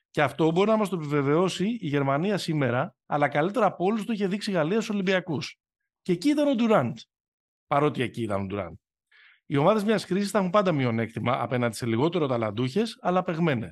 [0.10, 4.14] Και αυτό μπορεί να μας το επιβεβαιώσει η Γερμανία σήμερα, αλλά καλύτερα από όλους το
[4.14, 5.60] είχε δείξει η Γαλλία στους Ολυμπιακούς.
[6.02, 6.98] Και εκεί ήταν ο Ντουράντ.
[7.68, 8.74] Παρότι εκεί ήταν ο Ντουράντ.
[9.46, 13.70] Οι ομάδες μιας κρίσης θα έχουν πάντα μειονέκτημα απέναντι σε λιγότερο ταλαντούχες, αλλά παιγμένε.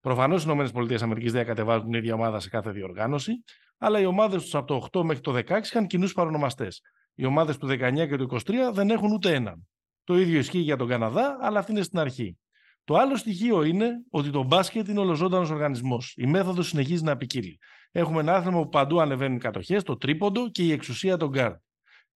[0.00, 3.32] Προφανώς οι ΗΠΑ δεν κατεβάζουν την ίδια ομάδα σε κάθε διοργάνωση,
[3.78, 6.80] αλλά οι ομάδες τους από το 8 μέχρι το 16 είχαν κοινούς παρονομαστές.
[7.14, 9.68] Οι ομάδες του 19 και του 23 δεν έχουν ούτε έναν.
[10.04, 12.38] Το ίδιο ισχύει για τον Καναδά, αλλά αυτή είναι στην αρχή.
[12.84, 16.14] Το άλλο στοιχείο είναι ότι το μπάσκετ είναι ολοζώντανος οργανισμός.
[16.16, 17.58] Η μέθοδος συνεχίζει να ποικίλει.
[17.90, 21.56] Έχουμε ένα άθλημα που παντού ανεβαίνουν οι κατοχές, το τρίποντο και η εξουσία των γκαρντ.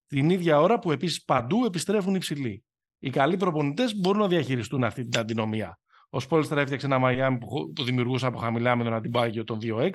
[0.06, 2.64] Την ίδια ώρα που επίσης παντού επιστρέφουν οι ψηλοί.
[2.98, 5.78] Οι καλοί προπονητές μπορούν να διαχειριστούν αυτή την αντινομία.
[6.14, 9.58] Ο Σπόλστρα έφτιαξε ένα Μαϊάμι που, χω- που δημιουργούσε από χαμηλά με τον Αντεμπάγιο των
[9.62, 9.90] 2-06.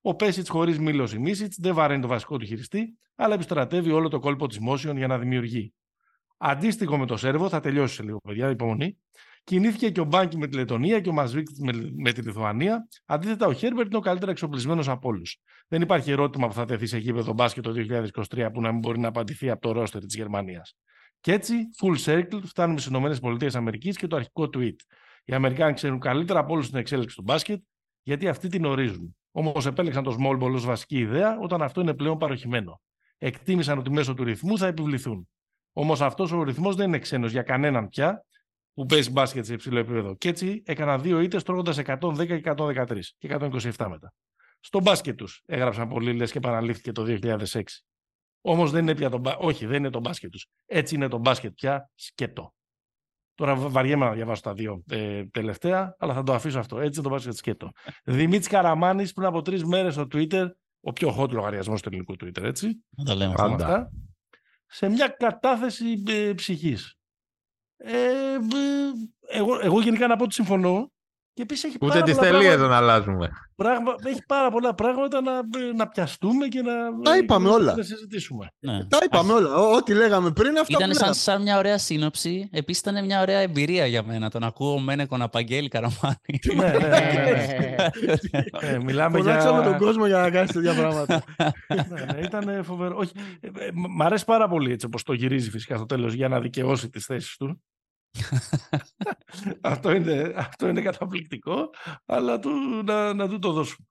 [0.00, 4.08] Ο Πέσιτς χωρίς Μίλος ή Μίσιτς δεν βαραίνει το βασικό του χειριστή, αλλά επιστρατεύει όλο
[4.08, 5.72] το κόλπο της Μόσιον για να δημιουργεί.
[6.36, 8.98] Αντίστοιχο με το Σέρβο, θα τελειώσει σε λίγο, παιδιά, υπομονή.
[9.44, 12.88] Κινήθηκε και ο Μπάνκι με τη Λετωνία και ο Μασβίκ με, με τη Λιθουανία.
[13.04, 15.38] Αντίθετα, ο Χέρμπερτ είναι ο καλύτερα εξοπλισμένος από όλους.
[15.68, 17.72] Δεν υπάρχει ερώτημα που θα τεθεί σε γήπεδο μπάσκετ το
[18.30, 20.76] 2023 που να μην μπορεί να απαντηθεί από το ρόστερ της Γερμανίας.
[21.20, 24.76] Και έτσι, full circle, φτάνουμε στις ΗΠΑ και το αρχικό tweet.
[25.28, 27.62] Οι Αμερικάνοι ξέρουν καλύτερα από όλους την εξέλιξη του μπάσκετ,
[28.02, 29.16] γιατί αυτοί την ορίζουν.
[29.30, 32.80] Όμως επέλεξαν το small ball ως βασική ιδέα όταν αυτό είναι πλέον παροχημένο.
[33.18, 35.28] Εκτίμησαν ότι μέσω του ρυθμού θα επιβληθούν.
[35.72, 38.24] Όμως αυτός ο ρυθμός δεν είναι ξένος για κανέναν πια
[38.74, 40.14] που παίζει μπάσκετ σε υψηλό επίπεδο.
[40.14, 44.12] Και έτσι έκαναν δύο ήττες τρώγοντας 110 και 113 και 127 μετά.
[44.60, 47.62] Στο μπάσκετ τους έγραψαν πολλοί λες και επαναλήφθηκε το 2006.
[48.40, 49.36] Όμως δεν είναι πια το μπα...
[49.36, 50.46] Όχι, δεν είναι το μπάσκετ τους.
[50.66, 52.54] Έτσι είναι το μπάσκετ πια σκέτο.
[53.36, 56.76] Τώρα βα- βαριέμαι να διαβάσω τα δύο ε, τελευταία, αλλά θα το αφήσω αυτό.
[56.78, 57.70] Έτσι είναι το μπάσκετ σκέτο.
[58.04, 60.46] Δημήτρης Καραμάνης πριν από τρεις μέρες στο Twitter,
[60.80, 62.84] ο πιο hot λογαριασμός του ελληνικού Twitter, έτσι.
[62.96, 63.34] Να τα λέμε.
[63.34, 63.54] Πάντα.
[63.66, 63.90] Αυτά,
[64.66, 66.94] σε μια κατάθεση ε, ψυχής.
[67.76, 68.38] Ε, ε,
[69.28, 70.90] εγώ, εγώ γενικά να πω ότι συμφωνώ.
[71.36, 73.30] Και επίσης έχει, Ούτε πάρα τις πολλά τελείες πράγματα- δεν αλλάζουμε.
[73.56, 75.32] πράγμα, έχει πάρα πολλά πράγματα να,
[75.76, 76.72] να πιαστούμε και να,
[77.02, 77.74] Τα είπαμε και όλα.
[77.76, 78.50] να συζητήσουμε.
[78.58, 78.84] Ναι.
[78.84, 79.54] Τα είπαμε όλα.
[79.54, 81.14] Ό- Ό,τι λέγαμε πριν, αυτά Ήταν που σαν, λέγαμε.
[81.14, 82.48] σαν μια ωραία σύνοψη.
[82.52, 84.30] Επίσης ήταν μια ωραία εμπειρία για μένα.
[84.30, 86.16] Τον ακούω Μένεκο να παγγέλει καραμάνι.
[86.54, 88.44] ναι, ναι, ναι, ναι.
[88.60, 89.78] Ε, μιλάμε Φωνάξαμε τον για...
[89.78, 91.22] κόσμο για να κάνει τέτοια πράγματα.
[91.74, 92.96] ναι, ναι, ήταν φοβερό.
[92.98, 96.28] Όχι, ε, ε, μ' αρέσει πάρα πολύ έτσι όπως το γυρίζει φυσικά στο τέλος για
[96.28, 97.62] να δικαιώσει τις θέσεις του.
[99.60, 101.70] αυτό, είναι, αυτό είναι καταπληκτικό,
[102.06, 102.50] αλλά του,
[102.84, 103.86] να, να του το δώσουμε.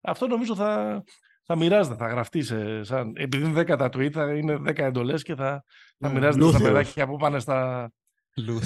[0.00, 1.02] Αυτό νομίζω θα,
[1.42, 5.22] θα μοιράζεται, θα γραφτεί σε, σαν, επειδή είναι 10 τα tweet, θα είναι 10 εντολές
[5.22, 5.64] και θα,
[5.98, 6.68] θα Ναι, μοιράζεται στα Λούθιος.
[6.70, 7.90] παιδάκια που πάνε στα,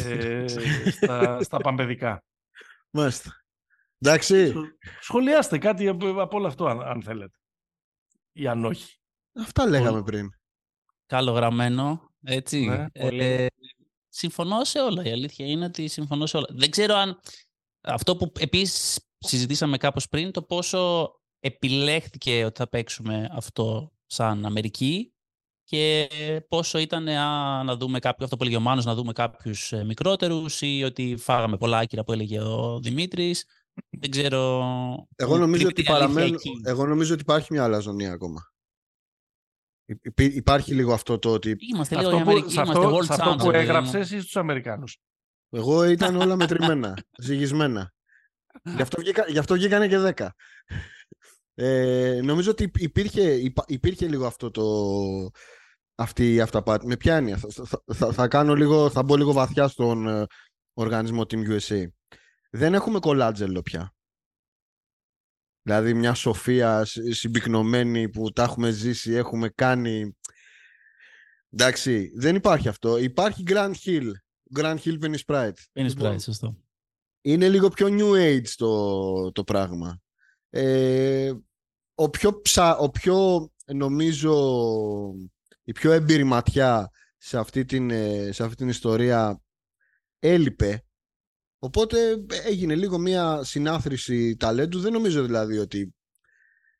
[0.06, 0.44] ε,
[0.90, 2.24] στα, στα παμπεδικά.
[2.90, 3.30] Μάλιστα.
[3.98, 4.48] Εντάξει.
[4.48, 4.64] Σχο-
[5.00, 7.36] Σχολιάστε κάτι από, από όλο αυτό, αν, αν θέλετε.
[8.32, 8.98] Ή αν όχι.
[9.40, 10.30] Αυτά λέγαμε πριν.
[11.06, 12.10] Καλογραμμένο.
[12.24, 12.64] Έτσι.
[12.66, 13.46] Ναι, ε,
[14.20, 15.04] συμφωνώ σε όλα.
[15.04, 16.46] Η αλήθεια είναι ότι συμφωνώ σε όλα.
[16.50, 17.20] Δεν ξέρω αν
[17.80, 21.10] αυτό που επίσης συζητήσαμε κάπως πριν, το πόσο
[21.40, 25.12] επιλέχθηκε ότι θα παίξουμε αυτό σαν Αμερική
[25.64, 26.08] και
[26.48, 29.84] πόσο ήταν α, να δούμε κάποιο, αυτό που έλεγε ο Μάνος, να δούμε κάποιους ε,
[29.84, 33.44] μικρότερους ή ότι φάγαμε πολλά άκυρα που έλεγε ο Δημήτρης.
[33.90, 34.38] Δεν ξέρω...
[35.16, 36.50] Εγώ πού νομίζω, ότι κρύβεται η αλήθεια παραμένω, εκεί.
[36.64, 38.40] εγώ νομίζω ότι υπάρχει μια αλαζονία ακόμα.
[39.90, 42.60] Υ- υπή- Υπάρχει λίγο αυτό το ότι Είμαστε Σε λίγο η αυτό, που, Αμερική, σε
[42.60, 43.70] είμαστε αυτό, world σε αυτό champs, που ρε παιδί μου.
[43.70, 44.98] έγραψες ή στους Αμερικάνους.
[45.50, 47.92] Εγώ ήταν όλα μετρημένα, ζυγισμένα.
[48.62, 50.28] Γι' αυτό, βγήκα, γι αυτό βγήκανε και 10.
[51.54, 54.64] Ε, νομίζω ότι υπήρχε, υπά- υπήρχε λίγο αυτό το,
[55.94, 56.86] αυτή η αυταπάτη.
[56.86, 60.26] Με ποια έννοια; Θα, θα, θα, θα κάνω λίγο, θα μπω λίγο βαθιά στον ε,
[60.72, 61.84] οργανισμό Team USA.
[62.50, 63.94] Δεν έχουμε κολάτζελο πια.
[65.62, 70.16] Δηλαδή μια σοφία συ- συμπυκνωμένη που τα έχουμε ζήσει, έχουμε κάνει.
[71.50, 72.98] Εντάξει, δεν υπάρχει αυτό.
[72.98, 74.10] Υπάρχει Grand Hill.
[74.58, 75.52] Grand Hill Penny Sprite.
[75.72, 76.56] Είναι Λοιπόν, σπράι, σωστό.
[77.20, 80.00] είναι λίγο πιο new age το, το πράγμα.
[80.50, 81.32] Ε,
[81.94, 84.34] ο πιο ψα, ο πιο νομίζω
[85.64, 89.40] η πιο έμπειρη ματιά σε αυτή την, ε, σε αυτή την ιστορία
[90.18, 90.84] έλειπε.
[91.62, 94.80] Οπότε έγινε λίγο μια συνάθρηση ταλέντου.
[94.80, 95.94] Δεν νομίζω δηλαδή ότι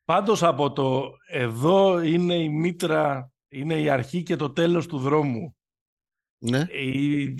[0.05, 5.55] Πάντως από το εδώ είναι η μήτρα, είναι η αρχή και το τέλος του δρόμου.
[6.37, 7.35] ναι, Η-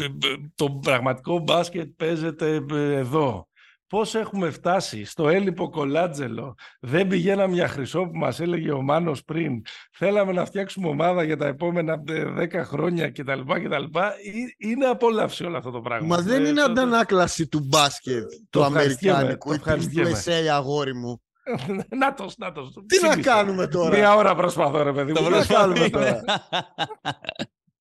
[0.56, 3.48] το πραγματικό μπάσκετ παίζεται εδώ.
[3.92, 6.56] Πώς έχουμε φτάσει στο έλιπο κολάτζελο.
[6.80, 9.62] Δεν πηγαίναμε για χρυσό που μας έλεγε ο Μάνος πριν.
[9.92, 13.40] Θέλαμε να φτιάξουμε ομάδα για τα επόμενα ε, 10 χρόνια κτλ.
[13.64, 13.98] κτλ.
[14.00, 14.12] Ε,
[14.58, 16.08] Είναι απόλαυση όλο αυτό το πράγμα.
[16.16, 19.64] μα δεν Ε, είναι το- αντανάκλαση του μπάσκετ το του ευχαριστιέμαι, Αμερικάνικου το ή του
[19.70, 20.46] ευχαριστιέμαι.
[20.46, 21.22] USA αγόρι μου.
[22.00, 22.74] Νάτος, νάτος.
[22.88, 23.30] Τι να Ξύπνησε.
[23.30, 25.28] κάνουμε τώρα; Μία ώρα προσπαθώ ρε παιδί Το μου.
[25.28, 25.60] Τι να προσπαθώ.
[25.74, 26.22] κάνουμε τώρα;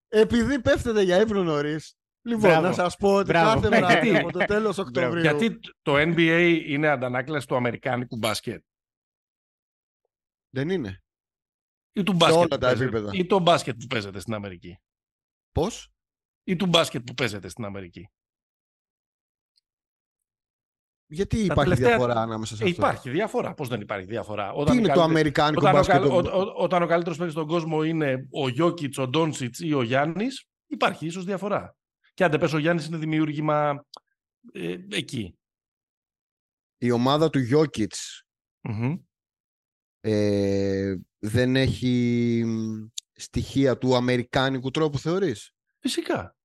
[0.08, 1.94] Επειδή πέφτετε για ύπνο νωρίς.
[2.30, 2.66] Λοιπόν, Μπράβο.
[2.66, 3.60] να σας πω ότι Μπράβο.
[3.60, 5.20] κάθε βράδυ Γιατί; από το τέλος Οκτωβρίου.
[5.20, 8.64] Γιατί το NBA είναι αντανάκλαση του αμερικάνικου μπάσκετ;
[10.54, 11.02] Δεν είναι.
[11.92, 13.10] Ή του μπάσκετ, όλα που τα παίζεται- επίπεδα.
[13.14, 14.78] ή το μπάσκετ που παίζεται στην Αμερική;
[15.52, 15.88] Πώς;
[16.44, 18.08] Ή του μπάσκετ που παίζεται στην Αμερική;
[21.06, 22.80] Γιατί Τα υπάρχει τελευταία- διαφορά ανάμεσα σε Ε, αυτό.
[22.80, 23.54] υπάρχει διαφορά.
[23.54, 25.94] Πώς δεν υπάρχει διαφορά; Τι είναι το καλύτερο- αμερικάνικο όταν, ο, μπάσκετ.
[25.96, 29.72] καλ- ο- ο- όταν ο καλύτερος παίκτης στον κόσμο είναι ο Γιώκητς, ο Ντόνσιτς ή
[29.72, 31.74] ο Γιάννης, υπάρχει ίσως διαφορά.
[32.20, 33.84] Και αν δεν πες ο Γιάννης είναι δημιούργημα
[34.52, 35.38] ε, εκεί.
[36.78, 38.22] Η ομάδα του Γιώκητς
[38.60, 38.96] Μμμ.
[40.00, 46.36] ε, δεν έχει μ, στοιχεία του αμερικάνικου τρόπου θεωρείς; Φυσικά.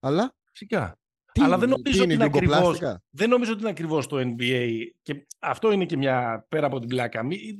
[0.00, 0.98] Αλλά; Φυσικά.
[1.32, 2.56] τι, Αλλά δεν τι νομίζω ότι είναι είναι ακριβώς.
[2.58, 4.68] γιουγκοπλάστικα; Δεν νομίζω ότι είναι ακριβώς το NBA.
[5.02, 7.22] Και αυτό είναι και μια πέρα από την πλάκα.
[7.22, 7.56] Μη-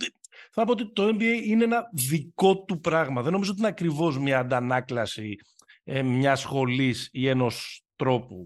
[0.50, 3.22] Θα πω ότι το NBA είναι ένα δικό του πράγμα.
[3.22, 5.36] Δεν νομίζω ότι είναι ακριβώς μια αντανάκλαση
[5.84, 8.44] ε, μιας σχολής ή ενός τρόπου.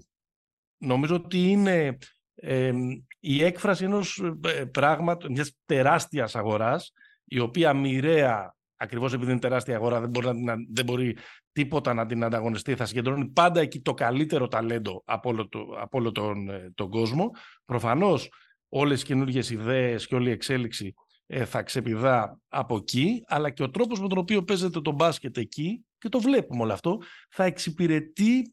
[0.79, 1.99] Νομίζω ότι είναι
[2.35, 2.73] ε,
[3.21, 6.93] η έκφραση ενός ε, πράγματος, μιας τεράστιας αγοράς,
[7.25, 11.17] η οποία μοιραία, ακριβώς επειδή είναι τεράστια αγορά, δεν μπορεί, να, την α- δεν μπορεί
[11.53, 15.99] τίποτα να την ανταγωνιστεί, θα συγκεντρώνει πάντα εκεί το καλύτερο ταλέντο από όλο, το, από
[15.99, 17.31] όλο τον, ε, τον κόσμο.
[17.65, 18.31] Προφανώς
[18.69, 20.95] όλες οι καινούργιες ιδέες και όλη η εξέλιξη
[21.27, 25.37] ε, θα ξεπηδά από εκεί, αλλά και ο τρόπος με τον οποίο παίζεται το μπάσκετ
[25.37, 26.99] εκεί, και το βλέπουμε όλο αυτό,
[27.31, 28.53] θα εξυπηρετεί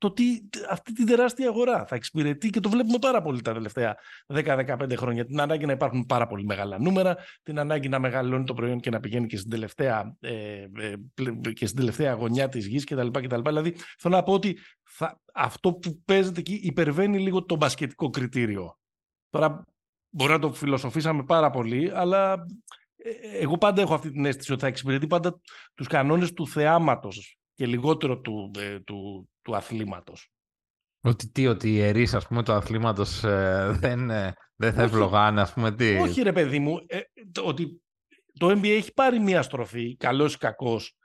[0.00, 1.86] το τι, αυτή την τεράστια αγορά.
[1.86, 3.96] Θα εξυπηρετεί και το βλέπουμε πάρα πολύ τα τελευταία
[4.34, 5.24] 10-15 χρόνια.
[5.24, 8.90] Την ανάγκη να υπάρχουν πάρα πολύ μεγάλα νούμερα, την ανάγκη να μεγαλώνει το προϊόν και
[8.90, 13.06] να πηγαίνει και στην τελευταία, ε, ε, πλε- και στην τελευταία γωνιά της γης κτλ.
[13.10, 13.40] κτλ.
[13.42, 18.78] Δηλαδή θέλω να πω ότι θα, αυτό που παίζεται εκεί υπερβαίνει λίγο το μπασκετικό κριτήριο.
[19.30, 19.64] Τώρα
[20.10, 22.38] μπορεί να το φιλοσοφήσαμε πάρα πολύ, αλλά ε,
[23.40, 25.40] εγώ πάντα έχω αυτή την αίσθηση ότι θα εξυπηρετεί πάντα
[25.74, 30.30] τους κανόνες του θεάματος και λιγότερο του, ε, του, του αθλήματος.
[31.00, 34.92] Ότι τι, ότι οι ιερείς, ας πούμε, του αθλήματος ε, δεν, ε, δεν θα Όχι.
[34.92, 37.00] ευλογάνε, ας πούμε, τι; Όχι ρε παιδί μου, ε,
[37.32, 37.82] το, ότι
[38.38, 40.96] το NBA έχει πάρει μια στροφή, καλός ή κακός,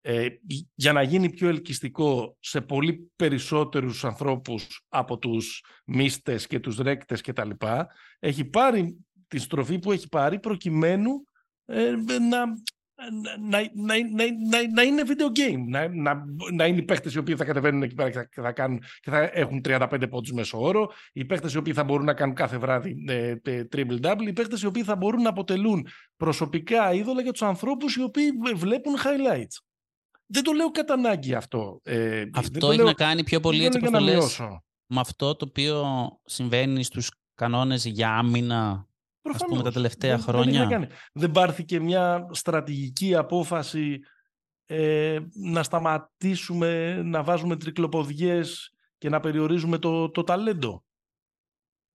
[0.00, 0.28] ε,
[0.74, 7.20] για να γίνει πιο ελκυστικό σε πολύ περισσότερους ανθρώπους από τους μίστες και τους ρέκτες
[7.20, 7.88] και τα λοιπά.
[8.18, 8.96] Έχει πάρει
[9.28, 11.20] τη στροφή που έχει πάρει προκειμένου ε,
[11.68, 12.46] να, να,
[13.40, 13.94] να, να,
[14.50, 15.64] να, να είναι video game.
[15.68, 18.40] Να, να, να είναι οι παίχτες οι οποίοι θα κατεβαίνουν εκεί πέρα και θα, και
[18.40, 22.04] θα, κάνουν, και θα έχουν 35 πόντους μέσω όρο, οι παίχτες οι οποίοι θα μπορούν
[22.04, 25.86] να κάνουν κάθε βράδυ ε, ε, triple-double, οι παίχτες οι οποίοι θα μπορούν να αποτελούν
[26.16, 29.56] προσωπικά είδωλα για τους ανθρώπους οι οποίοι βλέπουν highlights.
[30.26, 31.80] Δεν το λέω κατά ανάγκη αυτό.
[31.84, 34.06] Ε, δεν Αυτό το έχει λέω- να κάνει πιο πολύ δεν έτσι το όπως λέω
[34.06, 34.64] το για να λες, μειώσω.
[34.86, 35.84] με αυτό το οποίο
[36.24, 38.87] συμβαίνει στους κανόνες για άμυνα
[39.34, 39.62] ας πούμε Προφανώς.
[39.64, 40.64] τα τελευταία Δεν- δεν έχει χρόνια.
[40.64, 40.86] να κάνει.
[41.12, 43.98] Δεν πάρθηκε μια στρατηγική απόφαση
[44.70, 50.82] ε, να σταματήσουμε να βάζουμε τρικλοποδιές και να περιορίζουμε το, το ταλέντο.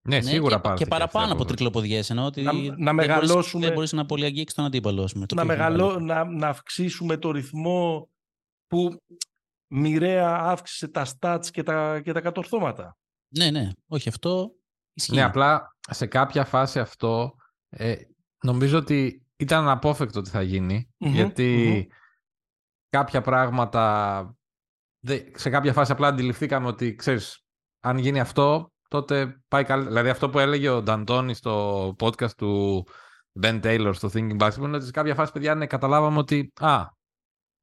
[0.08, 1.56] Ναι, Ναι, σίγουρα και, πάρθηκε και παραπάνω αυτή η από απόφαση.
[1.56, 5.04] τρικλοποδιές εννοώ ότι Να- να δεν μπορείς- μεγαλώσουμε- δεν μπορείς να πολύ αγγίξεις τον αντίπαλο
[5.04, 6.06] ας πούμε, το Να, οποίο έχει μεγαλώ, βάλει.
[6.06, 8.10] να, να αυξήσουμε το ρυθμό
[8.68, 9.02] που
[9.68, 12.98] μοιραία αύξησε τα stats και τα, και τα κατορθώματα.
[13.38, 14.52] Ναι, ναι, όχι αυτό
[14.94, 15.16] ισχύει.
[15.16, 17.36] Ναι, απλά σε κάποια φάση αυτό
[17.70, 17.96] ε,
[18.44, 20.90] νομίζω ότι ήταν αναπόφευκτο ότι θα γίνει.
[20.98, 21.96] Μμμ, γιατί μμμ.
[22.90, 24.36] κάποια πράγματα.
[25.00, 27.44] δε- σε κάποια φάση απλά αντιληφθήκαμε ότι ξέρεις,
[27.80, 29.84] αν γίνει αυτό, τότε πάει καλά.
[29.86, 32.84] Δηλαδή αυτό που έλεγε ο Νταντώνης στο podcast του
[33.42, 36.86] Ben Taylor στο Thinking Basketball είναι ότι σε κάποια φάση, παιδιά, ναι, καταλάβαμε ότι α,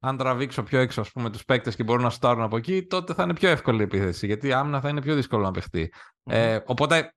[0.03, 3.13] αν τραβήξω πιο έξω ας πούμε, τους παίκτες και μπορούν να στάρουν από εκεί, τότε
[3.13, 5.93] θα είναι πιο εύκολη η επίθεση, γιατί άμυνα θα είναι πιο δύσκολο να παιχτει
[6.23, 7.15] Ε, οπότε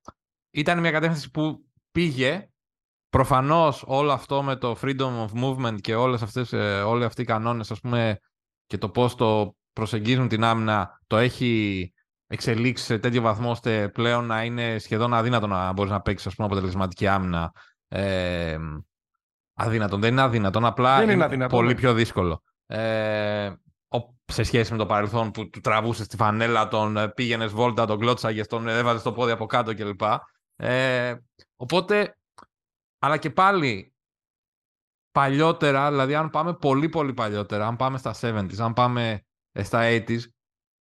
[0.51, 2.49] ήταν μια κατεύθυνση που πήγε.
[3.09, 7.24] Προφανώς όλο αυτό με το freedom of movement και όλες αυτές, ε, όλοι αυτοί οι
[7.24, 8.18] κανόνες ας πούμε,
[8.66, 11.93] και το πώς το προσεγγίζουν την άμυνα το έχει
[12.26, 17.07] εξελίξει σε τέτοιο βαθμό ώστε πλέον να είναι σχεδόν αδύνατο να μπορείς να παίξεις αποτελεσματική
[17.07, 17.53] άμυνα.
[17.89, 18.59] Ε,
[19.55, 20.01] αδύνατον.
[20.01, 20.64] Δεν είναι αδύνατον.
[20.64, 21.80] Απλά Δεν είναι είναι αδύνατον, πολύ ναι.
[21.80, 22.43] πιο δύσκολο.
[22.75, 23.47] Ε,
[23.89, 27.99] ο- σε σχέση με το παρελθόν που του τραβούσε τη φανέλα, τον πήγαινες βόλτα, τον
[27.99, 30.01] κλώτσαγε, τον έβαζες το πόδι από κάτω κλπ.
[30.57, 31.14] Ε,
[31.57, 32.18] οπότε,
[32.99, 33.95] αλλά και πάλι
[35.11, 39.81] παλιότερα, δηλαδή αν πάμε πολύ πολύ παλιότερα, αν πάμε στα 70s, αν πάμε ε, στα
[39.83, 40.20] 80s,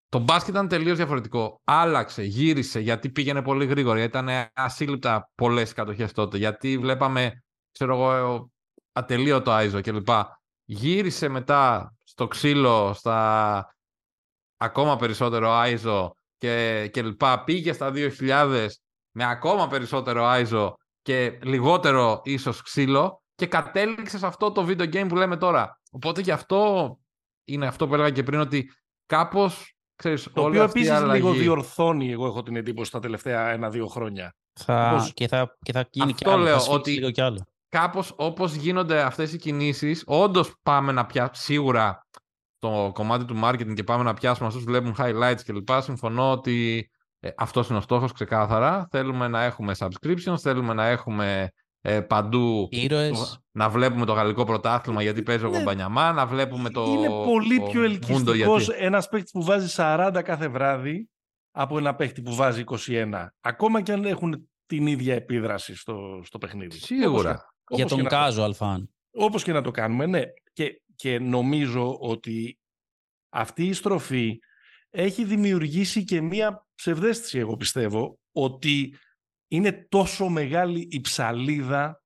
[0.08, 1.60] το μπάσκετ ήταν τελείως διαφορετικό.
[1.64, 7.94] Άλλαξε, γύρισε, γιατί πήγαινε πολύ γρήγορα, γιατί ήταν ασύλληπτα πολλές κατοχές τότε, γιατί βλέπαμε, ξέρω
[7.94, 8.50] εγώ,
[8.92, 10.08] ατελείωτο Άιζο κλπ.
[10.72, 13.74] Γύρισε μετά στο ξύλο, στα
[14.56, 17.44] ακόμα περισσότερο Άιζο και, και λοιπά.
[17.44, 18.66] Πήγε στα 2000
[19.10, 25.06] με ακόμα περισσότερο Άιζο και λιγότερο ίσως ξύλο και κατέληξε σε αυτό το video game
[25.08, 25.80] που λέμε τώρα.
[25.90, 26.96] Οπότε γι' αυτό
[27.44, 28.72] είναι αυτό που έλεγα και πριν ότι
[29.06, 31.22] κάπως, ξέρεις, Το όλη οποίο αυτή η επίσης αλλαγή...
[31.22, 34.34] λίγο διορθώνει, εγώ έχω την εντύπωση, τα τελευταία ένα-δύο χρόνια.
[34.60, 36.42] Θα, Πώς- και, θα, και θα γίνει Αυτό κι άλλο.
[36.42, 37.46] λέω, θα σφίξει ότι- λίγο κι άλλο.
[37.76, 42.06] Κάπως όπως γίνονται αυτές οι κινήσεις, όντως πάμε να πιάσουμε σίγουρα
[42.58, 45.68] το κομμάτι του marketing και πάμε να πιάσουμε αυτούς που βλέπουν highlights κλπ.
[45.80, 46.88] Συμφωνώ ότι
[47.20, 48.88] ε, αυτός είναι ο στόχος ξεκάθαρα.
[48.90, 51.50] Θέλουμε να έχουμε subscriptions, θέλουμε να έχουμε
[51.80, 53.38] ε, παντού Ήρωες.
[53.52, 55.56] να βλέπουμε το γαλλικό πρωτάθλημα γιατί παίζει ο Ναι.
[55.58, 59.74] Κομπανιαμά, να βλέπουμε το είναι πολύ το πιο Mundo ελκυστικός γιατί- ένας παίκτης που βάζει
[59.76, 61.08] 40 κάθε βράδυ
[61.50, 63.26] από ένα παίκτη που βάζει 21.
[63.40, 66.78] Ακόμα και αν έχουν την ίδια επίδραση στο, στο παιχνίδι.
[66.78, 67.51] Σίγουρα.
[67.68, 68.86] Για τον casual fan.
[69.10, 70.22] Όπως και να το κάνουμε, ναι.
[70.52, 72.58] Και, και νομίζω ότι
[73.28, 74.38] αυτή η στροφή
[74.90, 78.96] έχει δημιουργήσει και μία ψευδέστηση, εγώ πιστεύω, ότι
[79.48, 82.02] είναι τόσο μεγάλη η ψαλίδα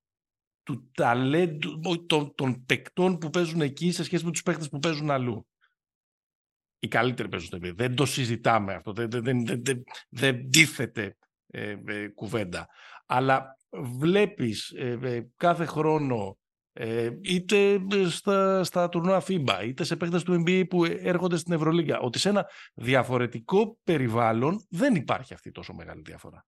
[0.63, 5.11] του ταλέντου των, των παικτών που παίζουν εκεί σε σχέση με τους παίκτες που παίζουν
[5.11, 5.47] αλλού.
[6.79, 7.75] Οι καλύτεροι παίζουν στο NBA.
[7.75, 8.93] Δεν το συζητάμε αυτό.
[8.93, 12.69] Δεν, δεν, δεν, δεν, δεν, δεν τίθεται ε, ε, κουβέντα.
[13.07, 16.39] Αλλά βλέπεις ε, ε, κάθε χρόνο
[16.73, 21.99] ε, είτε στα, στα τουρνουά FIBA, είτε σε παίκτες του NBA που έρχονται στην Ευρωλίγα,
[21.99, 26.47] ότι σε ένα διαφορετικό περιβάλλον δεν υπάρχει αυτή τόσο μεγάλη διαφορά.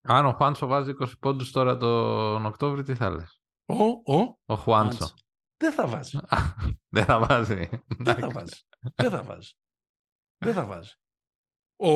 [0.00, 4.54] Αν ο Χουάνσο βάζει 20 πόντους τώρα τον Οκτώβριο, τι θα λες; Ο, ο, Ο
[4.54, 4.96] Χουάνσο.
[4.96, 5.14] Χουάνσο.
[5.56, 6.18] δεν θα βάζει.
[6.96, 7.68] Δεν θα βάζει.
[7.98, 8.60] Δεν θα βάζει.
[8.94, 9.52] Δεν θα βάζει.
[10.38, 10.92] Δεν θα βάζει.
[11.76, 11.90] Ο,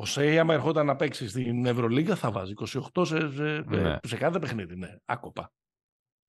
[0.00, 2.52] ο Σέι, άμα ερχόταν να παίξει στην Ευρωλίγα, θα βάζει
[2.92, 3.96] 28 σε, σε, Ναι.
[4.02, 4.76] σε κάθε παιχνίδι.
[4.76, 5.52] Ναι, άκοπα.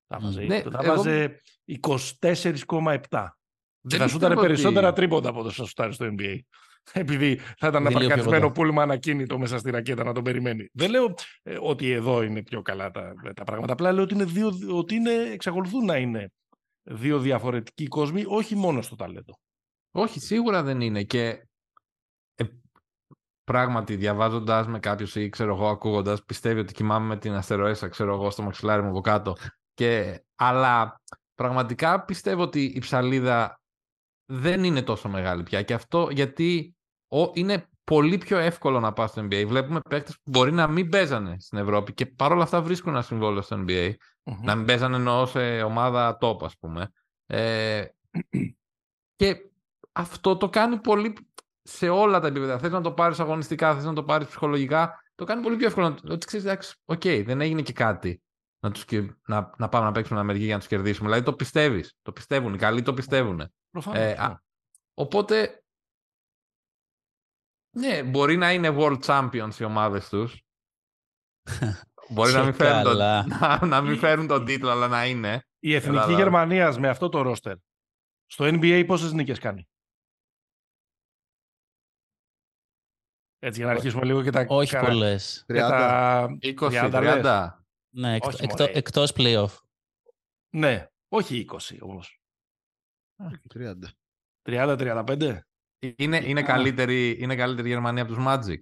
[0.06, 0.24] Θα Μμ.
[0.24, 3.36] βάζει, Ναι, θα εγώ- βάζε 24,7.
[3.80, 6.38] Και Δεν θα σούταρε πιστεύω ότι- περισσότερα τρίποντα από όσο θα σουτάρει στο NBA.
[6.92, 8.52] Επειδή θα ήταν Είναι λίγο πιο απαρκατισμένο κοντά.
[8.52, 10.68] πούλμα ανακίνητο μέσα στη ρακέτα να τον περιμένει.
[10.72, 13.72] Δεν λέω ε, ότι εδώ είναι πιο καλά τα, τα πράγματα.
[13.72, 16.32] Απλά λέω ότι, είναι δύο, ότι είναι, εξακολουθούν να είναι
[16.82, 19.38] δύο διαφορετικοί κόσμοι, όχι μόνο στο ταλέντο.
[19.94, 21.02] Όχι, σίγουρα δεν είναι.
[21.02, 21.42] Και ε,
[23.44, 28.14] πράγματι, διαβάζοντας με κάποιο ή ξέρω εγώ, ακούγοντας, πιστεύει ότι κοιμάμαι με την αστεροέσα, ξέρω
[28.14, 29.36] εγώ, στο μαξιλάρι μου από κάτω.
[29.74, 31.00] Και, αλλά
[31.34, 33.60] πραγματικά πιστεύω ότι η ψαλίδα
[34.26, 35.62] δεν είναι τόσο μεγάλη πια.
[35.62, 36.76] Και αυτό γιατί
[37.08, 39.44] ο, είναι πολύ πιο εύκολο να πας στο NBA.
[39.46, 43.42] Βλέπουμε παίκτες που μπορεί να μην παίζανε στην Ευρώπη και παρόλα αυτά βρίσκουν ένα συμβόλαιο
[43.42, 43.92] στο NBA.
[44.42, 46.92] Να μην παίζανε εννοώ σε ομάδα top, ας πούμε.
[47.26, 47.84] Ε,
[49.16, 49.36] και
[49.92, 51.12] αυτό το κάνει πολύ
[51.62, 52.58] σε όλα τα επίπεδα.
[52.58, 55.88] Θες να το πάρεις αγωνιστικά, θες να το πάρεις ψυχολογικά, το κάνει πολύ πιο εύκολο.
[55.88, 58.22] να- Ότι ξέρεις, εντάξει, οκ, δεν έγινε και κάτι.
[58.64, 61.08] Να, τους, κε- να, να πάμε να παίξουμε Αμερική για να τους κερδίσουμε.
[61.08, 61.94] Δηλαδή το πιστεύεις.
[62.02, 62.54] Το πιστεύουν.
[62.54, 63.52] Οι καλοί το πιστεύουν.
[63.70, 64.22] Προφανώς, Ε, ναι.
[64.22, 64.42] α,
[64.94, 65.62] οπότε,
[67.76, 70.42] ναι, μπορεί να είναι world champions οι ομάδες τους.
[72.12, 73.26] μπορεί να Και μην, φέρουν τον, καλά.
[73.40, 75.46] να, να μην φέρουν τον τίτλο, αλλά να είναι.
[75.58, 76.12] Η Εθνική Ελλάδα.
[76.12, 77.56] Γερμανίας με αυτό το ρόστερ
[78.26, 79.68] στο NBA πόσες νίκες κάνει;
[83.44, 85.44] Έτσι για να αρχίσουμε λίγο και τα, Όχι καρα- πολλές.
[85.46, 87.20] και τα 20, 30 λες.
[87.22, 87.64] 30.
[87.94, 88.78] Ναι, εκτό, Όχι, εκτό, μωρέ.
[88.78, 89.56] εκτός playoff.
[90.54, 92.20] Ναι, όχι 20 όμως.
[93.54, 93.74] 30.
[94.42, 95.38] 30-35.
[95.96, 98.60] Είναι, είναι, καλύτερη, είναι καλύτερη η Γερμανία από τους Magic.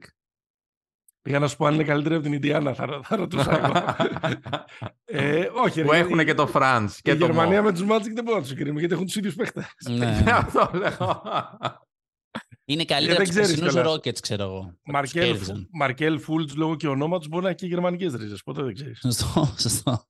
[1.23, 3.73] Πήγα να σου πω αν είναι καλύτερη από την Ιντιάνα, θα, ρω- θα ρωτούσα εγώ.
[5.05, 7.65] ε, όχι, ρε, που γιατί έχουν και το France και η το Γερμανία Mo.
[7.65, 9.66] με τους Magic δεν μπορούμε να τους συγκρίνουμε γιατί έχουν τους ίδιους παίχτες.
[9.89, 10.23] ναι.
[12.71, 13.07] Αυτό λέω.
[13.07, 13.97] Είναι καλύτερα από δεν τους ξέρεις περσινούς κιόλας.
[13.97, 14.61] Rockets, ξέρω εγώ.
[14.61, 15.69] Τους Μαρκέλ, κέρδισαν.
[15.73, 18.43] Μαρκέλ Φούλτ λόγω και ονόματος μπορεί να έχει και γερμανικές ρίζες.
[18.43, 18.99] Ποτέ δεν ξέρεις.
[18.99, 20.07] Σωστό, σωστό.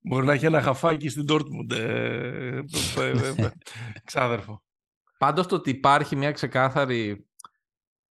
[0.00, 1.70] Μπορεί να έχει ένα χαφάκι στην Dortmund.
[1.70, 2.62] Ε, ε,
[2.96, 3.50] ε, ε,
[4.04, 4.62] ξάδερφο.
[5.18, 7.28] Πάντως το ότι υπάρχει μια ξεκάθαρη,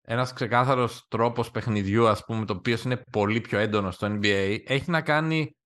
[0.02, 4.90] ένας ξεκάθαρος τρόπος παιχνιδιού, ας πούμε, το οποίος είναι πολύ πιο έντονο στο NBA, έχει
[4.90, 5.56] να κάνει,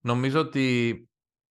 [0.00, 0.96] νομίζω ότι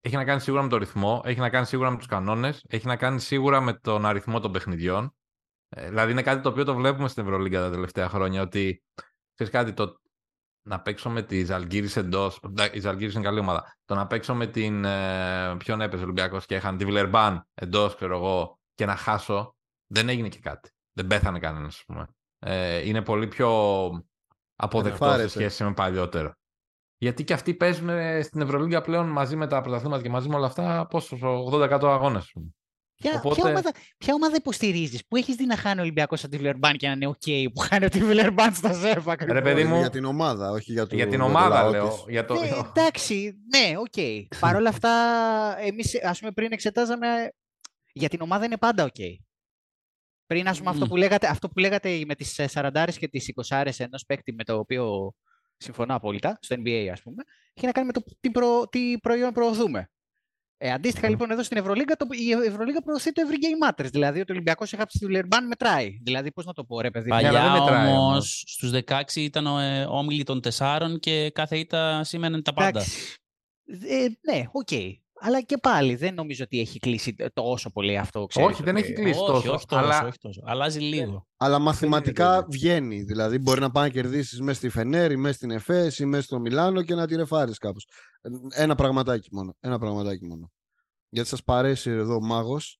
[0.01, 2.87] έχει να κάνει σίγουρα με το ρυθμό, έχει να κάνει σίγουρα με τους κανόνες, έχει
[2.87, 5.15] να κάνει σίγουρα με τον αριθμό των παιχνιδιών.
[5.69, 8.83] Ε, δηλαδή είναι κάτι το οποίο το βλέπουμε στην Ευρωλίγκα τα τελευταία χρόνια, ότι
[9.33, 9.99] ξέρεις κάτι, το
[10.67, 12.39] να παίξω με τη Ζαλγκύρης εντός,
[12.71, 16.45] η Ζαλγκύρης είναι καλή ομάδα, το να παίξω με την, ε, ποιον έπαιζε ο Ολυμπιακός
[16.45, 19.55] και είχαν τη Βιλερμπάν εντός, ξέρω εγώ, και να χάσω,
[19.87, 20.69] δεν έγινε και κάτι.
[20.93, 22.07] Δεν πέθανε κανένας, ας πούμε.
[22.39, 23.49] Ε, είναι πολύ πιο
[24.55, 25.39] αποδεκτό σε Ενεφάρεσε.
[25.39, 26.33] σχέση με παλιότερο.
[27.01, 30.35] Γιατί και αυτοί παίζουν ε, στην Ευρωλίγκα πλέον μαζί με τα πρωταθλήματα και μαζί με
[30.35, 31.17] όλα αυτά πόσο,
[31.51, 32.21] 80% αγώνες.
[32.21, 32.45] ας πούμε.
[32.95, 36.31] Ποια, Οπότε- ποια, ομάδα, ποια ομάδα υποστηρίζεις, που έχεις δει να χάνει ο Ολυμπιακός από
[36.31, 39.41] τη Βιλερμπάν και να είναι OK, που χάνει από τη Βιλερμπάν στα ΖΕΦ ακριβώς; Ρε
[39.41, 41.87] παιδί μου, Για την ομάδα, όχι για, το, για την το ομάδα λαό λέω.
[41.87, 42.03] της.
[42.07, 42.33] Για το...
[42.33, 44.27] Ναι, εντάξει, ναι, οκ.
[44.39, 44.91] Παρ' όλα αυτά,
[45.59, 47.07] εμείς ας πούμε πριν εξετάζαμε.
[47.93, 48.95] Για την ομάδα είναι πάντα οκ.
[50.25, 50.87] Πριν, ας πούμε, αυτό, Μμ.
[50.89, 54.57] που λέγατε, αυτό που λέγατε με τις 40 και τις 20 ενός παίκτη με το
[54.57, 55.13] οποίο
[55.61, 57.23] συμφωνώ απόλυτα, στο NBA ας πούμε,
[57.53, 59.89] έχει να κάνει με το τι, προ, τι προϊόν προωθούμε.
[60.63, 63.89] Ε, αντίστοιχα λοιπόν εδώ στην Ευρωλίγκα, το, η Ευρωλίγκα προωθεί το every game matters.
[63.91, 65.99] Δηλαδή ότι ο Ολυμπιακός έχει τη Βιλερμπάν μετράει.
[66.03, 67.09] Δηλαδή πώς να το πω ρε παιδί.
[67.09, 67.15] μου.
[67.15, 68.43] αλλά δεν Παλιά μετράει όμως όμως.
[68.47, 72.67] στους 16 ήταν ο, ε, όμιλοι των τεσσάρων και κάθε ήττα σήμαινε τα πάντα.
[72.67, 73.15] Εντάξει.
[73.87, 74.71] Ε, ναι, οκ.
[75.23, 78.25] Αλλά και πάλι δεν νομίζω ότι έχει κλείσει τόσο πολύ αυτό.
[78.25, 79.53] Ξέρεις, Όχι, δεν ότι- έχει κλείσει όχι, τόσο.
[79.53, 80.41] όχι τόσο, αλλά όχι τόσο.
[80.45, 81.27] Αλλάζει λίγο.
[81.37, 82.45] Αλλά είναι μαθηματικά τέλειο.
[82.49, 83.03] βγαίνει.
[83.03, 86.23] Δηλαδή, μπορεί να πάει να κερδίσεις μέσα στη Φενέρ ή μέσα στην Εφές ή μέσα
[86.23, 87.87] στο Μιλάνο και να τη ρεφάρεις κάπως.
[88.49, 89.55] Ένα πραγματάκι μόνο.
[89.59, 90.51] Ένα πραγματάκι μόνο.
[91.09, 92.79] Γιατί σας παρέσει εδώ ο μάγος.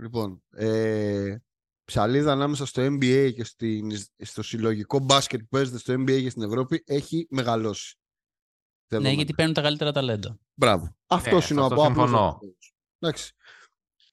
[0.00, 1.36] Λοιπόν, ε,
[1.84, 6.42] ψαλίδα ανάμεσα στο NBA και στην, στο συλλογικό μπάσκετ που παίζεται στο NBA και στην
[6.42, 7.94] Ευρώπη έχει μεγαλώσει.
[7.96, 9.14] Ναι, Δεδομένα.
[9.16, 10.38] γιατί παίρνουν τα καλύτερα ταλέντα.
[10.62, 10.96] Μπράβο.
[11.06, 12.38] Αυτός Ε, είναι ο αυτό από απλός συμφωνώ.
[12.42, 12.74] λόγος.
[12.98, 13.32] Εντάξει.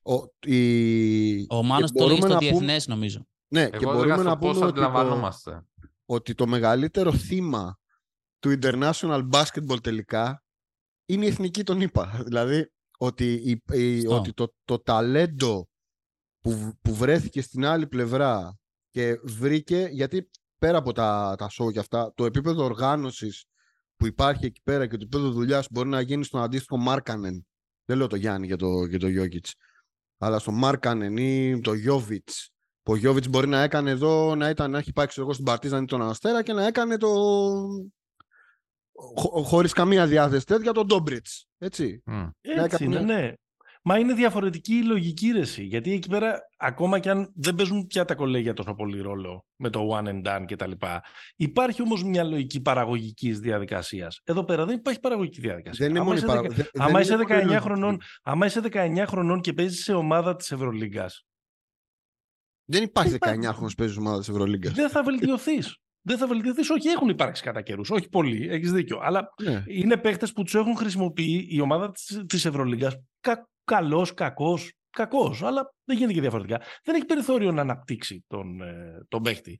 [0.01, 0.13] Ο,
[0.51, 1.39] η...
[1.41, 3.27] Ο και Μάνος το λέει μπορούμε στο να πούμε- διεθνές νομίζω.
[3.47, 5.65] Ναι, και εγώ μπορούμε έλεγα να στο πώς πούμε ότι το, αντιλαμβανόμαστε.
[6.05, 7.79] ότι το μεγαλύτερο θύμα
[8.39, 10.43] του International Basketball τελικά
[11.05, 12.21] είναι η εθνική των ΗΠΑ.
[12.25, 14.15] Δηλαδή ότι, η, η- Σωστό.
[14.15, 15.69] ότι το, το ταλέντο
[16.41, 18.57] που, β- που βρέθηκε στην άλλη πλευρά
[18.89, 23.45] και βρήκε, γιατί πέρα από τα, τα show και αυτά, το επίπεδο οργάνωσης
[23.99, 27.47] που υπάρχει εκεί πέρα και το επίπεδο δουλειάς μπορεί να γίνει στον αντίστοιχο Μάρκανεν.
[27.85, 29.51] Δεν λέω το Γιάννη για το, για το Jokic.
[30.17, 32.29] Αλλά στο Μάρκανεν ή το Jovic.
[32.83, 35.45] Που ο Jovic μπορεί να έκανε εδώ, να, ήταν, να έχει πάει ξέρω εγώ, στην
[35.45, 37.09] Παρτίζαν ή τον Αστέρα και να έκανε το.
[39.17, 41.45] Χω, χωρίς καμία διάθεση τέτοια τον Ντόμπριτς.
[41.57, 42.01] Έτσι.
[42.05, 42.27] Μμ.
[42.41, 43.33] Έτσι είναι, κάποια- ναι.
[43.81, 45.63] Μα είναι διαφορετική η λογική ρεση.
[45.63, 49.69] Γιατί εκεί πέρα, ακόμα και αν δεν παίζουν πια τα κολέγια τόσο πολύ ρόλο με
[49.69, 50.71] το one and done κτλ.
[51.35, 54.19] Υπάρχει όμως μια λογική παραγωγικής διαδικασίας.
[54.23, 55.85] Εδώ πέρα δεν υπάρχει παραγωγική διαδικασία.
[55.85, 57.37] Δεν είναι Άμα μόνο η είσαι παρα- δεκα- δεν- άμα δεν είσαι είναι μόνο η
[57.37, 57.63] 19 λογική.
[57.63, 61.23] χρονών, άμα είσαι 19 χρονών και παίζεις σε ομάδα της Ευρωλίγκας,
[62.71, 63.55] Δεν υπάρχει Δεν 19 υπάρχει.
[63.55, 64.73] χρόνος παίζεις ομάδα της Ευρωλίγκας.
[64.73, 65.75] δεν θα βελτιωθείς.
[66.01, 66.69] δεν θα βελτιωθείς.
[66.69, 67.81] Όχι, έχουν υπάρξει κατά καιρού.
[67.89, 68.99] Όχι πολύ, έχεις δίκιο.
[69.01, 69.63] Αλλά Ναι.
[69.67, 71.91] είναι παίχτε που τους έχουν χρησιμοποιεί η ομάδα
[72.27, 72.95] της Ευρωλίγκας.
[73.69, 75.43] Κα, Καλός, κακός, κακός.
[75.43, 76.61] Αλλά δεν γίνεται και διαφορετικά.
[76.83, 79.59] Δεν έχει περιθώριο να αναπτύξει τον, ε, τον παίχτη.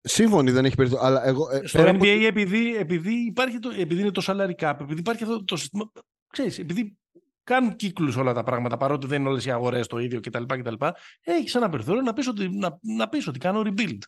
[0.00, 1.04] Σύμφωνοι δεν έχει περιθώριο.
[1.06, 4.54] Αλλά εγώ, ε, Στο πέρα NBA, από- επειδή, επειδή, υπάρχει το, επειδή είναι το salary
[4.54, 5.92] cap, επειδή υπάρχει αυτό το σύστημα.
[6.32, 6.98] Ξέρεις, επειδή
[7.42, 10.44] κάνουν κύκλους όλα τα πράγματα, παρότι δεν είναι όλες οι αγορές το ίδιο κτλ.
[10.46, 10.84] κτλ
[11.22, 13.98] έχεις ένα περιθώριο να πεις ότι, να, να πεις ότι κάνω rebuild.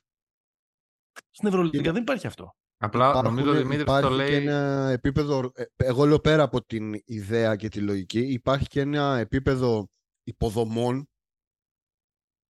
[1.31, 1.93] Στην Ευρωλίγκα Κοίτα.
[1.93, 2.55] δεν υπάρχει αυτό.
[2.81, 4.29] Απλά Υπάρχουν- νομίζω ότι ο Δημήτρης το υπάρχει λέει...
[4.29, 8.81] και ένα επίπεδο, ε, εγώ λέω πέρα από την ιδέα και τη λογική, υπάρχει και
[8.81, 9.89] ένα επίπεδο
[10.23, 11.09] υποδομών,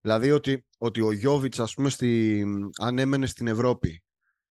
[0.01, 2.45] δηλαδή ότι, ότι ο Γιώβιτς ας πούμε στη,
[2.81, 4.03] αν έμενε στην Ευρώπη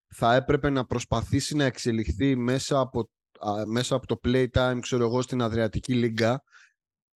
[0.08, 5.22] θα έπρεπε να προσπαθήσει να εξελιχθεί μέσα από, α, μέσα από το playtime ξέρω εγώ
[5.22, 6.44] στην Αδριατική Λίγκα.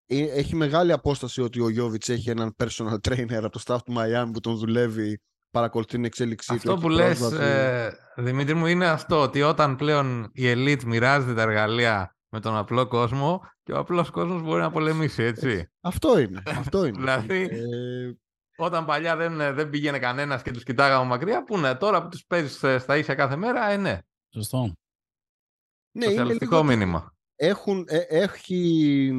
[0.06, 3.94] Ε, έχει μεγάλη απόσταση ότι ο Γιώβιτς έχει έναν personal trainer από το staff του
[3.98, 5.22] Miami που τον δουλεύει
[5.52, 7.44] παρακολουθεί την εξέλιξή του Αυτό έχει που λες, πρόσβαση.
[7.50, 12.56] ε, Δημήτρη μου, είναι αυτό ότι όταν πλέον η elite μοιράζεται τα εργαλεία με τον
[12.58, 15.72] απλό κόσμο και ο απλός κόσμος μπορεί να πολεμήσει, έτσι.
[15.82, 16.44] Αυτό είναι.
[16.48, 16.98] Αυτό είναι.
[17.00, 18.14] Δηλαδή, Ε,
[18.58, 22.10] Όταν παλιά δεν, ε, δεν πήγαινε κανένας και τους κοιτάγαμε μακριά, πού ναι, τώρα που
[22.10, 24.00] τους παίζεις ε, στα ίσια κάθε μέρα, ε, ναι.
[24.34, 24.60] Σωστό.
[24.62, 26.68] ναι, είναι Σοσιαλιστικό λίγο...
[26.68, 27.14] μήνυμα.
[27.42, 29.12] Έχουν, ε, έχει...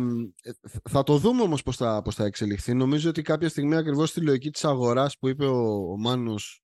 [0.43, 0.51] ε,
[0.91, 2.75] Θα το δούμε όμως πώς θα, πώς θα εξελιχθεί.
[2.75, 6.63] Νομίζω ότι κάποια στιγμή ακριβώς στη λογική της αγοράς που είπε ο, ο Μάνος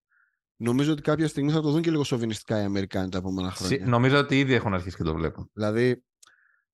[0.57, 3.59] νομίζω ότι κάποια στιγμή θα το δουν και λίγο σοβινιστικά οι Αμερικάνοι τα επόμενα Συ-
[3.67, 3.87] χρόνια.
[3.87, 5.51] Νομίζω ότι ήδη έχουν αρχίσει και το βλέπουν.
[5.53, 6.05] Δηλαδή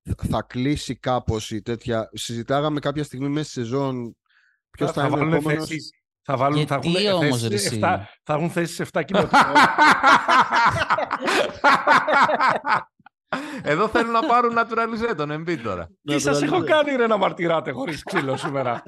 [0.03, 2.09] θα- θα κλείσει κάπως η τέτοια...
[2.13, 4.17] Συζητάγαμε κάποια στιγμή μέσα στη σεζόν
[4.71, 5.67] Ποιος θα, θα, είναι ο βάλουν επόμενος...
[5.69, 5.91] θέσεις,
[6.23, 9.03] θα, βάλουν, θα, Γιατί έχουν όμως, θέσεις ρε, εσύ; 7, θα έχουν θέσεις σε 7
[9.05, 9.53] κοινότητα.
[13.63, 15.89] Εδώ θέλουν να πάρουν naturalize τον Embiid τώρα.
[16.09, 18.83] Τι σας έχω κάνει ρε να μαρτυράτε χωρίς ξύλο σήμερα;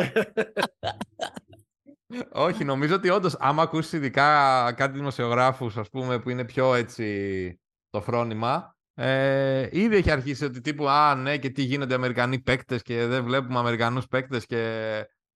[2.33, 7.59] Όχι, νομίζω ότι όντως, άμα ακούσεις ειδικά κάτι δημοσιογράφους, ας πούμε, που είναι πιο έτσι
[7.91, 12.83] το φρόνημα, ε, ήδη έχει αρχίσει ότι τύπου Α, ναι, και τι γίνονται Αμερικανοί παίκτες
[12.83, 14.83] και δεν βλέπουμε Αμερικανούς παίκτες και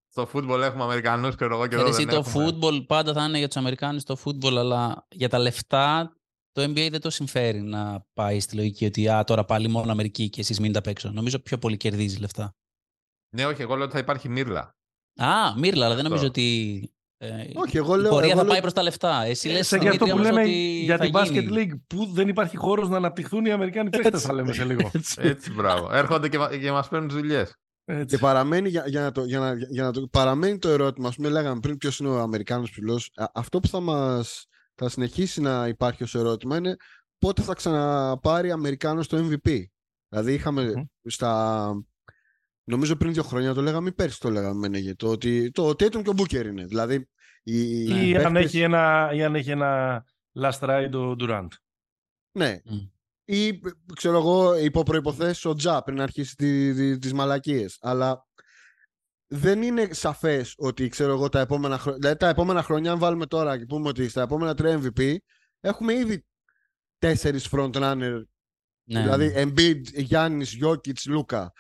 [0.09, 2.45] στο φούτμπολ έχουμε Αμερικανούς και εγώ και εδώ Εσύ δεν το έχουμε.
[2.45, 6.13] φούτμπολ πάντα θα είναι για τους Αμερικάνους το φούτμπολ, αλλά για τα λεφτά
[6.59, 10.29] το NBA δεν το συμφέρει να πάει στη λογική ότι α, τώρα πάλι μόνο Αμερική
[10.29, 11.11] και εσείς μείνετε απ' έξω.
[11.11, 12.55] Νομίζω πιο πολύ κερδίζει λεφτά.
[13.37, 14.77] Ναι, όχι, εγώ λέω ότι θα υπάρχει μύρλα.
[15.21, 16.09] Α, Μύρλα, αλλά δεν Αυτό.
[16.09, 16.93] νομίζω ότι.
[17.21, 18.11] Ε, Όχι, εγώ η λέω.
[18.11, 19.23] πορεία εγώ θα λέω- πάει προς τα λεφτά.
[19.25, 21.49] Εσύ λες, σε για αυτό Δημήτρη, που όμως, λέμε ότι για θα την Basket γίνει.
[21.55, 24.91] League που δεν υπάρχει χώρος να αναπτυχθούν οι Αμερικάνοι παίκτες θα λέμε σε λίγο.
[25.17, 25.93] Έτσι, μπράβο.
[25.93, 27.45] Έρχονται και, μα- και μας παίρνουν δουλειέ.
[27.85, 28.07] Έτσι.
[28.17, 31.15] Και παραμένει, για, για, να το, για, να, για να το, παραμένει το ερώτημα, ας
[31.17, 33.11] πούμε λέγαμε πριν ποιος είναι ο Αμερικάνος ψηλός.
[33.15, 34.47] Α, Αυτό που θα μας
[34.81, 36.77] θα συνεχίσει να υπάρχει ως ερώτημα είναι
[37.19, 39.63] πότε θα ξαναπάρει Αμερικάνος το MVP.
[40.09, 40.83] Δηλαδή είχαμε Μμμ.
[41.05, 41.73] στα...
[42.65, 46.03] Νομίζω πριν δύο χρόνια το λέγαμε ή πέρσι το λέγαμε Μενέγε, το ότι το Tatum
[46.03, 46.65] και ο Booker είναι.
[46.65, 47.09] Δηλαδή
[47.43, 50.05] οι, οι Ή αν παίχτες- έχει ένα, ή αν έχει ένα
[50.41, 51.49] last ride ο Durant.
[52.39, 52.59] Ναι.
[52.65, 52.77] Μμ.
[53.25, 53.61] Ή
[53.95, 57.79] ξέρω εγώ, υπό προποθέσει ο Τζα πριν αρχίσει τι τι- τις μαλακίες.
[57.81, 58.27] Αλλά
[59.31, 61.99] δεν είναι σαφές ότι ξέρω εγώ τα επόμενα χρόνια.
[62.01, 65.17] Δηλαδή τα επόμενα χρόνια, αν βάλουμε τώρα και πούμε ότι στα επόμενα τρία MVP
[65.61, 66.25] έχουμε ήδη
[66.99, 68.23] τέσσερις frontrunner.
[68.91, 69.03] Ναι.
[69.03, 71.53] Δηλαδή Embiid, Γιάννης, Γιώκητς, Λούκα.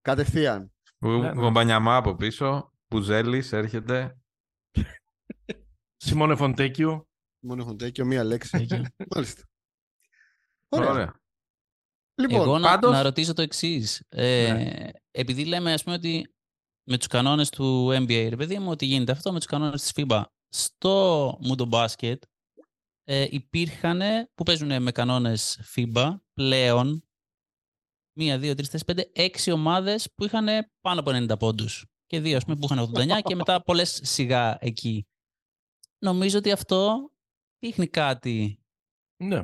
[0.00, 0.72] Κατευθείαν.
[0.98, 1.28] Ναι, ναι.
[1.30, 2.72] Γομπανιαμά από πίσω.
[2.88, 4.16] Πουζέλης έρχεται.
[5.96, 7.08] Σιμώνε Φοντέκιο.
[7.38, 8.50] Μόνο έχουν τέτοιο, μία λέξη.
[8.50, 8.84] Τέτοιο.
[9.14, 9.42] Μάλιστα.
[10.68, 10.90] Ωραία.
[10.90, 11.20] Ωραία.
[12.14, 14.02] Λοιπόν, Εγώ να, πάντως- να ρωτήσω το εξής.
[14.08, 14.90] Ε, Ναι.
[15.10, 16.34] Επειδή λέμε, ας πούμε, ότι
[16.88, 19.92] με τους κανόνες του NBA, ρε παιδί μου, ότι γίνεται αυτό με τους κανόνες της
[19.94, 20.22] FIBA.
[20.48, 22.16] Στο Mundo Basket
[23.04, 24.00] ε, υπήρχαν,
[24.34, 27.04] που παίζουν με κανόνες FIBA, πλέον,
[28.18, 30.46] μία, δύο, τρεις, τέσσερις, πέντε, έξι ομάδες που είχαν
[30.80, 31.86] πάνω από 90 πόντους.
[32.06, 35.06] Και δύο, ας πούμε, που είχαν 89 και μετά πολλές σιγά εκεί.
[35.98, 37.10] Νομίζω ότι αυτό
[37.58, 38.60] δείχνει κάτι
[39.22, 39.36] Ναι.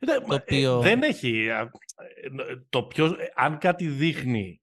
[0.00, 1.50] Ε, Το οποίο- Δεν έχει.
[1.50, 4.60] α, ε, Το πιο, ε, αν κάτι δείχνει,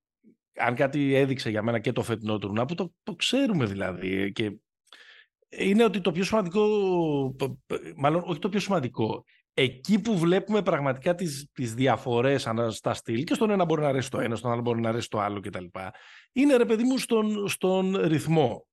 [0.55, 4.29] αν κάτι έδειξε για μένα και το φετινό τουρνά, που το, το ξέρουμε δηλαδή, ε,
[4.29, 4.57] και
[5.49, 6.65] είναι ότι το πιο σημαντικό,
[7.37, 9.23] π- π- μάλλον όχι το πιο σημαντικό,
[9.53, 13.87] εκεί που βλέπουμε πραγματικά τις, τις διαφορές ανά- στα στυλ και στον ένα μπορεί να
[13.87, 15.65] αρέσει το ένα, στον άλλο μπορεί να αρέσει το άλλο κτλ.
[16.31, 18.67] Είναι ρε παιδί μου στον, στον ρυθμό.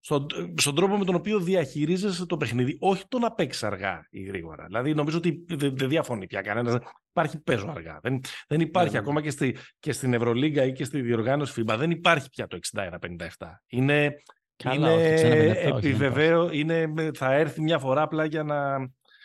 [0.00, 0.26] Στον,
[0.56, 4.64] στον τρόπο με τον οποίο διαχειρίζεσαι το παιχνίδι, όχι το να παίξεις αργά ή γρήγορα.
[4.66, 6.76] Δηλαδή, νομίζω ότι δεν, δεν διαφωνεί πια κανένας.
[7.10, 7.98] Υπάρχει παίζω αργά.
[8.02, 9.04] Δεν, δεν υπάρχει Ναι, ναι.
[9.04, 11.74] ακόμα και, στη, και στην Ευρωλίγκα ή και στη διοργάνωση FIBA.
[11.78, 13.26] Δεν υπάρχει πια το 61-57.
[13.66, 14.14] Είναι,
[14.56, 18.74] Καλά, είναι, όχι, 61-57, όχι, δεν επιβεβαίω, είναι, θα έρθει μια φορά απλά για να.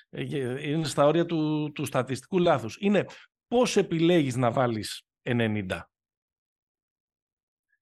[0.10, 2.78] ε, Είναι στα όρια του, του στατιστικού λάθους.
[2.80, 3.06] Είναι
[3.48, 5.80] πώς επιλέγεις να βάλεις 90.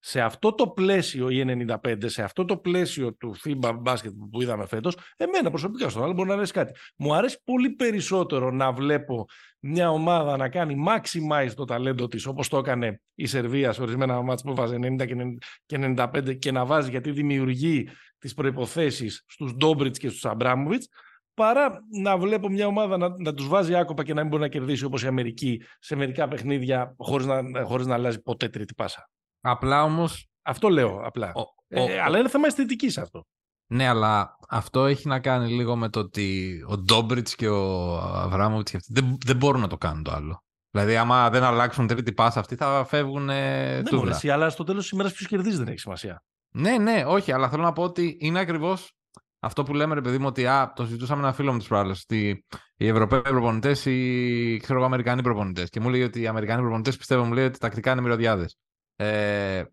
[0.04, 4.66] Σε αυτό το πλαίσιο, ή 95, σε αυτό το πλαίσιο του FIBA μπάσκετ που είδαμε
[4.66, 6.74] φέτος, εμένα προσωπικά στον άλλο μπορεί να αρέσει κάτι.
[6.96, 9.26] Μου αρέσει πολύ περισσότερο να βλέπω
[9.60, 14.22] μια ομάδα να κάνει maximize το ταλέντο της, όπως το έκανε η Σερβία σε ορισμένα
[14.22, 19.24] μάτς που βάζει 90 και 90 και 95 και να βάζει γιατί δημιουργεί τις προϋποθέσεις
[19.28, 20.88] στους Ντόμπριτς και στους Αμπράμοβιτς,
[21.34, 24.48] παρά να βλέπω μια ομάδα να, να τους βάζει άκοπα και να μην μπορεί να
[24.48, 29.10] κερδίσει όπως η Αμερική σε μερικά παιχνίδια χωρίς να, χωρίς να αλλάζει ποτέ τρίτη πάσα.
[29.42, 30.28] Απλά όμως...
[30.42, 31.32] Αυτό λέω απλά.
[31.36, 33.26] ο- Ε, ο- αλλά είναι θέμα αισθητικής αυτό.
[33.68, 38.72] Ναι, αλλά αυτό έχει να κάνει λίγο με το ότι ο Ντόμπριτς και ο Αβράμοβιτς
[38.72, 40.44] και αυτοί δεν, δεν μπορούν να το κάνουν το άλλο.
[40.72, 43.98] Δηλαδή, άμα δεν αλλάξουν τρίτη πάσα, αυτοί θα φεύγουν ε, Ναι, τούβλα.
[43.98, 46.24] μωρέ, εσύ, αλλά στο τέλος της ημέρας ποιος κερδίζει δεν έχει σημασία.
[46.54, 48.92] Ναι, ναι, όχι, αλλά θέλω να πω ότι είναι ακριβώς
[49.40, 52.02] αυτό που λέμε, ρε παιδί μου, ότι α, το συζητούσαμε ένα φίλο μου τη προάλλες.
[52.02, 52.46] Ότι
[52.78, 55.70] οι Ευρωπαίοι προπονητές ή ξέρω εγώ, Αμερικανοί προπονητές.
[55.70, 58.58] Και μου λέει ότι οι Αμερικανοί προπονητές πιστεύω μου λέει ότι τακτικά είναι μυρωδιάδες.
[59.04, 59.64] Ε,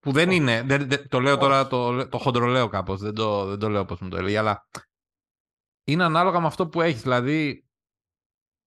[0.00, 0.62] που δεν είναι.
[0.62, 3.00] Δεν, δεν- το λέω τώρα, το, το χοντρολέω κάπως.
[3.00, 4.38] Δεν το, δεν το λέω όπως μου το έλεγε.
[4.38, 4.68] Αλλά
[5.84, 7.02] είναι ανάλογα με αυτό που έχεις.
[7.02, 7.66] Δηλαδή,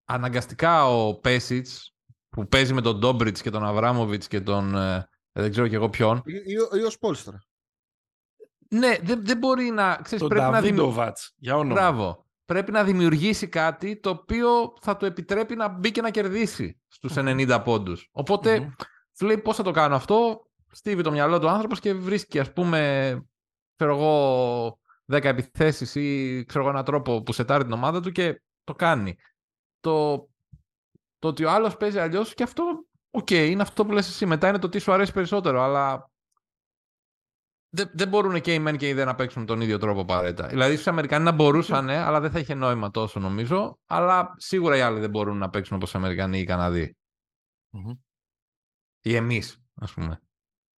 [0.06, 1.96] αναγκαστικά ο Πέσιτς
[2.30, 4.76] που παίζει με τον Ντόμπριτς και τον Αβράμοβιτς και τον.
[4.76, 6.22] ε, δεν ξέρω κι εγώ ποιον.
[6.26, 7.40] Ή, ή, ο- ή ο Σπόλστρα.
[8.70, 9.96] Ναι, δεν, δεν μπορεί να.
[10.04, 10.76] Ξέρεις, Τον πρέπει να δημιουργήσει.
[10.76, 11.74] Νταβίντοβατς, για όνομα.
[11.74, 12.26] Μπράβο.
[12.46, 17.14] Πρέπει να δημιουργήσει κάτι το οποίο θα του επιτρέπει να μπει και να κερδίσει στους
[17.18, 18.10] 90 πόντους.
[18.12, 18.70] Οπότε, Μμμ.
[19.20, 22.54] Σου λέει πώς θα το κάνω αυτό, στίβει το μυαλό του άνθρωπος και βρίσκει, ας
[22.54, 22.80] πούμε,
[23.76, 28.42] ξέρω εγώ, 10 επιθέσεις ή ξέρω εγώ έναν τρόπο που σετάρει την ομάδα του και
[28.64, 29.16] το κάνει.
[29.80, 30.18] Το,
[31.20, 34.26] το ότι ο άλλος παίζει αλλιώς και αυτό, οκ, είναι αυτό που λες εσύ.
[34.26, 36.12] Μετά είναι το τι σου αρέσει περισσότερο, αλλά
[37.70, 40.48] δεν, δεν μπορούν και οι μεν και οι δε να παίξουν τον ίδιο τρόπο απαραίτητα.
[40.48, 43.80] Δηλαδή, οι Αμερικανοί να μπορούσαν, αλλά δεν θα είχε νόημα τόσο νομίζω.
[43.86, 46.98] Αλλά σίγουρα οι άλλοι δεν μπορούν να παίξουν όπως οι Αμερικανοί ή οι Καναδοί
[47.70, 47.94] Μμμ.
[49.02, 50.22] Ή εμείς, ας πούμε.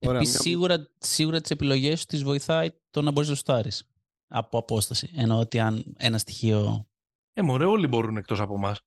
[0.06, 3.84] Ωραία, Επίσης, μια- σίγουρα, σίγουρα τις επιλογές σου τις βοηθάει το να μπορείς να σουτάρεις
[4.28, 5.12] από απόσταση.
[5.16, 6.86] Εννοώ ότι αν ένα στοιχείο...
[7.34, 8.80] Ε, μωρέ, όλοι μπορούν εκτός από εμάς.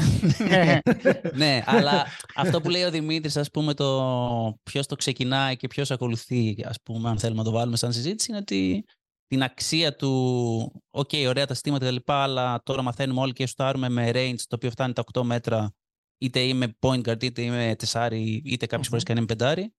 [1.34, 5.90] ναι, αλλά αυτό που λέει ο Δημήτρης, ας πούμε, το ποιος το ξεκινάει και ποιος
[5.90, 8.84] ακολουθεί, ας πούμε, αν θέλουμε να το βάλουμε σαν συζήτηση, είναι ότι
[9.26, 13.46] την αξία του, οκ, ωραία τα συστήματα και τα λοιπά, αλλά τώρα μαθαίνουμε όλοι και
[13.46, 15.72] σουτάρουμε με range το οποίο φτάνει τα 8 μέτρα,
[16.20, 19.74] είτε είμαι point guard, είτε είμαι τεσάρι, είτε κάποιες φορές και αν είμαι πεντάρι.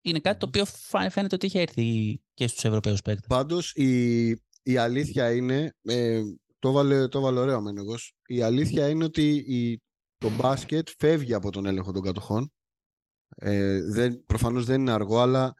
[0.00, 3.26] Είναι κάτι το οποίο φα- φαίνεται ότι έχει έρθει και στους Ευρωπαίους παίκτες.
[3.28, 4.28] Πάντως η,
[4.62, 6.22] η αλήθεια είναι, ε,
[6.58, 9.82] το βάλε, το βάλε ωραίο Μένεγος, η αλήθεια είναι ότι η,
[10.18, 12.52] το μπάσκετ φεύγει από τον έλεγχο των κατοχών.
[13.36, 15.54] Ε, δεν, προφανώς δεν είναι αργό, αλλά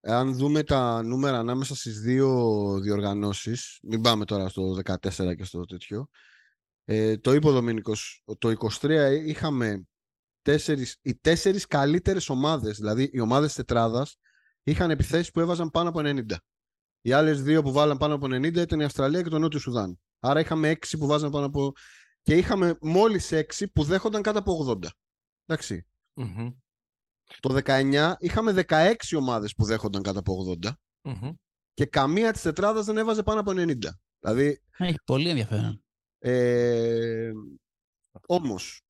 [0.00, 2.48] αν δούμε τα νούμερα ανάμεσα στις δύο
[2.80, 6.08] διοργανώσεις, μην πάμε τώρα στο 14 και στο τέτοιο,
[6.84, 9.86] ε, το είπε ο Δομήνικος, το 23 είχαμε
[10.42, 14.16] τέσσερις, οι τέσσερις καλύτερες ομάδες, δηλαδή οι ομάδες τετράδας,
[14.62, 16.36] είχαν επιθέσεις που έβαζαν πάνω από 90.
[17.00, 20.00] Οι άλλες δύο που βάλαν πάνω από 90 ήταν η Αυστραλία και το Νότιο Σουδάν.
[20.20, 21.72] Άρα είχαμε έξι που βάζαν πάνω από...
[22.22, 24.86] και είχαμε μόλις έξι που δέχονταν κάτω από 80.
[25.46, 25.86] Εντάξει.
[26.14, 26.50] Μμμ.
[27.40, 30.70] Το 19 είχαμε 16 ομάδες που δέχονταν κάτω από 80
[31.02, 31.30] Μμμ.
[31.74, 33.76] και καμία της τετράδας δεν έβαζε πάνω από 90.
[34.20, 35.81] Δηλαδή, Έχει πολύ ενδιαφέρον.
[36.24, 37.32] Ε,
[38.26, 38.82] όμως,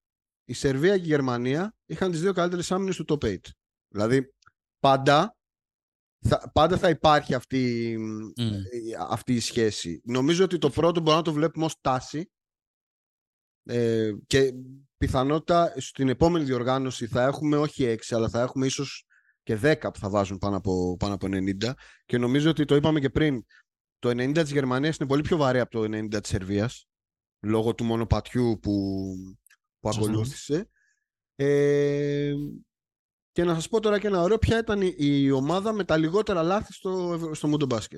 [0.45, 3.37] η Σερβία και η Γερμανία είχαν τις δύο καλύτερες άμυνες του top 8.
[3.87, 4.33] Δηλαδή,
[4.79, 5.37] πάντα
[6.25, 8.51] θα, πάντα θα υπάρχει αυτή, Μμ.
[8.53, 8.61] ε,
[9.09, 10.01] αυτή η σχέση.
[10.03, 12.31] Νομίζω ότι το πρώτο μπορούμε να το βλέπουμε ως τάση
[13.63, 14.53] ε, και
[14.97, 19.05] πιθανότητα στην επόμενη διοργάνωση θα έχουμε όχι 6 αλλά θα έχουμε ίσως
[19.43, 21.71] και 10 που θα βάζουν πάνω από, πάνω από 90
[22.05, 23.45] και νομίζω ότι το είπαμε και πριν
[23.99, 26.87] το 90 της Γερμανίας είναι πολύ πιο βαρύ από το 90 της Σερβίας
[27.43, 28.71] λόγω του μονοπατιού που,
[29.79, 30.03] που Σωστό.
[30.09, 30.69] ακολούθησε
[31.35, 32.33] ε,
[33.31, 35.97] και να σας πω τώρα και ένα ωραίο ποια ήταν η, η ομάδα με τα
[35.97, 37.97] λιγότερα λάθη στο, Ευρω- στο Mundo Basket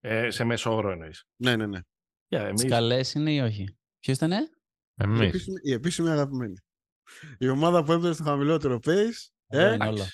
[0.00, 1.24] Ε, σε μέσο όρο εννοείς.
[1.36, 1.80] ναι ναι ναι
[2.28, 2.60] Για εμείς.
[2.60, 4.48] Τις καλές είναι ή όχι; Ποιος ήτανε; η,
[4.94, 5.26] Εμεί.
[5.26, 6.54] επίσημη, η επίσημη αγαπημένη
[7.38, 10.06] η ομάδα που έπαιρνε στο χαμηλότερο pace Εδώ ε, είναι όλα.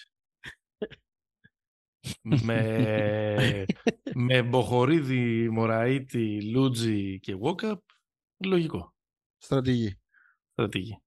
[2.22, 3.64] Με,
[4.14, 7.80] με Μποχορίδη, Μωραήτη, Λούτζι και Βόκαπ,
[8.44, 8.94] λογικό.
[9.38, 9.96] στρατηγή
[10.52, 11.02] Στρατηγή.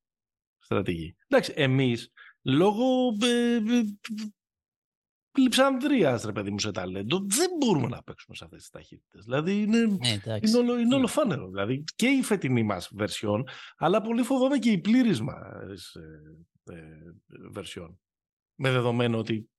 [0.58, 1.16] Στρατηγή.
[1.28, 2.12] Εντάξει, εμείς,
[2.42, 2.86] λόγω
[3.24, 3.84] ε, ε,
[5.38, 9.24] λειψανδρίας, ρε παιδί μου, σε ταλέντο, δεν μπορούμε να παίξουμε σε αυτές τις ταχύτητες.
[9.24, 10.50] Δηλαδή, είναι, Ναι, εντάξει.
[10.50, 11.48] είναι, όλο, είναι όλο φάνερο.
[11.48, 13.48] Δηλαδή, και η φετινή μας βερσιόν,
[13.78, 16.84] αλλά πολύ φοβάμαι και η πλήρης μας ε, ε,
[17.52, 18.00] βερσιόν.
[18.56, 19.50] Με δεδομένο ότι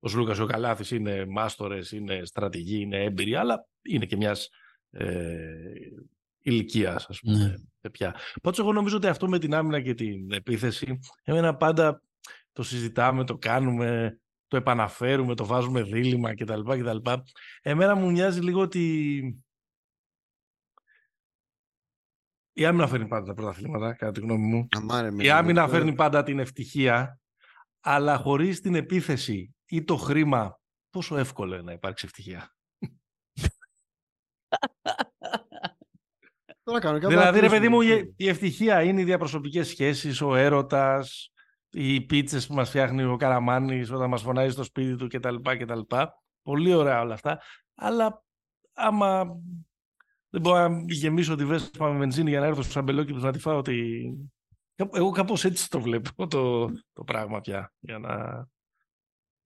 [0.00, 4.48] ο Σλούκας ο Καλάθης είναι μάστορες, είναι στρατηγοί, είναι έμπειροι, αλλά είναι και μιας
[4.90, 5.44] ε,
[6.38, 7.54] ηλικίας, ας πούμε, Ναι.
[7.80, 8.14] ε, πια.
[8.42, 12.02] Πάντως εγώ νομίζω ότι αυτό με την άμυνα και την επίθεση, εμένα πάντα
[12.52, 16.60] το συζητάμε, το κάνουμε, το επαναφέρουμε, το βάζουμε δίλημα κτλ.
[16.62, 17.10] κτλ.
[17.62, 19.22] Εμένα μου μοιάζει λίγο ότι
[22.52, 24.68] η άμυνα φέρνει πάντα τα πρωταθλήματα, κατά τη γνώμη μου.
[24.76, 25.72] Αμάρε, με Η άμυνα τώρα.
[25.76, 27.20] φέρνει πάντα την ευτυχία,
[27.80, 30.60] αλλά χωρίς την επίθεση ή το χρήμα,
[30.90, 32.56] πόσο εύκολο είναι να υπάρξει ευτυχία.
[36.62, 38.14] Τώρα κάνω κάποια Δηλαδή, ρε παιδί μου, παρατήρηση.
[38.16, 41.32] η η ευτυχία είναι οι διαπροσωπικές σχέσεις, ο έρωτας,
[41.70, 45.36] οι πίτσες που μας φτιάχνει ο Καραμάνης όταν μας φωνάζει στο σπίτι του κτλ.
[45.58, 45.80] κτλ.
[46.42, 47.40] Πολύ ωραία όλα αυτά.
[47.74, 48.24] Αλλά
[48.72, 49.24] άμα
[50.30, 53.38] δεν μπορώ να γεμίσω τη βέσπα με βενζίνη για να έρθω στους αμπελόκηπους να τη
[53.38, 54.10] φάω, ότι...
[54.94, 57.72] εγώ κάπως έτσι το βλέπω το, το πράγμα πια.
[57.78, 58.46] Για να...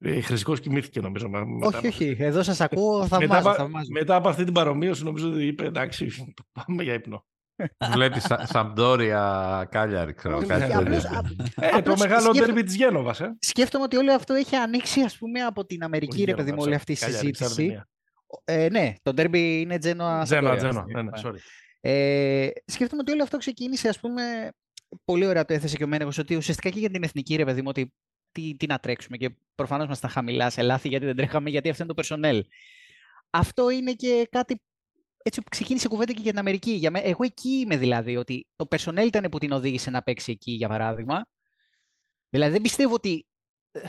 [0.05, 1.29] Ε, Χρυσικός κοιμήθηκε νομίζω.
[1.29, 2.17] μα- μετά όχι, από- όχι.
[2.19, 3.89] Εδώ σας ακούω, μετά, θαυμάζω, από- θαυμάζω.
[3.91, 7.25] μετά από αυτή την παρομοίωση νομίζω ότι είπε εντάξει πάμε για ύπνο.
[7.93, 10.87] Βλέπει Σαμπτόρια Κάλιαρη, ξέρω Όχι, κάτι όχι, τέτοιο.
[10.87, 11.21] Απλώς, α-
[11.67, 13.37] Ε, το Απλώς μεγάλο σκέφτομαι- ντέρμπι της Γένοβας, ε.
[13.39, 16.65] σκέφτομαι ότι όλο αυτό έχει ανοίξει ας πούμε από την Αμερική, Όχι ρε παιδί μου,
[16.65, 16.77] Γένοβα, όλη sorry.
[16.77, 17.45] αυτή η Κάλιαρη, συζήτηση.
[17.49, 17.89] Σαρδινία.
[18.45, 20.23] Ε, ναι, το ντέρμπι είναι Τζένοα.
[20.23, 21.39] Τζένοα, Σαντορία, Τζένοα, ναι, ναι, sorry.
[21.81, 24.23] Ε, σκέφτομαι ότι όλο αυτό ξεκίνησε, ας πούμε,
[25.05, 27.61] πολύ ωραία το έθεσε και ο Μένεγος, ότι ουσιαστικά και για την εθνική, ρε παιδί
[27.61, 27.93] μου, ότι
[28.33, 31.69] τι, τι να τρέξουμε και προφανώς μας τα χαμηλά σε λάθη γιατί δεν τρέχαμε, γιατί
[31.69, 32.41] αυτό είναι το personnel.
[33.31, 34.61] Αυτό είναι και κάτι
[35.23, 36.71] έτσι που ξεκίνησε η κουβέντα και για την Αμερική.
[36.71, 40.33] Για μέ- εγώ εκεί είμαι δηλαδή, ότι το personnel ήταν που την οδήγησε να παίξει
[40.33, 41.27] εκεί, για παράδειγμα.
[42.29, 43.27] Δηλαδή δεν πιστεύω ότι
[43.73, 43.81] ε,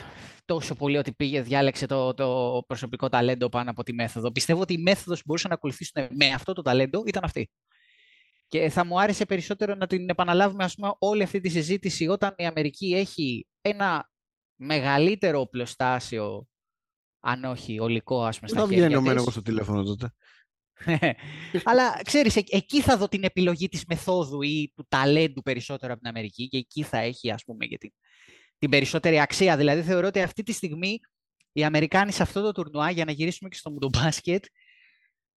[0.44, 4.32] τόσο πολύ ότι πήγε, διάλεξε το, το προσωπικό ταλέντο πάνω από τη μέθοδο.
[4.32, 7.50] Πιστεύω ότι η μέθοδος που μπορούσαν να ακολουθήσουν με αυτό το ταλέντο ήταν αυτή.
[8.54, 12.34] Και θα μου άρεσε περισσότερο να την επαναλάβουμε ας πούμε, όλη αυτή τη συζήτηση όταν
[12.36, 14.10] η Αμερική έχει ένα
[14.60, 16.46] μεγαλύτερο οπλοστάσιο
[17.20, 19.08] Αν όχι, ολικό, ας πούμε, Δεν στα θα βγαίνει χέρια ο της.
[19.08, 20.12] Μένεγος στο τηλέφωνο τότε.
[21.70, 26.02] Αλλά ξέρεις, εκ- εκεί θα δω την επιλογή της μεθόδου ή του ταλέντου περισσότερο από
[26.02, 27.90] την Αμερική και εκεί θα έχει, ας πούμε, και την,
[28.58, 29.56] την περισσότερη αξία.
[29.56, 30.98] Δηλαδή, θεωρώ ότι αυτή τη στιγμή
[31.52, 34.44] οι Αμερικάνοι σε αυτό το τουρνουά, για να γυρίσουμε και στο μουντομπάσκετ,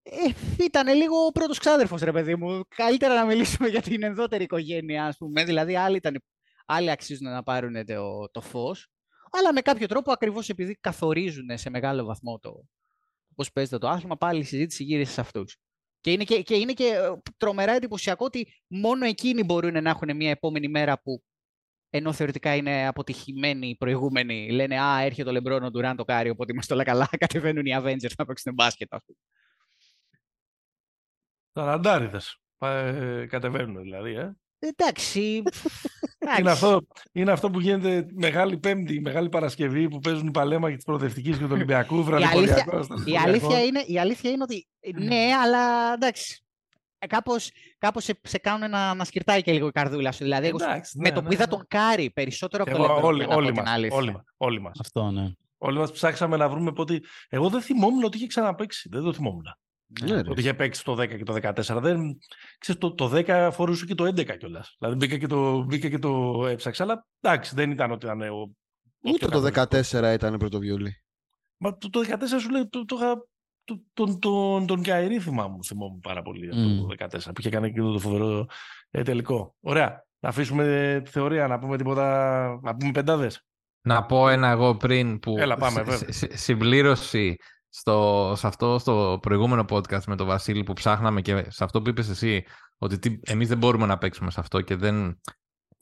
[0.09, 2.61] ε, ήταν λίγο ο πρώτος ξάδερφος, ρε παιδί μου.
[2.75, 5.43] Καλύτερα να μιλήσουμε για την ενδότερη οικογένεια, ας πούμε.
[5.43, 6.23] Δηλαδή, άλλοι, ήταν,
[6.65, 8.87] άλλοι αξίζουν να πάρουν το, το φως.
[9.31, 12.63] Αλλά με κάποιο τρόπο, ακριβώς επειδή καθορίζουν σε μεγάλο βαθμό το,
[13.35, 15.57] πώς παίζεται το άθλημα, πάλι η συζήτηση γύρισε σε αυτούς.
[16.01, 20.15] Και είναι και, και είναι και ε, τρομερά εντυπωσιακό ότι μόνο εκείνοι μπορούν να έχουν
[20.15, 21.23] μια επόμενη μέρα που
[21.89, 26.29] ενώ θεωρητικά είναι αποτυχημένοι οι προηγούμενοι, λένε Α, έρχεται ο Λεμπρόν, ο Ντουράν, το Κάρι,
[26.29, 27.09] οπότε είμαστε όλα καλά.
[27.17, 29.17] Κατεβαίνουν οι Avengers να παίξουν μπάσκετ, ας πούμε.
[31.57, 32.37] Ταραντάριδες.
[32.59, 34.15] Ε, κατεβαίνουν δηλαδή.
[34.15, 34.31] Ε.
[34.59, 35.21] Εντάξει.
[35.21, 35.49] Είναι,
[36.19, 36.49] εντάξει.
[36.49, 36.81] αυτό,
[37.11, 41.31] είναι αυτό που γίνεται Μεγάλη Πέμπτη, Μεγάλη Παρασκευή που παίζουν η Παλέμα και της Πρωτευτική
[41.31, 42.03] και του Ολυμπιακού.
[42.03, 43.27] βραδυποριακός, Η Στρασβουργιακό.
[43.29, 46.41] αλήθεια, είναι, η αλήθεια είναι ότι ναι, αλλά εντάξει.
[46.99, 50.23] Ε, Κάπως, κάπως σε, σε κάνουν να, να σκιρτάει και λίγο η καρδούλα σου.
[50.23, 51.51] Δηλαδή, εγώ Εντάξει, με ναι, το που ναι, είδα ναι.
[51.51, 53.13] τον Κάρι περισσότερο από Και τον εγώ, Λεμπρόν.
[53.13, 53.97] όλοι, για να πω όλοι, την μας, αλήθεια.
[53.97, 54.79] όλοι, μας, όλοι μας.
[54.79, 55.31] Αυτό, ναι.
[55.57, 56.99] Όλοι μας ψάξαμε να βρούμε πότε...
[57.29, 58.89] Εγώ δεν θυμόμουν ότι είχε ξαναπαίξει.
[58.91, 59.45] Δεν το θυμόμουν.
[60.01, 60.29] Ναι, ρε.
[60.29, 61.81] Ότι είχε παίξει το 10 και το 14.
[61.81, 62.17] Δεν...
[62.57, 64.75] Ξέρεις, το, το 10 φορούσε και το 11 κιόλας.
[64.79, 66.83] Δηλαδή μπήκα και το, μπήκα και το έψαξα.
[66.83, 68.51] Αλλά εντάξει, δεν ήταν ότι ήταν ο.
[69.01, 70.11] Ούτε ο το καθοριστικός.
[70.11, 71.01] 14 ήταν πρώτο βιολί.
[71.57, 72.05] Μα το, το 14
[72.39, 73.27] σου λέει το, το, είχα-
[73.63, 76.87] το, τον, τον, τον Καϊρή θυμάμαι, θυμόμουν πάρα πολύ αυτό Μμ.
[76.87, 78.45] το 14 που είχε κάνει εκείνο το φοβερό
[78.89, 79.55] ε, τελικό.
[79.59, 80.05] Ωραία.
[80.19, 83.41] Να αφήσουμε τη θεωρία, να πούμε τίποτα, να πούμε πεντάδες.
[83.81, 86.11] Να πω ένα εγώ πριν που Έλα, πάμε, συ- βέβαια.
[86.11, 87.35] συ- συμπλήρωση
[87.79, 91.89] στο, σε αυτό στο προηγούμενο podcast με τον Βασίλη που ψάχναμε και σε αυτό που
[91.89, 92.45] είπες εσύ
[92.77, 95.21] ότι τι, εμείς δεν μπορούμε να παίξουμε σε αυτό και δεν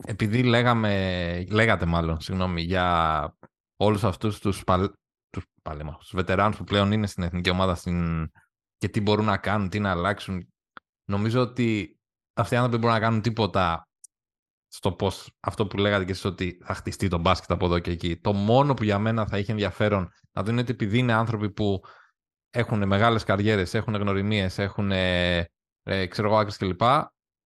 [0.05, 3.37] επειδή λέγαμε, λέγατε μάλλον συγγνώμη, για
[3.75, 4.89] όλους αυτούς τους, παλ,
[5.29, 8.29] τους, παλέμα, τους βετεράνους που πλέον είναι στην εθνική ομάδα στην,
[8.77, 10.47] και τι μπορούν να κάνουν, τι να αλλάξουν
[11.05, 11.99] νομίζω ότι
[12.33, 13.87] αυτοί οι άνθρωποι δεν μπορούν να κάνουν τίποτα
[14.75, 17.91] στο πώς αυτό που λέγατε και εσείς ότι θα χτιστεί το μπάσκετ από εδώ και
[17.91, 18.17] εκεί.
[18.17, 21.51] Το μόνο που για μένα θα είχε ενδιαφέρον να δουν είναι ότι επειδή είναι άνθρωποι
[21.51, 21.81] που
[22.49, 25.37] έχουν μεγάλες καριέρες, έχουν γνωριμίες, έχουν ε,
[25.83, 26.81] ε, ξέρω εγώ άκρες κλπ.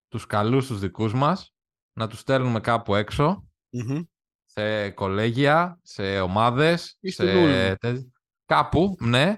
[0.07, 1.53] Τους καλούς τους δικούς μας
[1.93, 4.01] να τους στέλνουμε κάπου έξω Μμμ.
[4.45, 7.23] σε κολέγια, σε ομάδες, Ή σε...
[7.23, 7.73] στην Ούλμ.
[7.79, 8.05] τε-
[8.45, 9.37] κάπου, ναι,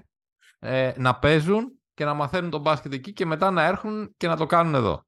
[0.58, 4.36] ε, να παίζουν και να μαθαίνουν τον μπάσκετ εκεί και μετά να έρχουν και να
[4.36, 5.04] το κάνουν εδώ.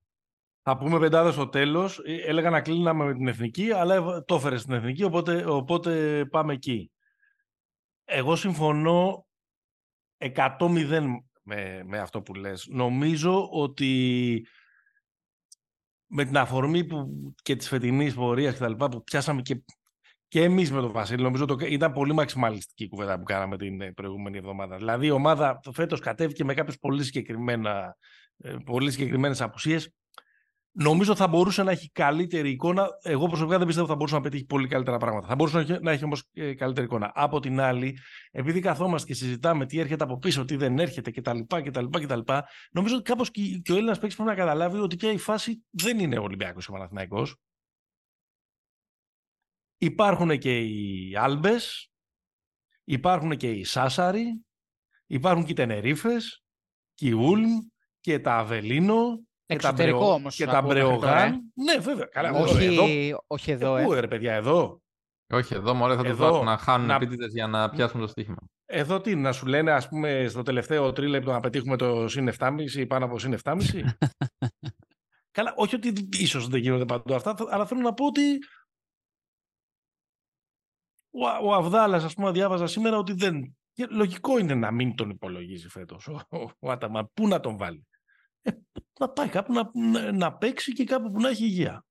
[0.65, 1.99] Θα πούμε πεντάδες στο τέλος.
[1.99, 6.25] Ε, Έλεγα να κλείναμε με την εθνική, αλλά έβα- το έφερε στην εθνική, οπότε, οπότε
[6.31, 6.91] πάμε εκεί.
[8.05, 9.27] Εγώ συμφωνώ
[10.19, 12.67] 100-0 με, με αυτό που λες.
[12.71, 14.47] Νομίζω ότι
[16.07, 17.07] με την αφορμή που,
[17.43, 19.63] και της φετινής πορείας και τα λοιπά που πιάσαμε και,
[20.29, 23.81] και εμείς με τον Βασίλη, νομίζω το, ήταν πολύ μαξιμαλιστική η κουβέντα που κάναμε την
[23.81, 24.77] ε, προηγούμενη εβδομάδα.
[24.77, 27.97] Δηλαδή η ομάδα φέτος κατέβηκε με κάποιες πολύ, συγκεκριμένα,
[28.39, 29.93] ε, πολύ συγκεκριμένες απουσίες.
[30.75, 32.89] Νομίζω θα μπορούσε να έχει καλύτερη εικόνα.
[33.03, 35.27] Εγώ προσωπικά δεν πιστεύω ότι θα μπορούσε να πετύχει πολύ καλύτερα πράγματα.
[35.27, 37.13] Θα μπορούσε να έχει, να έχει όμως καλύτερη εικόνα.
[37.15, 37.99] Από την άλλη,
[38.31, 41.39] επειδή καθόμαστε και συζητάμε τι έρχεται από πίσω, τι δεν έρχεται κτλ.
[41.63, 42.21] κτλ, κτλ
[42.71, 45.65] νομίζω ότι κάπως και, και ο Έλληνας παίκτης πρέπει να καταλάβει ότι πια η φάση
[45.71, 47.37] δεν είναι ο Ολυμπιακός και ο Παναθηναϊκός.
[49.79, 51.91] Υπάρχουν και οι Άλμπες,
[52.85, 54.45] υπάρχουν και οι Σάσαροι,
[55.07, 56.43] υπάρχουν και οι Τενερίφες,
[56.95, 57.51] και οι Ούλμ
[58.01, 61.33] και τα Αβελίνο και τα, Εξωτερικό Μπρεο- όμως, και να τα πούμε μέχρι τώρα, Μπρεογάν.
[61.33, 61.63] ε.
[61.63, 62.05] Ναι, βέβαια.
[62.07, 62.85] Καλά, όχι, εδώ,
[63.27, 63.85] όχι ε, εδώ, ε.
[63.85, 64.81] Πού, ρε παιδιά, εδώ;
[65.33, 68.07] Όχι, εδώ μωρέ θα τους Εδώ, βάλουν να χάνουν να- επίτηδες για να πιάσουν το
[68.07, 68.37] στοίχημα.
[68.67, 72.75] Εδώ τι, να σου λένε, ας πούμε, στο τελευταίο τρίλεπτο να πετύχουμε το συν 7,5
[72.75, 73.59] ή πάνω από συν 7,5.
[75.31, 78.39] Καλά, όχι ότι ίσως δεν γίνονται παντού αυτά, αλλά θέλω να πω ότι
[81.11, 83.57] ο, ο Αβδάλας, ας πούμε, διάβαζα σήμερα ότι δεν...
[83.73, 87.11] και Λογικό είναι να μην τον υπολογίζει φέτος ο, ο, ο Άταμαν.
[87.15, 87.87] Πού να τον βάλει;
[88.43, 88.51] Ε,
[89.01, 91.85] να πάει κάπου να, να, να παίξει και κάπου που να έχει υγεία.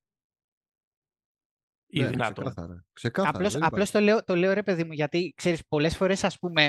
[1.93, 2.45] Ή Ναι, δυνατόν.
[2.45, 2.85] Ξεκάθαρα.
[2.93, 3.35] Ξεκάθαρα.
[3.37, 6.39] Απλώς, δεν απλώς το, λέω, το λέω ρε παιδί μου, γιατί ξέρεις, πολλές φορές ας
[6.39, 6.65] πούμε,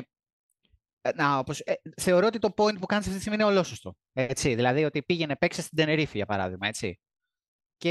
[1.00, 3.96] ε, να, όπως, ε, θεωρώ ότι το point που κάνεις αυτή τη στιγμή είναι ολόσωστο.
[4.12, 7.00] Έτσι, δηλαδή ότι πήγαινε παίξε στην Τενερίφη για παράδειγμα, έτσι.
[7.76, 7.90] Και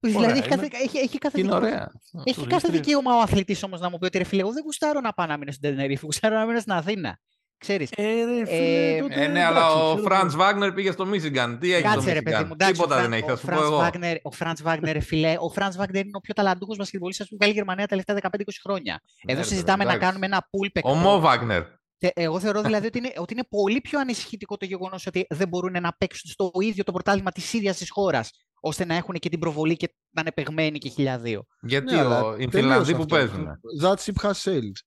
[0.00, 0.48] δηλαδή έχει είναι.
[0.56, 1.92] κάθε, έχει, έχει κάθε, Είναι δικαίωμα- ωραία.
[2.24, 2.70] έχει κάθε Τουρίστρια.
[2.80, 5.26] δικαίωμα ο αθλητής όμως να μου πει ότι ρε φίλε, εγώ δεν γουστάρω να πάω
[5.26, 7.20] να μείνω στην Τενερίφη, γουστάρω να μείνω στην Αθήνα.
[7.58, 10.42] Ξέρεις, Ε, ρε, φίλε, Ε, τότε Ε, ναι, αλλά εντάξει, ο ξέρω Φραντς εγώ.
[10.42, 11.58] Βάγνερ πήγε στο Μίσιγκαν.
[11.58, 12.52] Τι έχει στο Κάτσε ρε παιδί μου, Μίσιγκαν.
[12.52, 13.76] εντάξει, Τίποτα ο δεν Φραν- έχει, θα ο σου πω Φραντς εγώ.
[13.76, 17.36] Βάγνερ, ο Φραντς Βάγνερ, ρε φιλέ, ο Φραντς Βάγνερ είναι ο πιο ταλαντούχος μπασκετμπολίστας που
[17.36, 19.00] βγάλει η Γερμανία τα τελευταία 15-20 χρόνια.
[19.24, 20.08] Ναι, Εδώ ρε, συζητάμε να εντάξει.
[20.08, 20.98] κάνουμε ένα pool Ο παικτών.
[20.98, 21.62] Μο Βάγνερ.
[21.98, 25.48] Τε- Εγώ θεωρώ δηλαδή ότι είναι, ότι είναι πολύ πιο ανησυχητικό το γεγονός ότι δεν
[25.48, 28.30] μπορούν να παίξουν στο ίδιο το πρωτάθλημα της ίδιας της χώρας,
[28.60, 31.44] ώστε να έχουν και την προβολή και να είναι παιγμένοι και χιλιάδιο.
[31.60, 33.14] Γιατί Ναι, αλλά ο, οι τελείωσε Φιλανδοί που αυτό.
[33.14, 33.46] παίζουν.
[33.82, 34.78] That ship has sailed.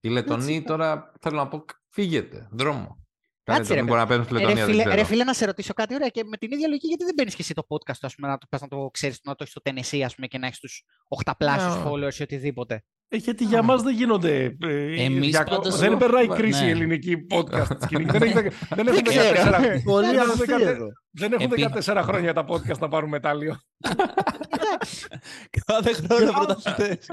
[0.00, 3.02] Οι Οι Λετονοί τώρα θέλω να πω φύγετε, δρόμο.
[3.44, 5.00] Κάτσε, ρε, δεν μπορεί να παίρνουν στη Ε, Λετωνία, ρε, δεν φίλε, ξέρω.
[5.02, 7.30] ρε φίλε, να σε ρωτήσω κάτι ωραία και με την ίδια λογική, γιατί δεν παίρνει
[7.30, 9.54] και εσύ το podcast, ας πούμε, να το, πας να το ξέρεις, να το έχεις
[9.60, 11.82] στο Tennessee, ας πούμε, και να έχεις τους οχταπλάσιους Ναι.
[11.86, 12.84] followers ή οτιδήποτε.
[13.10, 14.56] Ε, γιατί για μας δεν γίνονται.
[14.60, 16.34] ε, Εμείς για- πάντως- δεν περνάει Ναι.
[16.36, 18.04] κρίση η ελληνική podcast σκηνή.
[18.04, 19.28] δεν, έχει, δεκα- δεν έχουν ξέρω.
[19.28, 20.86] 14, Πολύ δεν έχουν αστείο 14 εδώ.
[21.10, 23.56] δεν έχουν Επί- 14 χρόνια τα podcast να πάρουν μετάλλιο.
[25.66, 27.06] Κάθε χρόνο πρωταθλητές.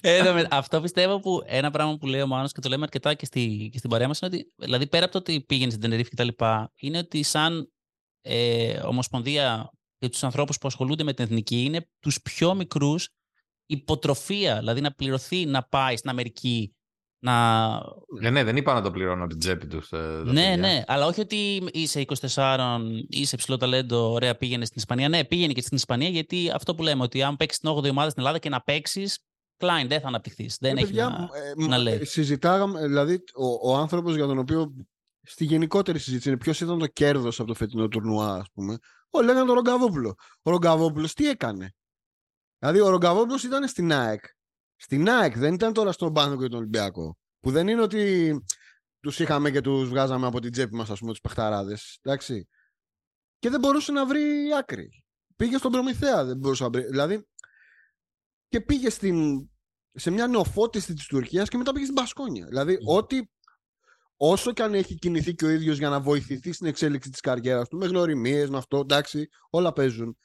[0.00, 2.82] Ε, εδώ με- αυτό πιστεύω που ένα πράγμα που λέει ο Μάνος και το λέμε
[2.82, 5.70] αρκετά και, στη, και στην παρέα μας είναι ότι, δηλαδή πέρα από το ότι πήγαινε
[5.70, 7.70] στην Τενερίφη και τα λοιπά, είναι ότι σαν
[8.22, 13.08] ε, ομοσπονδία και τους ανθρώπους που ασχολούνται με την εθνική είναι τους πιο μικρούς
[13.66, 16.70] υποτροφία, δηλαδή να πληρωθεί να πάει στην Αμερική
[17.18, 17.82] να...
[18.20, 19.90] Ε, ναι, δεν είπα να το πληρώνω από την τσέπη τους.
[20.24, 22.78] ναι, ναι, αλλά όχι ότι είσαι 24,
[23.08, 25.08] είσαι υψηλό ταλέντο, ωραία, πήγαινες στην Ισπανία.
[25.08, 28.10] Ναι, πήγαινε και στην Ισπανία, γιατί αυτό που λέμε, ότι αν παίξεις την 8η ομάδα
[28.10, 29.18] στην Ελλάδα και να παίξεις,
[29.58, 30.56] Klein, δεν θα αναπτυχθείς.
[30.60, 31.38] Δεν Ε, έχει παιδιά, να...
[31.38, 32.04] ε, μ, να ε, λέει.
[32.04, 34.74] Συζητάγαμε, δηλαδή, ο, ο άνθρωπος για τον οποίο
[35.22, 38.78] στη γενικότερη συζήτηση είναι ποιος ήταν το κέρδος από το φετινό τουρνουά, ας πούμε.
[39.10, 40.14] Ο λέγανε τον Ρογκαβόπουλο.
[40.42, 41.74] Ο Ρογκαβόπουλος τι έκανε;
[42.58, 44.24] Δηλαδή, ο Ρογκαβόπουλος ήταν στην ΑΕΚ.
[44.76, 47.18] Στην ΑΕΚ δεν ήταν τώρα στον Πάνθο και τον Ολυμπιακό.
[47.40, 48.34] Που δεν είναι ότι
[49.00, 51.98] τους είχαμε και τους βγάζαμε από την τσέπη μας, ας πούμε, τους παιχταράδες.
[52.02, 52.48] Εντάξει.
[53.38, 55.04] Και δεν μπορούσε να βρει άκρη.
[55.36, 56.84] Πήγε στον Προμηθέα, δεν μπορούσε να βρει.
[56.84, 57.26] Δηλαδή,
[58.48, 59.48] και πήγε στην,
[59.92, 62.46] σε μια νεοφώτιστη της Τουρκίας και μετά πήγε στην Πασκόνια.
[62.46, 63.20] Δηλαδή, ό,τι
[64.16, 67.68] όσο και αν έχει κινηθεί και ο ίδιος για να βοηθηθεί στην εξέλιξη της καριέρας
[67.68, 70.18] του, με γνωριμίες, με αυτό, εντάξει, όλα παίζουν.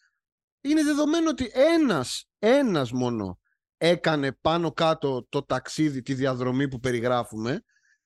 [0.62, 3.40] Είναι δεδομένο ότι ένας, ένας μόνο
[3.78, 7.64] έκανε πάνω κάτω το ταξίδι, τη διαδρομή που περιγράφουμε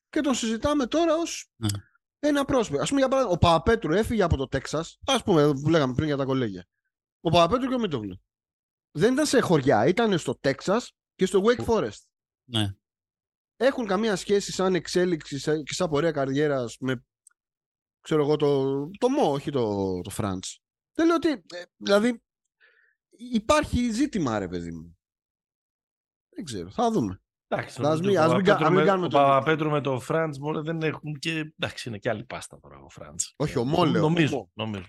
[0.10, 1.68] και τον συζητάμε τώρα ως Ναι.
[2.20, 2.80] ένα πρόσωπο.
[2.82, 6.08] Ας πούμε, για παράδειγμα, ο Παπαπέτρου έφυγε από το Τέξας, ας πούμε, που λέγαμε πριν
[6.08, 6.66] για τα κολέγια.
[7.22, 8.22] Ο Παπαπέτρου και ο Μίτογλου.
[8.92, 12.00] Δεν ήταν σε χωριά, ήταν στο Τέξας και στο Wake Forest.
[12.50, 12.70] Ναι.
[13.56, 17.06] Έχουν καμία σχέση σαν εξέλιξη σε- και σαν πορεία καριέρας με,
[18.02, 18.64] ξέρω εγώ, το,
[18.98, 20.60] το Μο, όχι το, το Φραντς.
[20.94, 22.24] Δεν λέω ότι, ε, δηλαδή,
[23.18, 24.98] υπάρχει ζήτημα, ρε παιδί μου.
[26.36, 27.20] Δεν ξέρω, θα δούμε.
[27.48, 29.18] Εντάξει, Ας νομίζω μην- ο ας μην κα- Παπαπέτρου ας μην με- κάνουμε Ο το-
[29.18, 31.54] Παπαπέτρου με το Φραντς μπορεί δεν έχουν και.
[31.60, 33.34] Εντάξει, είναι και άλλη πάστα τώρα ο Φραντς.
[33.38, 34.36] Όχι, ο Μο, λέω, ο Νομίζω.
[34.36, 34.52] Μο.
[34.54, 34.88] νομίζω.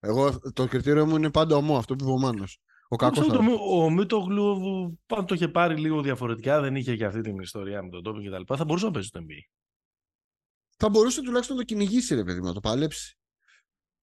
[0.00, 2.58] Εγώ, το κριτήριο μου είναι πάντα ο Μο, αυτό που είπε ο Μάνος.
[2.88, 3.62] Ο κακός Νομίζω ότι θα...
[3.64, 4.58] ο, ο Μίτογλου
[5.06, 8.20] πάντα το είχε πάρει λίγο διαφορετικά, δεν είχε και αυτή την ιστορία με τον τόπο
[8.20, 8.56] και τα λοιπά.
[8.56, 9.40] Θα μπορούσε να παίζει στο NBA.
[10.76, 13.18] θα μπορούσε τουλάχιστον να το κυνηγήσει, ρε παιδί μου, να το παλέψει.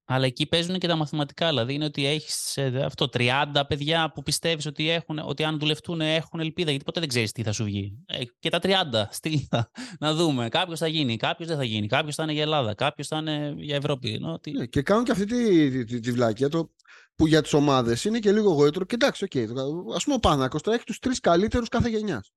[0.06, 1.48] Αλλά εκεί παίζουν και τα μαθηματικά.
[1.48, 6.40] Δηλαδή είναι ότι έχεις αυτό 30 παιδιά που πιστεύεις ότι, έχουν, ότι αν δουλευτούν έχουν
[6.40, 8.04] ελπίδα, γιατί ποτέ δεν ξέρεις τι θα σου βγει.
[8.06, 8.70] Ε, και τα 30,
[9.10, 9.72] στείλτα.
[10.00, 10.50] Να δούμε.
[10.50, 11.88] Κάποιος θα γίνει, κάποιος δεν θα γίνει.
[11.88, 14.14] Κάποιος θα είναι για Ελλάδα, κάποιος θα είναι για Ευρώπη.
[14.14, 14.52] Ενώ, ότι...
[14.52, 16.72] Ναι, και κάνουν και αυτή τη, τη, τη, τη βλακεία το,
[17.16, 18.86] που για τις ομάδες είναι και λίγο γοήτρο.
[18.86, 19.36] Και εντάξει, οκ.
[19.96, 22.32] Α πούμε ο Παναθηναϊκός τώρα έχει τους τρεις καλύτερους κάθε γενιάς.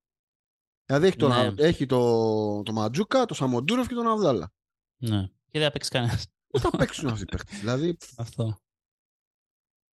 [0.86, 1.52] Δηλαδή έχει τον, Ναι.
[1.56, 4.52] έχει το, το Ματζούκα, το Σαμοντούροβ και τον Αβδάλα.
[4.96, 5.22] Ναι.
[5.26, 6.26] Και δεν θα παίξει κανένας.
[6.56, 7.56] Πού θα παίξουν αυτοί οι παίχτες.
[7.56, 8.60] δηλαδή; Αυτό.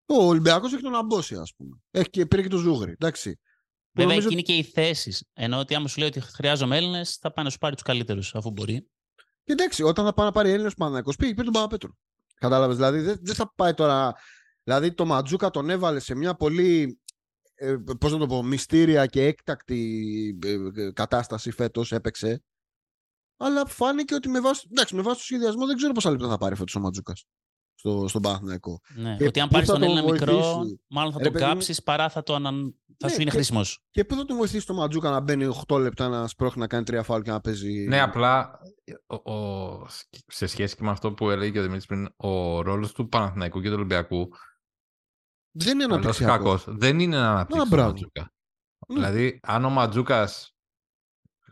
[0.06, 1.77] ο Ολυμπιακός έχει τον Αμπόση, ας πούμε.
[1.91, 2.91] Έχει και, πήρε και τον Ζούγρη.
[2.91, 3.31] Εντάξει.
[3.35, 5.26] Που Βέβαια, νομίζω- εκεί είναι και οι θέσεις.
[5.34, 8.35] Ενώ ότι άμα σου λέει ότι χρειάζομαι Έλληνες, θα πάει να σου πάρει τους καλύτερους,
[8.35, 8.88] αφού μπορεί.
[9.44, 11.91] Και εντάξει, όταν θα πάει να πάρει Έλληνες Παναγιώ, πήγε πήρε τον Παπαπέτρου.
[12.35, 12.76] Κατάλαβες.
[12.76, 14.14] Δηλαδή δεν, δεν θα πάει τώρα.
[14.64, 16.99] Δηλαδή το Ματζούκα τον έβαλε σε μια πολύ.
[17.56, 22.44] Ε, πώς να το πω, μυστήρια και έκτακτη ε, ε, κατάσταση φέτος έπαιξε.
[23.45, 26.38] Αλλά φάνηκε ότι με βάση, εντάξει, με βάση το σχεδιασμό δεν ξέρω πόσα λεπτά θα
[26.38, 27.26] πάρει φέτος ο Ματζούκας
[27.76, 28.80] στο, στον Παναθηναϊκό.
[28.95, 29.15] Ναι.
[29.18, 31.34] Και ότι αν πού πάρει θα τον τον Έλληνα μικρό, βοηθήσει; μάλλον θα Ρε τον
[31.34, 32.76] παιδί μου- κάψεις παρά θα, το αναν...
[32.98, 33.84] θα Ναι, σου είναι και- χρήσιμος.
[33.91, 36.84] Και πού θα τον βοηθήσει το Ματζούκα να μπαίνει 8 λεπτά να σπρώχνει να κάνει
[36.84, 38.60] τρία φάουλ και να παίζει; Ναι, απλά
[39.07, 39.86] ο, ο-
[40.28, 43.61] σε σχέση και με αυτό που έλεγε και ο Δημήτρης πριν, ο ρόλος του Παναθηναϊκού
[43.61, 44.30] και του Ολυμπιακού,
[45.52, 46.64] δεν είναι καλός ή αναπτυξιακός.
[46.64, 47.90] κακός, δεν είναι να αναπτύξεις τον μπράβο.
[47.91, 48.34] Ματζούκα.
[48.88, 48.95] Ναι.
[48.95, 50.52] Δηλαδή, αν ο Ματζούκας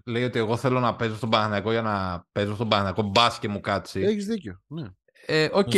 [0.05, 3.47] λέει ότι εγώ θέλω να παίζω στον Παναθηναϊκό για να παίζω στον Παναθηναϊκό μπας και
[3.47, 4.61] μου κάτσει, Έχεις δίκιο.
[4.67, 4.85] Ναι.
[5.25, 5.71] ε, οκ.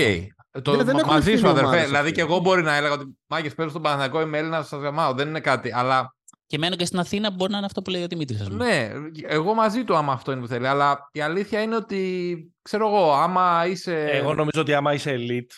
[0.62, 1.68] Το, Δεν- δεν μα- έχουν μαζί σου, ευθύνη αδερφέ.
[1.68, 2.12] ομάδες Δηλαδή, αυτές.
[2.12, 5.14] και εγώ μπορεί να έλεγα ότι μάγκες παίζω στον Παναθηναϊκό, είμαι Έλληνας, σας γαμάω.
[5.14, 5.74] Δεν είναι κάτι.
[5.74, 6.16] Αλλά
[6.48, 8.48] Και μένω και στην Αθήνα, μπορεί να είναι αυτό που λέει ο Δημήτρης.
[8.50, 8.92] ναι,
[9.22, 10.68] εγώ μαζί του άμα αυτό είναι που θέλει.
[10.68, 14.06] Αλλά η αλήθεια είναι ότι ξέρω εγώ, άμα είσαι.
[14.10, 15.52] Εγώ νομίζω ότι άμα είσαι elite,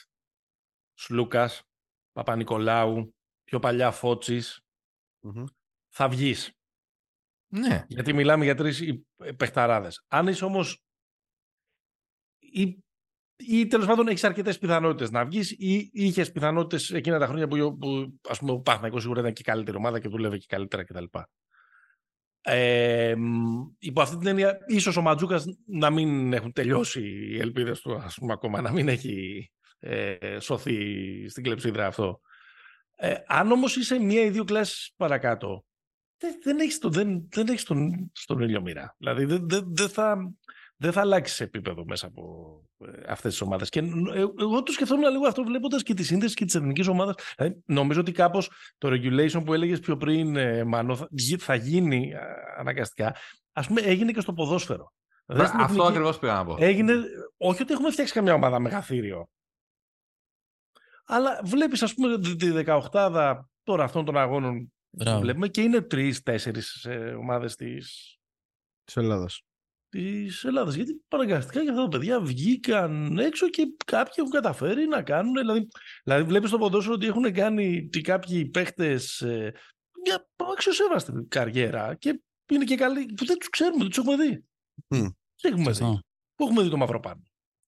[0.94, 1.50] Σλούκα,
[2.14, 4.60] Παπα-Νικολάου, πιο παλιά Φώτσης,
[5.20, 5.44] Μμμ.
[5.90, 6.52] θα βγεις.
[7.48, 7.86] Ναι.
[7.88, 8.84] Γιατί μιλάμε για τρεις
[9.38, 10.06] παιχταράδες.
[10.08, 10.84] Αν είσαι όμως.
[12.40, 12.84] ή,
[13.38, 17.78] ή τέλος πάντων έχεις αρκετές πιθανότητες να βγεις, ή είχες πιθανότητες εκείνα τα χρόνια που,
[17.78, 20.84] που ας πούμε, ο Παναθηναϊκός σίγουρα ήταν και η καλύτερη ομάδα και δούλευε και καλύτερα
[20.84, 21.04] κτλ.
[22.42, 23.44] Ε, μ,
[23.80, 28.16] υπό αυτή την έννοια, ίσως ο Ματζούκας να μην έχουν τελειώσει οι ελπίδες του, ας
[28.16, 29.50] πούμε, ακόμα να μην έχει
[29.80, 32.20] ε, σωθεί στην κλεψίδρα αυτό.
[32.96, 35.66] Ε, αν όμως είσαι μία ή δύο κλάσει παρακάτω
[36.18, 38.96] δεν, δεν έχεις, τον, δεν, δεν έχεις τον, στον ήλιο μοίρα.
[38.98, 40.34] Δηλαδή δεν, δεν, δεν θα,
[40.78, 43.70] δεν θα αλλάξεις επίπεδο μέσα από ε, αυτές τις ομάδες.
[43.70, 43.80] Και
[44.14, 47.16] ε, εγώ το σκεφτόμουν λίγο αυτό βλέποντας και τη σύνδεση και της εθνικής ομάδας.
[47.38, 51.08] Δηλαδή, νομίζω ότι κάπως το regulation που έλεγες πιο πριν, ε, Μάνο, θα,
[51.40, 52.20] θα γίνει ε,
[52.58, 53.16] αναγκαστικά.
[53.54, 54.94] Α πούμε, έγινε και στο ποδόσφαιρο.
[55.26, 56.58] Δηλαδή, στην Αυτό εθνική- ακριβώς πήγα να πω.
[56.60, 56.94] Έγινε,
[57.38, 59.30] όχι ότι έχουμε φτιάξει καμιά ομάδα μεγαθύριο.
[61.06, 65.20] Αλλά βλέπεις, ας πούμε, τη- τη 18 τώρα αυτών των αγώνων που Μπράβο.
[65.20, 66.62] βλέπουμε και είναι τρει-τέσσερι
[67.16, 68.18] ομάδες της
[68.84, 69.28] Της Ελλάδα.
[69.90, 70.76] της Ελλάδας.
[70.76, 75.34] Γιατί παραγκαστικά και αυτά τα παιδιά βγήκαν έξω και κάποιοι έχουν καταφέρει να κάνουν.
[75.34, 75.68] Δηλαδή,
[76.04, 79.54] δηλαδή βλέπεις στο ποδόσφαιρο ότι έχουν κάνει και κάποιοι παίχτες ε,
[80.04, 84.46] μια αξιοσέβαστη καριέρα και είναι και καλοί που δεν τους ξέρουμε, δεν τους έχουμε δει.
[84.88, 85.08] Μμ.
[85.08, 85.78] Τους έχουμε δει.
[85.78, 86.00] Σωστό.
[86.36, 87.24] Πού έχουμε δει το Μαυροπάνο.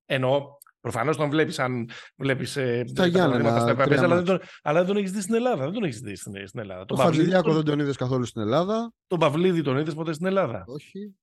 [0.06, 0.57] Ενώ
[0.92, 2.56] προφανώς τον βλέπεις αν βλέπεις.
[2.56, 4.30] Ε, Στα Γιάννενα, στα τρία ΕΠΑΠΕΣ, αλλά, δεν μάτς.
[4.30, 5.64] τον, αλλά δεν τον έχεις δει στην Ελλάδα.
[5.64, 6.80] Δεν τον έχεις δει στην, στην Ελλάδα.
[6.80, 8.94] Το Τον Παυλίδη, Χατζηλιάκο τον, δεν τον είδες καθόλου στην Ελλάδα.
[9.08, 11.16] τον Παυλίδη τον είδες ποτέ στην Ελλάδα; Όχι.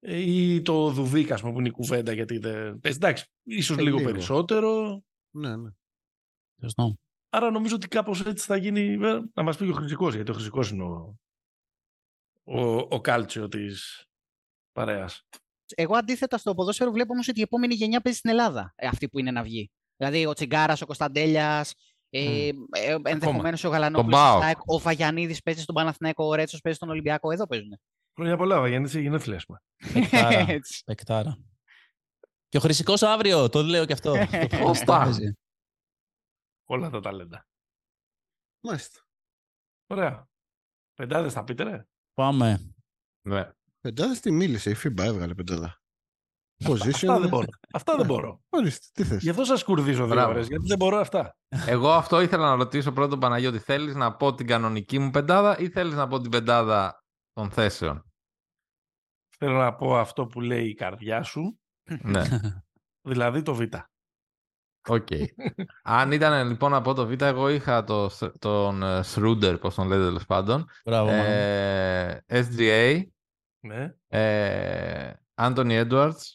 [0.00, 2.80] Ε, ή το Δουβίκ, ας πούμε, που είναι η κουβέντα, γιατί δεν...
[2.80, 4.10] πες, Εντάξει, ίσως Ε, λίγο, λίγο.
[4.10, 5.02] περισσότερο.
[5.30, 5.70] Ναι, ναι.
[6.62, 6.96] Σωστό.
[7.30, 10.30] Άρα νομίζω ότι κάπως έτσι θα γίνει, ε, να μας πει και ο Χρυσικός, γιατί
[10.30, 11.16] ο Χρυσικός είναι ο,
[12.44, 14.04] ο, ο κάλτσιο της
[14.72, 15.26] παρέας.
[15.76, 18.72] Εγώ αντίθετα στο ποδόσφαιρο βλέπω όμως ότι η επόμενη γενιά παίζει στην Ελλάδα.
[18.76, 19.70] ε, αυτή που είναι να βγει.
[19.96, 21.74] Δηλαδή ο Τσιγκάρας, ο Κωνσταντέλιας,
[22.10, 24.42] ε, ε, ενδεχομένως ο Γαλανόπουλος, Τον ο, ΠΑΟΚ.
[24.42, 27.30] Σάικ, ο Βαγιανίδη παίζει στον Παναθηναϊκό, ο Ρέτσος παίζει στον Ολυμπιακό.
[27.30, 27.80] Εδώ παίζουν.
[28.14, 29.58] Χρόνια πολλά, Βαγιάννη, είσαι γενέθλια, ας πούμε.
[29.92, 30.44] Παικτάρα.
[30.52, 30.82] Έτσι.
[30.84, 31.38] Παικτάρα.
[32.48, 34.12] Και ο Χρυσικός αύριο, το λέω και αυτό.
[34.66, 34.98] Οπα.
[35.02, 35.32] παίζει.
[36.64, 37.46] Όλα τα ταλέντα.
[38.60, 39.00] Μάλιστα.
[39.86, 40.28] Ωραία.
[40.94, 41.86] Πεντάδες θα πείτε, ρε.
[42.14, 42.74] Πάμε.
[43.26, 43.50] Ναι.
[43.82, 45.80] Πεντάδα τι μίλησε, η FIBA έβγαλε πεντάδα.
[46.64, 46.88] Position.
[46.88, 47.46] Αυτά δεν μπορώ.
[47.72, 48.40] Αυτά δεν μπορώ.
[48.48, 49.22] Ορίστε, τι θες.
[49.22, 50.30] Γι' αυτό σας κουρδίζω δύο Μπράβο.
[50.30, 51.36] ώρες, γιατί δεν μπορώ αυτά.
[51.66, 53.58] Εγώ αυτό ήθελα να ρωτήσω πρώτον Παναγιώτη.
[53.58, 58.12] Θέλεις να πω την κανονική μου πεντάδα ή θέλεις να πω την πεντάδα των θέσεων;
[59.38, 61.60] Θέλω να πω αυτό που λέει η καρδιά σου,
[62.02, 62.22] ναι.
[63.10, 63.60] δηλαδή το Β.
[64.88, 65.08] Οκ.
[65.82, 69.88] Αν ήταν λοιπόν να πω το Β, εγώ είχα το, τον ε, Schroeder, πώς τον
[69.88, 70.68] λέτε τέλος πάντων.
[70.84, 71.10] Μπράβο.
[71.10, 71.22] Μάνο.
[71.22, 73.02] Ε, SGA,
[73.64, 73.94] Ναι.
[74.08, 76.34] ε, Anthony Edwards,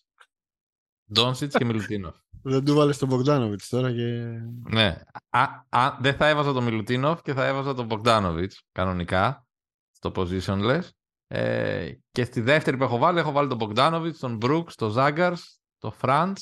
[1.15, 2.15] Doncic και Μιλουτίνοφ.
[2.41, 4.39] Δεν του έβαλες τον Μπογκδάνοβιτς τώρα και.
[4.69, 5.01] ναι.
[5.29, 9.47] Α, α, δεν θα έβαζα τον Μιλουτίνοφ και θα έβαζα τον Bogdanovic κανονικά
[9.91, 10.81] στο positionless.
[11.27, 15.41] Ε, και στη δεύτερη που έχω βάλει, έχω βάλει τον Bogdanovic, τον Brooks, τον Zagars,
[15.77, 16.33] τον Franz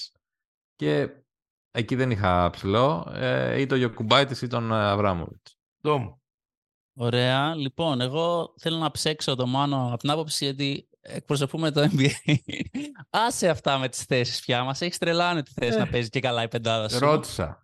[0.75, 1.09] και
[1.71, 5.57] εκεί δεν είχα ψηλό, ε, ή τον Γιοκουμπάιτης ή τον Αβράμοβιτς.
[5.81, 6.13] Ντόμ.
[6.97, 7.55] Ωραία.
[7.55, 12.09] Λοιπόν, εγώ θέλω να ψέξω το Μάνο από την άποψη ότι εκπροσωπούμε το NBA.
[13.09, 14.63] Άσε αυτά με τις θέσεις πια.
[14.63, 16.99] Μας έχεις τρελάνει τη θέση να παίζει και καλά η πεντάδα σου.
[16.99, 17.59] Ρώτησα.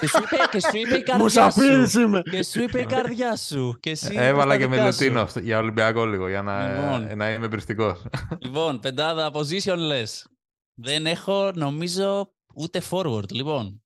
[0.00, 2.00] Και σου είπε, και σου είπε η καρδιά Μουσαφίρη σου.
[2.00, 2.22] είμαι.
[2.22, 3.76] Και σου είπε η καρδιά σου.
[3.80, 4.82] Και εσύ είπες Έβαλα τα και δικά σου.
[5.04, 7.16] Μιλουτίνοφ για Ολυμπιακό λίγο, για να, Λοιπόν.
[7.16, 8.02] να είμαι πριστικός.
[8.38, 10.22] Λοιπόν, πεντάδα positionless.
[10.74, 13.32] Δεν έχω, νομίζω, ούτε forward.
[13.32, 13.82] Λοιπόν.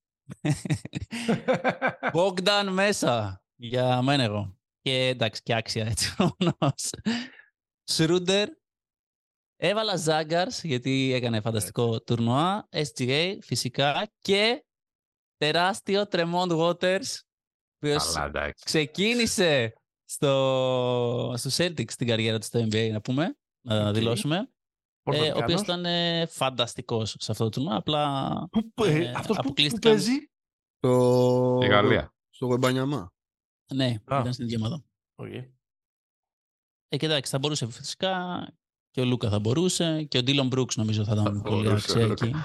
[2.13, 3.43] Bogdan μέσα.
[3.61, 4.57] Για μένα εγώ.
[4.81, 6.91] Και εντάξει, και άξια έτσι όμως.
[7.83, 8.49] Σρούντερ.
[9.61, 12.69] Έβαλα Ζάγκαρς, γιατί έκανε φανταστικό τουρνουά.
[12.73, 14.09] SGA, φυσικά.
[14.19, 14.65] Και
[15.37, 18.65] τεράστιο Tremont Waters, ο οποίος Καλά, εντάξει.
[18.65, 19.73] ξεκίνησε
[20.05, 23.37] στο, στο Celtics την καριέρα του στο NBA, να πούμε,
[23.67, 23.95] να Οκ.
[23.95, 24.37] δηλώσουμε.
[24.37, 24.47] Ε, ο
[25.03, 25.43] Πορτοκάνος.
[25.43, 28.31] οποίος ήταν ε, φανταστικός σε αυτό το τουρνουά, απλά
[28.75, 29.93] Πού- ε, ε, αυτός που, που αποκλείστηκαν.
[29.93, 30.31] παίζει;
[30.77, 31.59] Στο...
[31.63, 32.15] Η Γαλλία.
[32.31, 33.13] Στο Γουεμπανιαμά.
[33.75, 34.19] Ναι, Α.
[34.21, 34.83] ήταν στην ίδια ομάδα.
[35.15, 35.33] Οκ.
[36.89, 38.47] Ε, και εντάξει, θα μπορούσε φυσικά
[38.91, 41.99] και ο Λούκα θα μπορούσε και ο Ντίλον Μπρούξ νομίζω θα ήταν Θα πολύ μπορούσε
[41.99, 42.27] ο αξία Λούκα.
[42.27, 42.37] εκεί.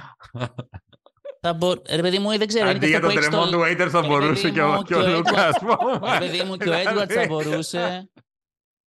[1.41, 1.73] θα μπο...
[1.89, 2.65] Ρε παιδί μου, δεν ξέρω.
[2.65, 4.53] είναι Αντί και για αυτό τον που έχεις Τρεμόντ το- Waiters θα Ρε μπορούσε παιδί
[4.53, 5.49] και ο, μου, και ο και ο Λούκα.
[6.19, 7.13] Ρε παιδί μου και ο Έντουαρτ Δηλαδή.
[7.13, 8.11] θα μπορούσε.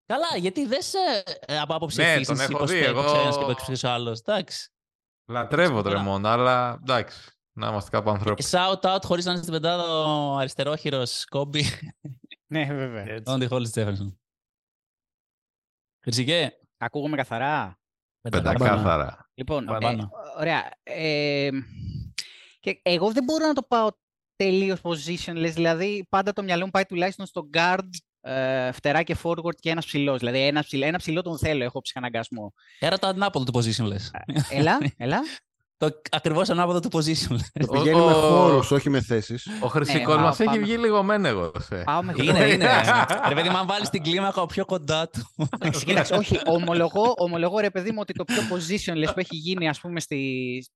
[0.07, 0.99] Καλά, γιατί δεν σε
[1.47, 3.91] ε, από άποψη Ναι, φύσης τον έχω πώς δει, παίζει εγώ- ένας και παίξει ο
[3.91, 4.21] άλλος.
[4.21, 4.71] Εντάξει.
[5.31, 5.95] Λατρεύω Καλά.
[5.95, 7.31] Τρεμόντ, αλλά εντάξει.
[7.59, 8.45] Να είμαστε κάπου ανθρώποι.
[8.51, 11.65] Shout out χωρίς να είναι στην πεντάδα ο αριστερόχειρος Κόμπι,
[12.47, 13.03] Ναι, βέβαια.
[13.03, 13.23] Έτσι.
[13.23, 14.21] τον Τιχόλης Τζέφερσον.
[16.03, 16.53] Χρυσικέ.
[16.77, 17.79] Ακούγομαι καθαρά;
[18.21, 19.31] Πεντακάθαρα.
[19.35, 20.03] Λοιπόν, Παραπάνω.
[20.03, 20.71] ε, ωραία.
[20.83, 21.51] Ε,
[22.61, 23.89] και εγώ δεν μπορώ να το πάω
[24.37, 25.51] τελείως positionless.
[25.55, 27.89] Δηλαδή, πάντα το μυαλό μου πάει τουλάχιστον στο guard,
[28.21, 30.19] ε, φτερά και forward και ένας ψηλός.
[30.19, 32.53] Δηλαδή, ένα ψηλό, ένα ψηλό τον θέλω, έχω ψυχαναγκασμό.
[32.81, 34.11] Era το ανάποδο του positionless.
[34.51, 35.21] έλα, έλα.
[35.79, 37.67] Το ακριβώς ανάποδο του positionless.
[37.69, 39.49] Ο- Πηγαίνει με ο- χώρου, όχι με θέσεις.
[39.61, 40.73] Ο Χρυσικός Ναι, μας πάω- έχει πάμε.
[40.73, 41.69] βγει λίγο μένεγος.
[41.71, 41.83] ε.
[41.85, 42.69] Πάω με είναι, είναι.
[43.29, 45.47] Ρε παιδί μου, αν βάλεις την κλίμακα πιο κοντά του.
[45.61, 49.69] Εντάξει, κοίταξε, όχι, ομολογώ, ομολογώ ρε παιδί μου ότι το πιο positionless που έχει γίνει,
[49.69, 50.19] ας πούμε, στη,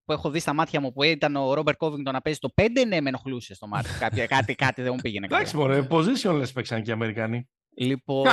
[0.04, 2.84] που έχω δει στα μάτια μου, που ήταν ο Ρόμπερ Covington να παίζει το 5,
[2.88, 3.88] ναι, με ενοχλούσε στο μάτι.
[3.98, 5.38] Κάποια, κάτι, κάτι δεν μου πήγαινε καλά.
[5.40, 7.48] Εντάξει, μωρέ, positionless παίξαν και οι Αμερικανοί.
[7.74, 8.26] Λοιπόν,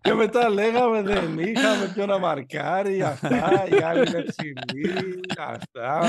[0.00, 6.02] και μετά λέγαμε δεν είχαμε ποιο να μαρκάρει αυτά, οι άλλοι είναι ψηλοί, αυτά.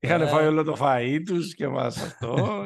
[0.00, 2.64] Είχαν φάει όλο το φαΐ τους και μας αυτό.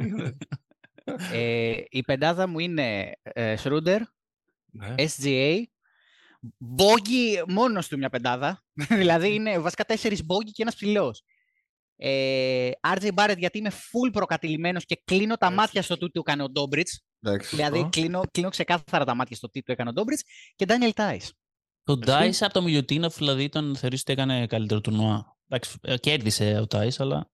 [1.33, 3.99] ε, η πεντάδα μου είναι ε, Schroeder,
[4.71, 4.95] Ναι.
[4.97, 5.63] SGA,
[6.59, 8.63] Μπόγκι μόνος του μια πεντάδα.
[9.01, 11.23] δηλαδή είναι βασικά τέσσερις Μπόγκι και ένας ψηλός.
[11.97, 15.59] Ε, RJ Barrett γιατί είμαι full προκατηλημένος και κλείνω τα Έτσι.
[15.59, 17.01] μάτια στο τι του έκανε ο Ντόμπριτς.
[17.21, 17.57] Εντάξει.
[17.57, 17.89] Δηλαδή Αυτό.
[17.89, 20.23] κλείνω, κλείνω ξεκάθαρα τα μάτια στο τι του έκανε ο Ντόμπριτς
[20.55, 21.29] και Daniel Theis.
[21.85, 25.37] Το Theis από το Μιλουτίνοφ δηλαδή τον θεωρείς ότι έκανε καλύτερο τουρνουά.
[25.49, 27.31] Εντάξει, ε, κέρδισε ο Theis, αλλά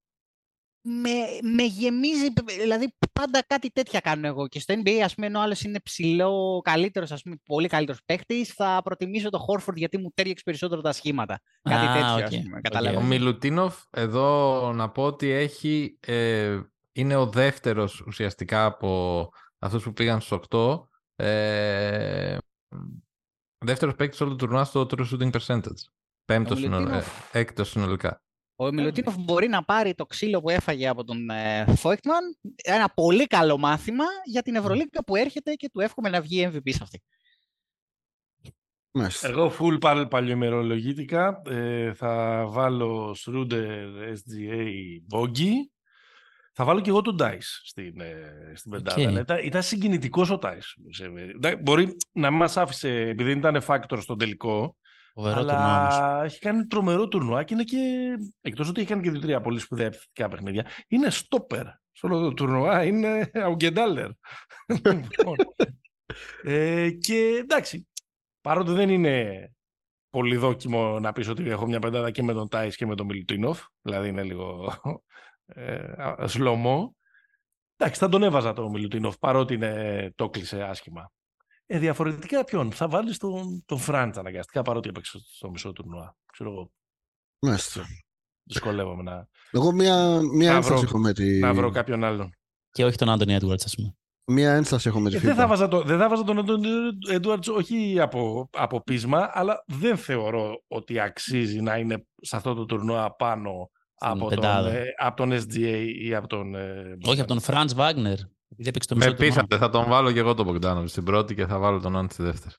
[0.84, 1.10] με,
[1.42, 4.48] με γεμίζει, δηλαδή πάντα κάτι τέτοια κάνω εγώ.
[4.48, 8.00] Και στο NBA, ας πούμε, ενώ ο άλλος είναι ψηλό, καλύτερος, ας πούμε, πολύ καλύτερος
[8.04, 11.40] παίχτης, θα προτιμήσω το Horford γιατί μου ταίριαξε περισσότερο τα σχήματα.
[11.62, 12.22] Κάτι Α, τέτοιο, οκ.
[12.22, 12.62] ας πούμε, Οκ.
[12.62, 13.04] καταλαβαίνεις.
[13.04, 16.60] Ο Μιλουτίνοφ, εδώ να πω ότι έχει, ε,
[16.92, 19.28] είναι ο δεύτερος ουσιαστικά από
[19.58, 20.88] αυτούς που πήγαν στους 8.
[21.16, 22.36] Ε,
[23.58, 25.82] δεύτερος παίκτης όλο το τουρνουά στο true shooting percentage.
[26.24, 27.34] Πέμπτος, Ο συνολ, ε, Μιλουτίνοφ.
[27.34, 28.22] έκτος συνολικά.
[28.62, 33.26] Ο Μιλουτίνοφ μπορεί να πάρει το ξύλο που έφαγε από τον ε, Φόικτμαν, ένα πολύ
[33.26, 37.02] καλό μάθημα για την Ευρωλίγκα που έρχεται και του εύχομαι να βγει MVP σε αυτή.
[38.94, 39.28] Μάλιστα.
[39.28, 44.66] Εγώ full παλ, παλιομερολογήτικα ε, θα βάλω Schroeder, SGA,
[45.14, 45.50] Boggy.
[46.54, 49.00] Θα βάλω και εγώ τον Theis στην, ε, στην πεντάδα.
[49.02, 49.08] Οκ.
[49.08, 50.74] Αλλά Ήταν, ήταν συγκινητικός ο Theis.
[50.90, 54.76] σε- εντάξει, Μπορεί να μην μας άφησε, επειδή δεν ήταν factor στον τελικό,
[55.14, 55.94] φοβερό τουρνουά όμως.
[55.94, 57.78] αλλά έχει κάνει τρομερό τουρνουά και είναι και,
[58.40, 61.64] εκτός ότι έχει κάνει και δύο-τρία πολύ σπουδαία επιθετικά παιχνίδια, είναι stopper.
[61.92, 64.10] Σε όλο το τουρνουά είναι αουγκεντάλερ.
[64.92, 65.36] Λοιπόν,
[66.42, 67.88] ε, και εντάξει,
[68.40, 69.46] παρότι δεν είναι
[70.10, 73.06] πολύ δόκιμο να πεις ότι έχω μια πεντάδα και με τον Τάις και με τον
[73.06, 74.72] Μιλουτίνοφ, δηλαδή είναι λίγο
[75.46, 76.96] ε, α- σλωμό.
[77.76, 81.10] Εντάξει, θα τον έβαζα τον Μιλουτίνοφ, παρότι είναι, το κλείσε άσχημα.
[81.74, 86.16] Ε, διαφορετικά ποιον, θα βάλεις τον, τον Φραντς αναγκαστικά, παρότι έπαιξε στο μισό τουρνουά.
[86.32, 86.72] Ξέρω εγώ,
[87.46, 87.82] Μάλιστα.
[88.42, 91.38] δυσκολεύομαι να, Εγώ μία, μία Να ένσταση βρω- έχω με τη...
[91.38, 92.30] να βρω κάποιον άλλον.
[92.70, 93.96] Και όχι τον Άντωνι Έντουαρτς, ας πούμε.
[94.26, 95.48] Μία ένσταση έχω με τη Ε, δεν, θα FIBA.
[95.48, 96.38] βάζα το, δεν θα βάζα τον
[97.10, 102.64] Έντουαρτς όχι από, από πείσμα, αλλά δεν θεωρώ ότι αξίζει να είναι σε αυτό το
[102.64, 104.70] τουρνουά πάνω από τον, πεντάδα.
[104.70, 106.54] ε, από τον SGA ή από τον...
[106.54, 108.18] ε, Όχι από τον Φραντ Βάγνερ.
[108.52, 109.34] Επειδή έπαιξε το Με μισό τουρνουά.
[109.34, 112.10] πείσατε, θα τον βάλω και εγώ τον Μπογκδάνοβιτς στην πρώτη και θα βάλω τον Άντ
[112.10, 112.54] στη δεύτερη.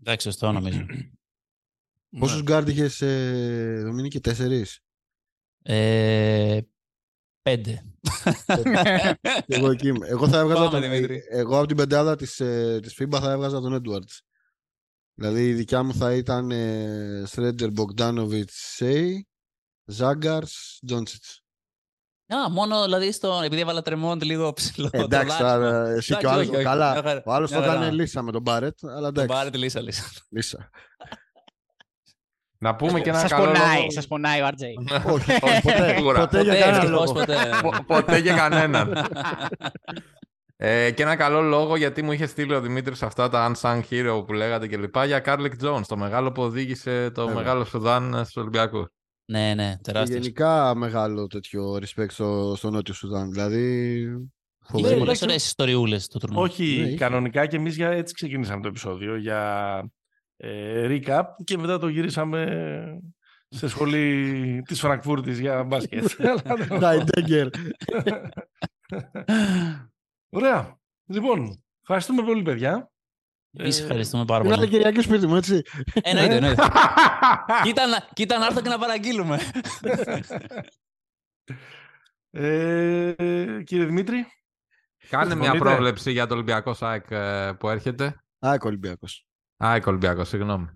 [0.00, 0.86] Εντάξει, σωστό νομίζω.
[2.12, 2.20] Ναι.
[2.20, 4.80] Πόσους γκάρντ είχες, ε, Δομήνικη, τέσσερις;
[5.62, 6.60] ε,
[7.42, 7.84] πέντε.
[9.46, 10.06] Εγώ εκεί είμαι.
[10.08, 11.22] Εγώ θα έβγαζα Πάμε, τον, Δημήτρη.
[11.30, 14.18] εγώ από την πεντάδα της, ε, της FIBA θα έβγαζα τον Edwards.
[15.14, 19.28] Δηλαδή η δικιά μου θα ήταν ε, Σρέντζερ, Μπογκδάνοβιτς, Σέι,
[19.84, 21.39] Ζάγκαρς, Τζόντσιτς.
[22.34, 24.88] Α, μόνο δηλαδή στο, επειδή έβαλα τρεμόντ λίγο ψηλό.
[24.92, 25.88] Ε, εντάξει, το τώρα, λάρισμα.
[25.96, 27.80] εσύ και ο Εντάξει, άλλος, όχι, όχι, καλά, μια χαρά, ο άλλος το μια χαρά.
[27.80, 30.04] έκανε λύσα με τον Μπάρετ, αλλά Τον εντάξει, πάρετε λύσα, λύσα.
[30.30, 30.70] λύσα.
[32.62, 33.90] Να πούμε και ένα σας καλό πονάει, λόγο.
[33.90, 34.62] σας πονάει ο RJ.
[35.12, 36.20] όχι, όχι, ποτέ, Σίγουρα.
[36.20, 37.12] ποτέ για Ποτέ, κανένα ευτυχώς λόγο.
[37.12, 37.36] ποτέ.
[37.62, 38.92] Πο- Ποτέ για κανέναν.
[40.56, 44.24] ε, και ένα καλό λόγο γιατί μου είχε στείλει ο Δημήτρης αυτά τα unsung hero
[44.26, 47.42] που λέγατε και λοιπά για Κάρλικ Jones, το μεγάλο που οδήγησε το Βέβαια.
[47.42, 48.86] μεγάλο Σουδάν στους Ολυμπιακούς.
[49.30, 50.20] Ναι, ναι, Και τεράστιος.
[50.20, 53.30] γενικά μεγάλο τέτοιο respect στο, στο Νότιο Σουδάν.
[53.30, 54.18] Δηλαδή, Είχε
[54.78, 54.94] φοβερή.
[54.94, 56.42] Ναι, πολλές ωραίες ιστοριούλες το τουρνουά.
[56.42, 56.96] Όχι, Ναι, είχε.
[56.96, 59.82] κανονικά και εμείς για, έτσι ξεκινήσαμε το επεισόδιο για
[60.36, 63.00] ε, recap και μετά το γυρίσαμε
[63.48, 64.32] σε σχολή
[64.68, 66.08] της Φραγκφούρτης για μπάσκετ.
[66.80, 67.48] Χάιντεγκερ.
[70.36, 70.78] Ωραία.
[71.06, 72.90] Λοιπόν, ευχαριστούμε πολύ παιδιά.
[73.58, 74.68] Εμείς Ε, ευχαριστούμε πάρα Είναι πολύ.
[74.68, 75.62] Κυριακή σπίτι μου, έτσι.
[76.02, 76.62] Εννοείται, εννοείται.
[77.64, 79.38] κοίτα, να- κοίτα να έρθω και να παραγγείλουμε.
[82.30, 83.14] ε,
[83.64, 84.26] κύριε Δημήτρη,
[85.08, 88.22] Κάνε μια Συμφωνείτε; πρόβλεψη για το Ολυμπιακό ΣΑΕΚ ε, που έρχεται.
[88.38, 89.26] Α, Ολυμπιακός.
[89.64, 90.68] Α, η Ολυμπιακός, συγγνώμη.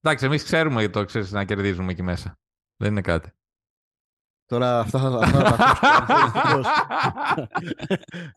[0.00, 2.38] Εντάξει, εμείς ξέρουμε γιατί το ξέρεις να κερδίζουμε εκεί μέσα.
[2.76, 3.30] Δεν είναι κάτι.
[4.46, 6.20] Τώρα αυτά θα, αυτά θα τα ακούσουμε.
[6.24, 6.66] Ευτυχώς.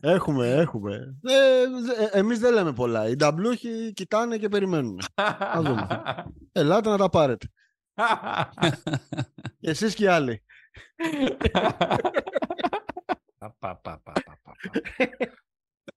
[0.14, 1.16] έχουμε, έχουμε.
[1.22, 1.62] Ε,
[2.04, 3.08] ε, εμείς δεν λέμε πολλά.
[3.08, 5.00] Οι νταμπλούχοι κοιτάνε και περιμένουν.
[5.54, 6.04] Να δούμε.
[6.52, 7.46] Ελάτε να τα πάρετε.
[9.60, 10.42] Και εσείς και οι άλλοι.
[13.38, 14.52] Πα, πα, πα, πα, πα, πα, πα.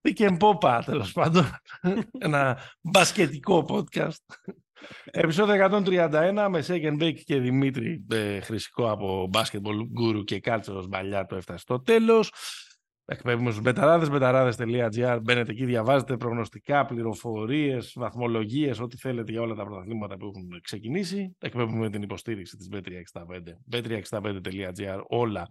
[0.01, 1.45] Pick and Popa, τέλος πάντων.
[2.19, 4.53] Ένα μπασκετικό podcast.
[5.05, 11.25] Επεισόδιο 131 με Second Bake και Δημήτρη ε, Χρυσικό από Basketball Guru και Κάλτσερος Μπαλιά
[11.25, 12.31] το έφτασε στο τέλος.
[13.05, 19.63] Εκπέμπουμε στους μπεταράδες, μπεταράδες.gr Μπαίνετε εκεί, διαβάζετε προγνωστικά, πληροφορίες, βαθμολογίες, ό,τι θέλετε για όλα τα
[19.65, 21.35] πρωταθλήματα που έχουν ξεκινήσει.
[21.39, 23.41] Εκπέμπουμε την υποστήριξη της B365,
[23.71, 25.49] b365.gr, όλα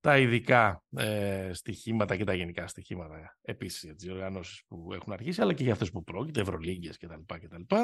[0.00, 5.40] τα ειδικά ε, στοιχήματα και τα γενικά στοιχήματα επίσης για τις διοργανώσεις που έχουν αρχίσει,
[5.40, 7.34] αλλά και για αυτές που πρόκειται, Ευρωλίγκες κτλ.
[7.38, 7.74] κτλ.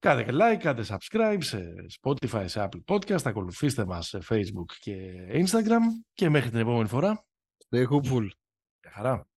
[0.00, 4.94] Κάντε και like, κάντε subscribe σε Spotify, σε Apple Podcast, ακολουθήστε μας σε Facebook και
[5.32, 5.80] Instagram
[6.12, 7.24] και μέχρι την επόμενη φορά.
[7.68, 8.28] Stay hopeful.
[8.80, 9.29] Γεια χαρά.